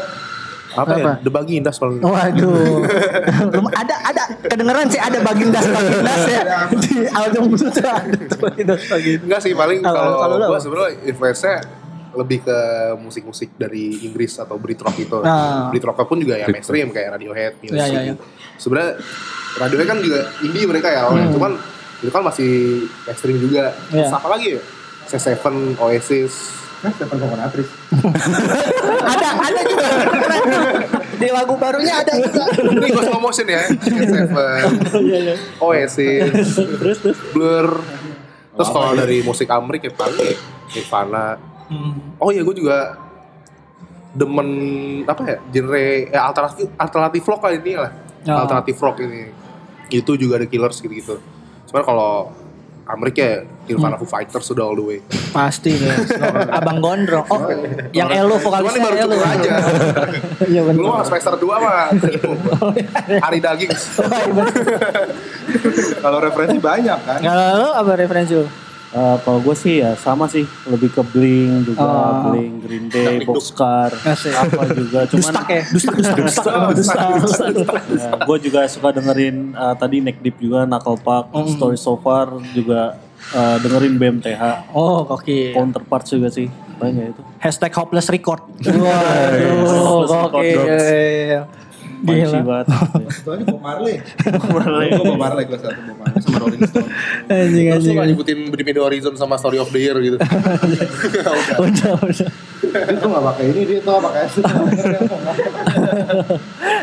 Apa, 0.76 0.92
ya? 0.96 1.04
Apa? 1.04 1.12
The 1.24 1.30
Bagindas 1.32 1.76
paling. 1.80 2.00
Waduh, 2.04 2.84
Belum 3.52 3.66
ada 3.72 3.94
ada 4.04 4.22
kedengeran 4.44 4.86
sih 4.92 5.00
ada 5.00 5.18
bagindas 5.24 5.64
bagindas 5.66 6.22
ya 6.28 6.42
di 6.70 6.92
album 7.10 7.42
itu 7.56 7.66
tuh 7.72 7.88
ada 7.88 8.18
tuh 8.28 8.38
bagindas 8.38 8.82
bagindas. 8.86 9.24
Enggak 9.24 9.40
sih 9.42 9.52
paling 9.56 9.80
kalau 9.82 10.20
apa? 10.22 10.58
sebenarnya 10.60 10.90
influence-nya 11.08 11.56
lebih 12.16 12.38
ke 12.48 12.58
musik-musik 12.96 13.52
dari 13.60 14.08
Inggris 14.08 14.40
atau 14.40 14.56
Britrock 14.56 14.96
itu. 14.96 15.20
Ah. 15.20 15.68
Britrock 15.68 16.00
pun 16.08 16.16
juga 16.16 16.40
ya 16.40 16.48
mainstream 16.48 16.88
kayak 16.88 17.20
Radiohead, 17.20 17.52
Muse. 17.60 17.76
Ya, 17.76 17.86
ya, 17.86 18.00
ya. 18.12 18.14
Sebenarnya 18.56 18.96
Radiohead 19.60 19.88
kan 19.88 19.98
juga 20.00 20.20
indie 20.40 20.64
mereka 20.64 20.88
ya 20.88 21.04
awalnya, 21.06 21.28
cuman 21.32 21.52
itu 22.00 22.10
kan 22.12 22.22
masih 22.24 22.52
mainstream 23.04 23.36
juga. 23.36 23.76
Hmm. 23.92 24.00
Ya. 24.00 24.08
Terus 24.08 24.16
apa 24.16 24.28
lagi 24.32 24.46
ya? 24.56 24.60
C7, 25.06 25.36
Oasis. 25.78 26.34
Kan 26.86 26.92
Stephen 26.94 27.18
Coconutris. 27.18 27.68
Ada 29.12 29.28
ada 29.38 29.60
juga 29.62 29.86
di 31.16 31.28
lagu 31.30 31.54
barunya 31.56 31.94
ada 31.96 32.12
juga. 32.14 32.44
Ini 32.54 32.86
gue 32.86 33.02
slow 33.02 33.18
motion 33.18 33.46
ya. 33.46 33.62
C7, 33.66 34.34
Oasis, 35.58 36.30
terus 36.78 36.98
terus. 37.02 37.18
Blur. 37.30 37.80
Terus 38.56 38.68
kalau 38.70 38.92
dari 38.94 39.20
musik 39.20 39.46
Amrik 39.48 39.84
ya 39.84 39.92
paling 39.92 40.16
ya 40.16 40.34
Nirvana. 40.72 41.38
Oh 42.18 42.30
iya 42.30 42.42
gue 42.42 42.54
juga 42.54 42.98
demen 44.12 44.48
apa 45.04 45.22
ya 45.28 45.36
genre 45.52 45.82
ya 46.08 46.20
alternatif 46.24 46.66
alternatif 46.74 47.22
rock 47.26 47.42
lah 47.44 47.52
ini 47.52 47.74
lah 47.76 47.92
Oh. 48.26 48.42
alternatif 48.42 48.74
rock 48.82 48.98
ini 49.06 49.30
itu 49.86 50.18
juga 50.18 50.42
ada 50.42 50.50
Killers 50.50 50.82
gitu 50.82 50.90
gitu 50.90 51.14
cuman 51.70 51.82
kalau 51.86 52.34
Amerika 52.86 53.18
ya 53.18 53.38
Nirvana 53.66 53.98
Foo 53.98 54.06
Fighters 54.06 54.46
sudah 54.46 54.62
all 54.62 54.78
the 54.78 54.84
way 54.86 54.98
Pasti 55.34 55.74
deh. 55.74 55.90
Abang 56.58 56.78
Gondrong. 56.78 57.26
Oh, 57.26 57.50
yang 57.90 58.08
Elo 58.08 58.38
cuman 58.38 58.62
ini 58.62 58.78
vokalisnya 58.78 58.80
baru 58.80 58.96
Elo. 59.02 59.16
aja 59.18 59.50
Iya 60.54 60.60
benar. 60.62 60.80
lu 60.80 61.02
semester 61.02 61.34
2 61.34 61.42
mah 61.44 61.90
hari 63.26 63.38
daging 63.42 63.70
Kalau 65.98 66.18
referensi 66.22 66.58
banyak 66.62 66.98
kan. 67.02 67.18
Kalau 67.20 67.46
lo 67.58 67.68
apa 67.74 67.90
referensi 67.98 68.32
lo? 68.38 68.46
Eh, 68.86 69.16
kalau 69.20 69.42
gue 69.42 69.52
sih 69.52 69.82
ya 69.82 69.92
sama 69.94 70.24
sih. 70.26 70.46
Lebih 70.64 70.90
ke 70.90 71.02
Blink 71.04 71.66
juga 71.66 71.82
Oh. 71.82 72.30
Blink 72.30 72.62
Green 72.62 72.86
Day 72.86 73.22
Boxcar 73.22 73.90
apa 73.92 74.62
juga. 74.70 75.00
Cuman 75.10 75.20
Dustak 75.20 75.46
ya, 75.56 75.62
dustak, 75.66 75.94
dustak, 75.96 76.14
dustak, 76.70 77.06
dustak, 77.18 77.48
dustak. 77.84 78.18
gue 78.24 78.38
juga 78.40 78.60
suka 78.66 78.88
dengerin 78.94 79.52
eh, 79.52 79.74
tadi 79.74 79.96
Neck 79.98 80.22
Deep 80.22 80.38
juga 80.38 80.62
Knuckle 80.64 80.98
Park 80.98 81.34
Story 81.50 81.74
So 81.76 81.98
Far 81.98 82.38
juga 82.54 82.94
eh, 83.32 83.56
dengerin 83.58 83.98
BMTH 83.98 84.42
Oh, 84.70 85.02
oke. 85.04 85.52
Counterparts 85.52 86.14
juga 86.14 86.30
sih. 86.30 86.46
Banyak 86.76 87.04
itu 87.10 87.22
Hashtag 87.36 87.72
hopeless 87.72 88.08
record. 88.08 88.44
Waduh, 88.60 90.04
Hopeless 90.04 90.12
oke. 90.30 91.65
Gila. 91.96 92.40
banget 92.42 92.66
Itu 93.08 93.30
aja 93.30 93.44
Bob 93.46 93.62
Marley. 93.62 93.96
Gue 94.00 95.04
Bob 95.08 95.16
Marley 95.16 95.44
kelas 95.44 95.62
satu 95.62 95.80
Bob 95.80 95.96
Marley 95.96 96.20
sama 96.20 96.36
Rolling 96.38 96.62
Stone. 96.64 96.88
Anjing, 97.26 97.64
Terus 97.66 97.80
anjing. 97.80 97.96
gak 97.96 98.06
nyebutin 98.06 98.38
Bring 98.48 98.66
Me 98.66 98.72
The 98.72 98.82
Horizon 98.82 99.14
sama 99.14 99.34
Story 99.36 99.56
of 99.56 99.70
the 99.70 99.80
Year 99.80 99.96
gitu. 99.98 100.16
Udah, 101.62 101.92
udah. 101.96 102.28
Dia 102.66 102.96
tuh 102.98 103.08
gak 103.08 103.24
pakai 103.32 103.44
ini, 103.48 103.60
dia 103.64 103.78
tuh 103.80 103.90
gak 103.94 104.04
pakai 104.04 104.22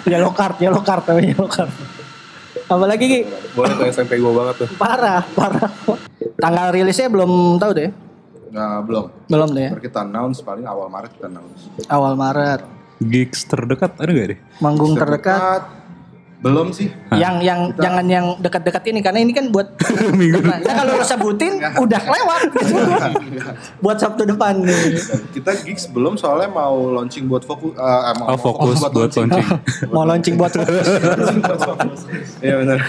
Yellow 0.11 0.32
card, 0.32 0.55
yellow 0.57 0.82
card, 0.82 1.03
namanya 1.05 1.28
yellow 1.30 1.47
card. 1.47 1.72
Apalagi 2.66 3.05
Ki? 3.05 3.20
Boleh 3.53 3.74
tuh 3.76 3.86
SMP 3.88 4.18
gue 4.18 4.34
banget 4.34 4.55
tuh. 4.66 4.70
Parah, 4.76 5.22
parah. 5.36 5.70
Tanggal 6.36 6.72
rilisnya 6.72 7.07
belum 7.07 7.59
tahu 7.59 7.72
deh. 7.72 7.89
Nah, 8.49 8.82
belum. 8.82 9.09
Belum 9.28 9.49
deh. 9.51 9.70
Baru 9.74 9.82
kita 9.82 10.01
announce 10.01 10.41
paling 10.41 10.64
awal 10.64 10.88
Maret 10.88 11.11
kita 11.14 11.28
announce. 11.28 11.68
Awal 11.89 12.14
Maret. 12.14 12.61
Gigs 13.05 13.43
terdekat 13.43 13.95
ada 13.95 14.09
gak 14.09 14.27
deh? 14.29 14.39
Manggung 14.57 14.93
terdekat. 14.93 15.83
Belum 16.39 16.69
sih. 16.69 16.91
Yang 17.09 17.35
yang 17.41 17.59
jangan 17.73 18.03
yang 18.03 18.25
dekat-dekat 18.35 18.83
ini 18.85 18.99
karena 18.99 19.15
ini 19.17 19.31
kan 19.31 19.47
buat 19.47 19.79
Minggu 20.19 20.43
Nah, 20.43 20.59
kalau 20.59 20.99
lo 20.99 21.05
sebutin 21.05 21.55
udah 21.55 22.01
lewat 22.03 22.41
gitu. 22.51 22.75
buat 23.83 23.95
Sabtu 23.95 24.27
depan 24.27 24.59
nih. 24.59 24.99
Kita 25.31 25.55
gigs 25.57 25.87
belum 25.87 26.19
soalnya 26.19 26.49
mau 26.49 26.75
launching 26.91 27.25
buat 27.25 27.41
fokus. 27.41 27.71
eh, 27.71 28.13
mau, 28.17 28.27
Oh, 28.27 28.37
fokus 28.37 28.75
buat 28.77 28.91
launching. 28.93 29.31
Mau 29.95 30.03
launching 30.03 30.35
buat 30.35 30.51
Iya 32.39 32.55
benar. 32.59 32.79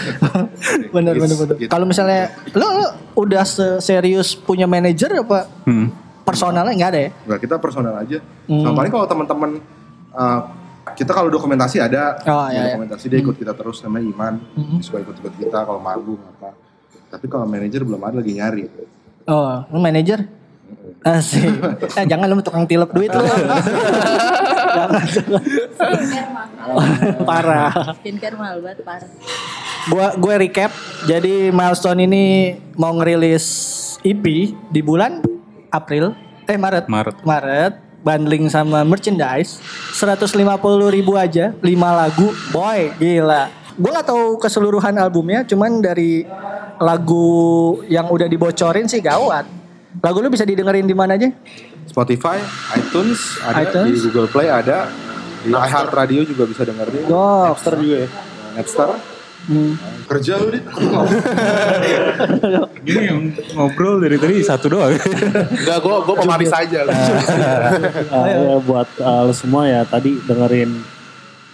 bener 0.90 1.12
Gigs, 1.14 1.22
bener 1.22 1.36
bener. 1.38 1.56
gitu. 1.56 1.70
Kalau 1.70 1.86
misalnya 1.86 2.20
lo, 2.50 2.66
lo 2.74 2.86
udah 3.16 3.44
se- 3.44 3.78
serius 3.78 4.34
punya 4.34 4.66
manajer 4.66 5.14
apa 5.14 5.46
Hmm. 5.62 5.94
personalnya 6.22 6.74
nggak 6.74 6.90
ada 6.90 7.00
ya? 7.00 7.10
Enggak, 7.22 7.38
kita 7.40 7.54
personal 7.58 7.94
aja. 7.96 8.18
Hmm. 8.44 8.62
Sama 8.62 8.74
paling 8.74 8.90
kalau 8.90 9.06
teman-teman 9.06 9.50
eh, 10.14 10.40
kita 10.94 11.10
kalau 11.10 11.26
dokumentasi 11.28 11.80
ada, 11.80 12.20
Oh, 12.22 12.46
iya, 12.46 12.54
iya. 12.54 12.62
dokumentasi 12.70 13.08
dia 13.08 13.18
ikut 13.18 13.34
kita 13.34 13.52
terus 13.52 13.82
namanya 13.82 14.04
Iman, 14.06 14.34
Hmm. 14.54 14.78
dia 14.78 14.84
suka 14.84 15.00
ikut-ikut 15.00 15.34
kita 15.36 15.58
kalau 15.64 15.80
manggung 15.80 16.20
apa. 16.20 16.54
Tapi 17.10 17.26
kalau 17.26 17.46
manajer 17.46 17.82
belum 17.82 17.98
ada 17.98 18.18
lagi 18.18 18.32
nyari. 18.32 18.62
Oh, 19.24 19.64
lo 19.64 19.78
manajer? 19.78 20.28
Asik. 21.00 21.48
Eh, 21.98 22.04
jangan 22.04 22.26
lu 22.26 22.40
tukang 22.40 22.64
tilep 22.64 22.90
duit 22.90 23.08
lu. 23.08 23.22
jangan. 24.76 25.06
Parah. 27.24 27.72
Skincare 28.00 28.36
mahal 28.36 28.58
banget 28.60 28.82
parah. 28.82 29.10
Gua 29.86 30.06
gue 30.16 30.34
recap. 30.40 30.72
Jadi 31.04 31.52
milestone 31.52 32.00
ini 32.02 32.24
mau 32.74 32.92
ngerilis 32.94 33.46
EP 34.00 34.24
di 34.56 34.80
bulan 34.80 35.20
April, 35.68 36.16
eh 36.44 36.56
Maret. 36.56 36.88
Maret. 36.88 37.16
Maret 37.22 37.74
bundling 38.04 38.52
sama 38.52 38.84
merchandise 38.84 39.58
150 39.96 40.36
ribu 40.92 41.16
aja 41.16 41.56
5 41.56 41.64
lagu 41.72 42.28
boy 42.52 42.92
gila 43.00 43.48
gue 43.74 43.90
gak 43.90 44.06
tahu 44.06 44.38
keseluruhan 44.38 44.94
albumnya 45.00 45.42
cuman 45.42 45.82
dari 45.82 46.22
lagu 46.78 47.80
yang 47.90 48.06
udah 48.12 48.28
dibocorin 48.28 48.86
sih 48.86 49.00
gawat 49.02 49.48
lagu 49.98 50.18
lu 50.20 50.28
bisa 50.30 50.44
didengerin 50.44 50.86
di 50.86 50.94
mana 50.94 51.16
aja 51.16 51.32
Spotify, 51.84 52.40
iTunes 52.74 53.38
ada 53.44 53.60
iTunes. 53.62 53.92
di 53.92 53.98
Google 54.08 54.26
Play 54.26 54.48
ada 54.50 54.90
di 55.44 55.52
iHeart 55.52 55.92
Radio 55.92 56.24
juga 56.24 56.48
bisa 56.48 56.64
dengerin. 56.64 57.04
Oh, 57.12 57.52
Napster 57.52 57.74
juga 57.76 57.96
ya. 58.02 58.08
Napster. 58.56 59.13
Hmm. 59.44 59.76
Kerja 60.08 60.40
lu 60.40 60.48
dit. 60.48 60.64
Gini 62.86 63.02
yang 63.04 63.20
ngobrol 63.52 64.00
dari 64.00 64.16
tadi 64.16 64.40
satu 64.40 64.72
doang. 64.72 64.96
Enggak, 64.96 65.78
gue 65.84 65.96
gue 66.00 66.16
pemanis 66.16 66.52
aja. 66.52 66.80
Eh, 68.14 68.26
ya, 68.30 68.56
buat 68.62 68.88
eh, 68.96 69.22
lo 69.26 69.34
semua 69.34 69.68
ya 69.68 69.82
tadi 69.84 70.16
dengerin 70.24 70.70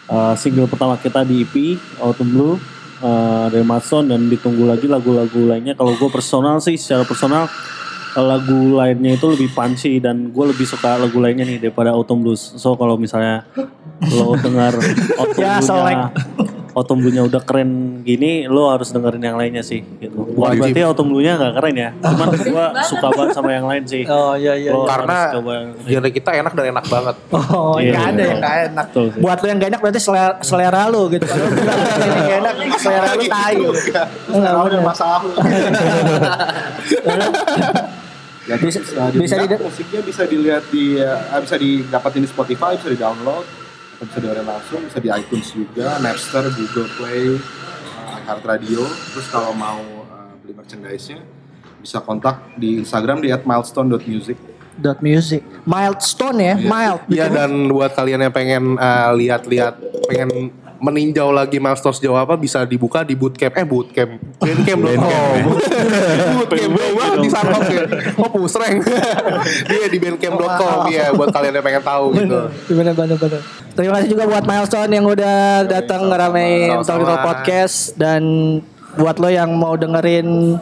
eh, 0.07 0.35
single 0.39 0.69
pertama 0.69 0.95
kita 1.01 1.27
di 1.27 1.43
EP 1.43 1.81
Autumn 1.99 2.31
Blue 2.31 2.55
eh, 3.03 3.47
dari 3.51 3.65
Matson 3.67 4.13
dan 4.13 4.31
ditunggu 4.31 4.71
lagi 4.71 4.87
lagu-lagu 4.87 5.51
lainnya. 5.51 5.75
Kalau 5.75 5.99
gue 5.99 6.11
personal 6.13 6.63
sih 6.63 6.79
secara 6.79 7.03
personal 7.03 7.51
lagu 8.19 8.75
lainnya 8.75 9.15
itu 9.15 9.27
lebih 9.31 9.55
punchy 9.55 10.03
dan 10.03 10.35
gue 10.35 10.45
lebih 10.51 10.67
suka 10.67 10.99
lagu 10.99 11.19
lainnya 11.23 11.47
nih 11.47 11.59
daripada 11.59 11.95
Autumn 11.95 12.23
Blues. 12.23 12.55
So 12.59 12.75
kalau 12.75 12.99
misalnya 12.99 13.47
lo 14.15 14.39
dengar 14.39 14.79
Autumn 15.21 15.43
Ya, 15.43 15.59
Blue-nya 15.59 16.11
Autumn 16.71 16.99
Blue-nya 16.99 17.23
udah 17.23 17.41
keren 17.41 17.71
gini, 18.01 18.45
lo 18.45 18.69
harus 18.69 18.89
dengerin 18.89 19.19
yang 19.21 19.35
lainnya 19.35 19.61
sih 19.61 19.83
gitu. 19.97 20.15
Bukan 20.31 20.39
Wajib. 20.55 20.61
berarti 20.63 20.81
Autumn 20.83 21.09
Blue-nya 21.09 21.33
gak 21.35 21.55
keren 21.55 21.75
ya. 21.75 21.91
Cuman 22.05 22.29
gue 22.31 22.65
suka 22.85 23.07
banget 23.09 23.31
sama 23.33 23.51
yang 23.51 23.65
lain 23.65 23.83
sih. 23.85 24.03
oh 24.05 24.35
iya 24.35 24.55
iya, 24.55 24.71
Lo 24.71 24.83
iya. 24.83 24.89
Karena 24.89 25.19
genre 25.81 26.09
kita 26.09 26.31
enak 26.33 26.53
dan 26.53 26.65
enak 26.71 26.85
banget. 26.87 27.17
oh 27.51 27.77
Iya, 27.77 27.91
nggak 27.91 28.05
ada 28.05 28.17
iya. 28.17 28.27
yang 28.27 28.39
nggak 28.39 28.57
enak 28.67 28.87
Betul 28.89 29.07
sih. 29.09 29.21
buat 29.21 29.39
lu 29.39 29.47
yang 29.47 29.59
gak 29.59 29.71
enak 29.71 29.81
berarti 29.81 30.01
selera, 30.01 30.31
selera 30.41 30.83
lu 30.87 31.03
gitu 31.09 31.27
kalau 31.31 31.47
nggak 31.49 32.39
enak 32.39 32.55
selera 32.77 33.09
lu 33.11 33.25
tai 33.27 33.55
Nggak, 34.31 34.55
bener. 34.63 34.81
masalah. 34.81 35.21
Ya, 38.43 38.57
Bisa- 38.57 38.83
bisa, 38.83 39.05
bisa 39.13 39.37
bisa 39.37 39.37
di- 39.47 39.61
musiknya 39.61 40.01
bisa 40.03 40.23
dilihat 40.25 40.65
di 40.69 40.97
eh, 40.97 41.39
bisa 41.39 41.55
didapatin 41.55 42.25
di 42.25 42.29
Spotify, 42.29 42.75
bisa 42.75 42.89
di 42.89 42.99
download, 42.99 43.47
bisa 44.07 44.19
dengerin 44.21 44.47
langsung, 44.49 44.81
bisa 44.89 44.99
di 44.99 45.11
iTunes 45.13 45.49
juga, 45.53 46.01
Napster, 46.01 46.49
Google 46.57 46.89
Play, 46.97 47.37
uh, 48.25 48.41
Radio. 48.41 48.83
Terus 49.13 49.27
kalau 49.29 49.53
mau 49.53 49.81
eh, 50.09 50.33
beli 50.41 50.57
merchandise-nya 50.57 51.21
bisa 51.81 52.01
kontak 52.01 52.57
di 52.61 52.81
Instagram 52.81 53.25
di 53.25 53.29
@milestone.music. 53.33 54.37
dot 54.81 55.05
music 55.05 55.45
milestone 55.69 56.41
ya 56.41 56.55
mild 56.57 57.05
Iya 57.13 57.29
dan 57.29 57.69
buat 57.69 57.93
kalian 57.93 58.25
yang 58.25 58.33
pengen 58.33 58.81
uh, 58.81 59.13
lihat-lihat, 59.13 59.77
pengen 60.09 60.49
meninjau 60.81 61.29
lagi 61.31 61.61
milestone 61.61 61.93
sejauh 61.93 62.17
apa 62.17 62.35
bisa 62.41 62.65
dibuka 62.65 63.05
di 63.05 63.13
bootcamp. 63.13 63.53
Eh 63.55 63.67
bootcamp. 63.69 64.11
Bandcamp 64.41 64.81
dong. 64.81 64.99
Oh 65.01 65.35
bootcamp. 65.45 66.73
Dong 67.11 67.21
di 67.21 67.31
sana 67.31 67.61
ya. 67.69 67.85
Oh 68.17 68.29
pusreng. 68.33 68.81
Dia 69.69 69.89
di 69.95 69.99
bandcamp.com 70.01 70.89
ya 70.89 71.13
buat 71.13 71.29
kalian 71.31 71.61
yang 71.61 71.65
pengen 71.65 71.85
tahu 71.85 72.05
gitu. 72.17 72.39
Bener. 72.73 72.95
Bener 72.97 73.17
bener 73.17 73.43
terima 73.77 73.97
kasih 74.01 74.09
juga 74.13 74.25
buat 74.29 74.45
milestone 74.45 74.93
yang 74.93 75.07
udah 75.07 75.39
datang 75.69 76.03
ngeramein 76.09 76.81
Talk 76.83 77.05
podcast. 77.23 77.95
Dan 77.95 78.23
buat 78.97 79.21
lo 79.21 79.29
yang 79.31 79.53
mau 79.55 79.77
dengerin 79.77 80.59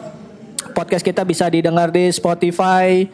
podcast 0.77 1.01
kita 1.01 1.25
bisa 1.25 1.49
didengar 1.49 1.89
di 1.89 2.11
Spotify 2.13 3.07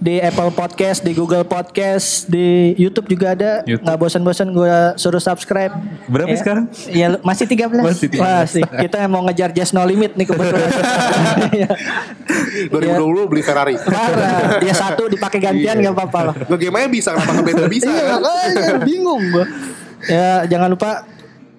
di 0.00 0.16
Apple 0.16 0.48
Podcast, 0.50 1.04
di 1.04 1.12
Google 1.12 1.44
Podcast, 1.44 2.24
di 2.24 2.72
YouTube 2.74 3.04
juga 3.06 3.36
ada. 3.36 3.60
YouTube. 3.62 3.84
Nggak 3.84 3.98
bosan-bosan 4.00 4.48
gue 4.48 4.74
suruh 4.96 5.20
subscribe. 5.20 5.76
Berapa 6.08 6.32
Ya. 6.32 6.40
sekarang? 6.40 6.64
Ya 6.88 7.06
masih 7.20 7.44
13. 7.44 7.84
Masih 7.84 8.08
13. 8.08 8.16
Masih. 8.18 8.62
Kita 8.64 9.04
mau 9.06 9.20
ngejar 9.28 9.52
just 9.52 9.76
no 9.76 9.84
limit 9.84 10.16
nih 10.16 10.24
kebetulan. 10.24 10.72
Iya. 11.50 11.68
2020 12.68 13.28
beli 13.28 13.42
Ferrari 13.42 13.74
Parah. 13.76 14.56
Dia 14.58 14.72
satu 14.72 15.04
dipakai 15.06 15.36
gantian 15.38 15.76
nggak 15.76 15.92
apa-apa 15.92 16.20
loh. 16.24 16.34
Nge-game 16.48 16.88
bisa 16.88 17.12
kenapa 17.12 17.32
ngebeda 17.36 17.64
bisa 17.68 17.90
Iya 17.90 18.16
kan? 18.16 18.80
bingung 18.80 19.20
gua. 19.30 19.44
Ya 20.08 20.48
jangan 20.48 20.72
lupa 20.72 21.04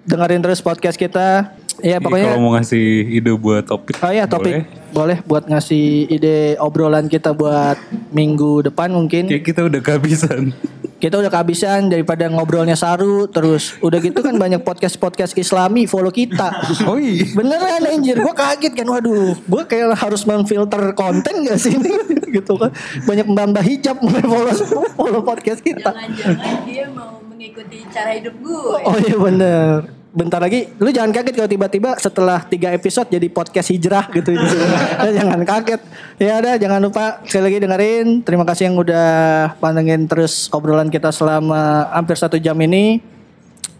dengerin 0.02 0.42
terus 0.42 0.58
podcast 0.58 0.98
kita. 0.98 1.54
Ya 1.82 1.98
Jadi 1.98 2.04
pokoknya 2.06 2.26
kalau 2.30 2.42
mau 2.46 2.52
ngasih 2.54 2.86
ide 3.10 3.32
buat 3.34 3.66
topik. 3.66 3.98
Oh 3.98 4.14
iya 4.14 4.24
topik 4.30 4.54
boleh. 4.54 4.66
boleh. 4.94 5.18
buat 5.26 5.44
ngasih 5.50 6.14
ide 6.14 6.54
obrolan 6.62 7.10
kita 7.10 7.34
buat 7.34 7.74
minggu 8.14 8.70
depan 8.70 8.94
mungkin. 8.94 9.26
Kayak 9.26 9.44
kita 9.50 9.60
udah 9.66 9.80
kehabisan. 9.82 10.54
Kita 11.02 11.18
udah 11.18 11.34
kehabisan 11.34 11.90
daripada 11.90 12.30
ngobrolnya 12.30 12.78
saru 12.78 13.26
terus. 13.26 13.74
Udah 13.82 13.98
gitu 13.98 14.22
kan 14.22 14.38
banyak 14.38 14.62
podcast-podcast 14.62 15.34
Islami 15.34 15.90
follow 15.90 16.14
kita. 16.14 16.62
Oh 16.86 16.94
iya. 16.94 17.26
Beneran 17.34 17.82
anjir, 17.82 18.22
gue 18.22 18.34
kaget 18.38 18.70
kan, 18.70 18.86
waduh, 18.86 19.34
gue 19.34 19.62
kayak 19.66 19.98
harus 19.98 20.22
memfilter 20.22 20.94
konten 20.94 21.42
gak 21.42 21.58
sih 21.58 21.74
ini, 21.74 21.90
gitu 22.38 22.54
kan, 22.54 22.70
banyak 23.02 23.26
mbak 23.26 23.66
hijab 23.66 23.98
mulai 23.98 24.22
follow, 24.30 24.54
follow 24.94 25.20
podcast 25.26 25.58
kita. 25.66 25.90
Jangan-jangan 25.90 26.70
dia 26.70 26.86
mau 26.94 27.18
mengikuti 27.26 27.82
cara 27.90 28.14
hidup 28.14 28.38
gue. 28.38 28.78
Oh 28.86 28.96
iya 29.02 29.18
bener. 29.18 30.01
Bentar 30.12 30.44
lagi, 30.44 30.68
lu 30.76 30.92
jangan 30.92 31.08
kaget 31.08 31.32
kalau 31.40 31.48
tiba-tiba 31.48 31.96
setelah 31.96 32.44
tiga 32.44 32.68
episode 32.68 33.08
jadi 33.08 33.32
podcast 33.32 33.72
hijrah 33.72 34.12
gitu. 34.12 34.36
jangan 35.16 35.40
kaget. 35.40 35.80
Ya 36.20 36.36
udah, 36.36 36.54
jangan 36.60 36.80
lupa 36.84 37.24
sekali 37.24 37.48
lagi 37.48 37.58
dengerin. 37.64 38.06
Terima 38.20 38.44
kasih 38.44 38.68
yang 38.68 38.76
udah 38.76 39.08
pantengin 39.56 40.04
terus 40.04 40.52
obrolan 40.52 40.92
kita 40.92 41.08
selama 41.16 41.88
hampir 41.96 42.20
satu 42.20 42.36
jam 42.36 42.60
ini. 42.60 43.00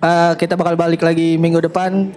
Eh, 0.01 0.33
kita 0.41 0.57
bakal 0.57 0.72
balik 0.72 1.05
lagi 1.05 1.37
minggu 1.37 1.68
depan 1.68 2.09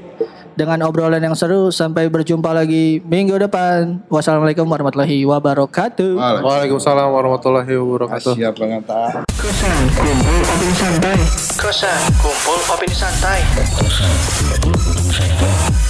dengan 0.56 0.88
obrolan 0.88 1.22
yang 1.22 1.36
seru. 1.36 1.70
Sampai 1.70 2.08
berjumpa 2.08 2.56
lagi 2.56 3.04
minggu 3.04 3.36
depan. 3.38 4.02
Wassalamualaikum 4.08 4.66
warahmatullahi 4.66 5.22
wabarakatuh. 5.28 6.42
Waalaikumsalam 6.42 7.08
warahmatullahi 7.12 7.76
wabarakatuh. 7.76 8.34
Siap 8.34 8.56
banget 8.58 8.84
tak. 8.88 9.28
Kosan 9.36 9.80
kumpul 9.94 10.40
opini 10.42 10.74
santai. 10.74 11.18
Kosan 11.60 12.00
kumpul 12.18 12.60
opini 12.72 12.96
santai. 12.96 13.40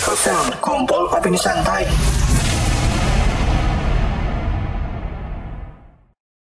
Kosan 0.03 0.45
kumpul 0.59 1.03
opini 1.13 1.39
santai. 1.39 1.83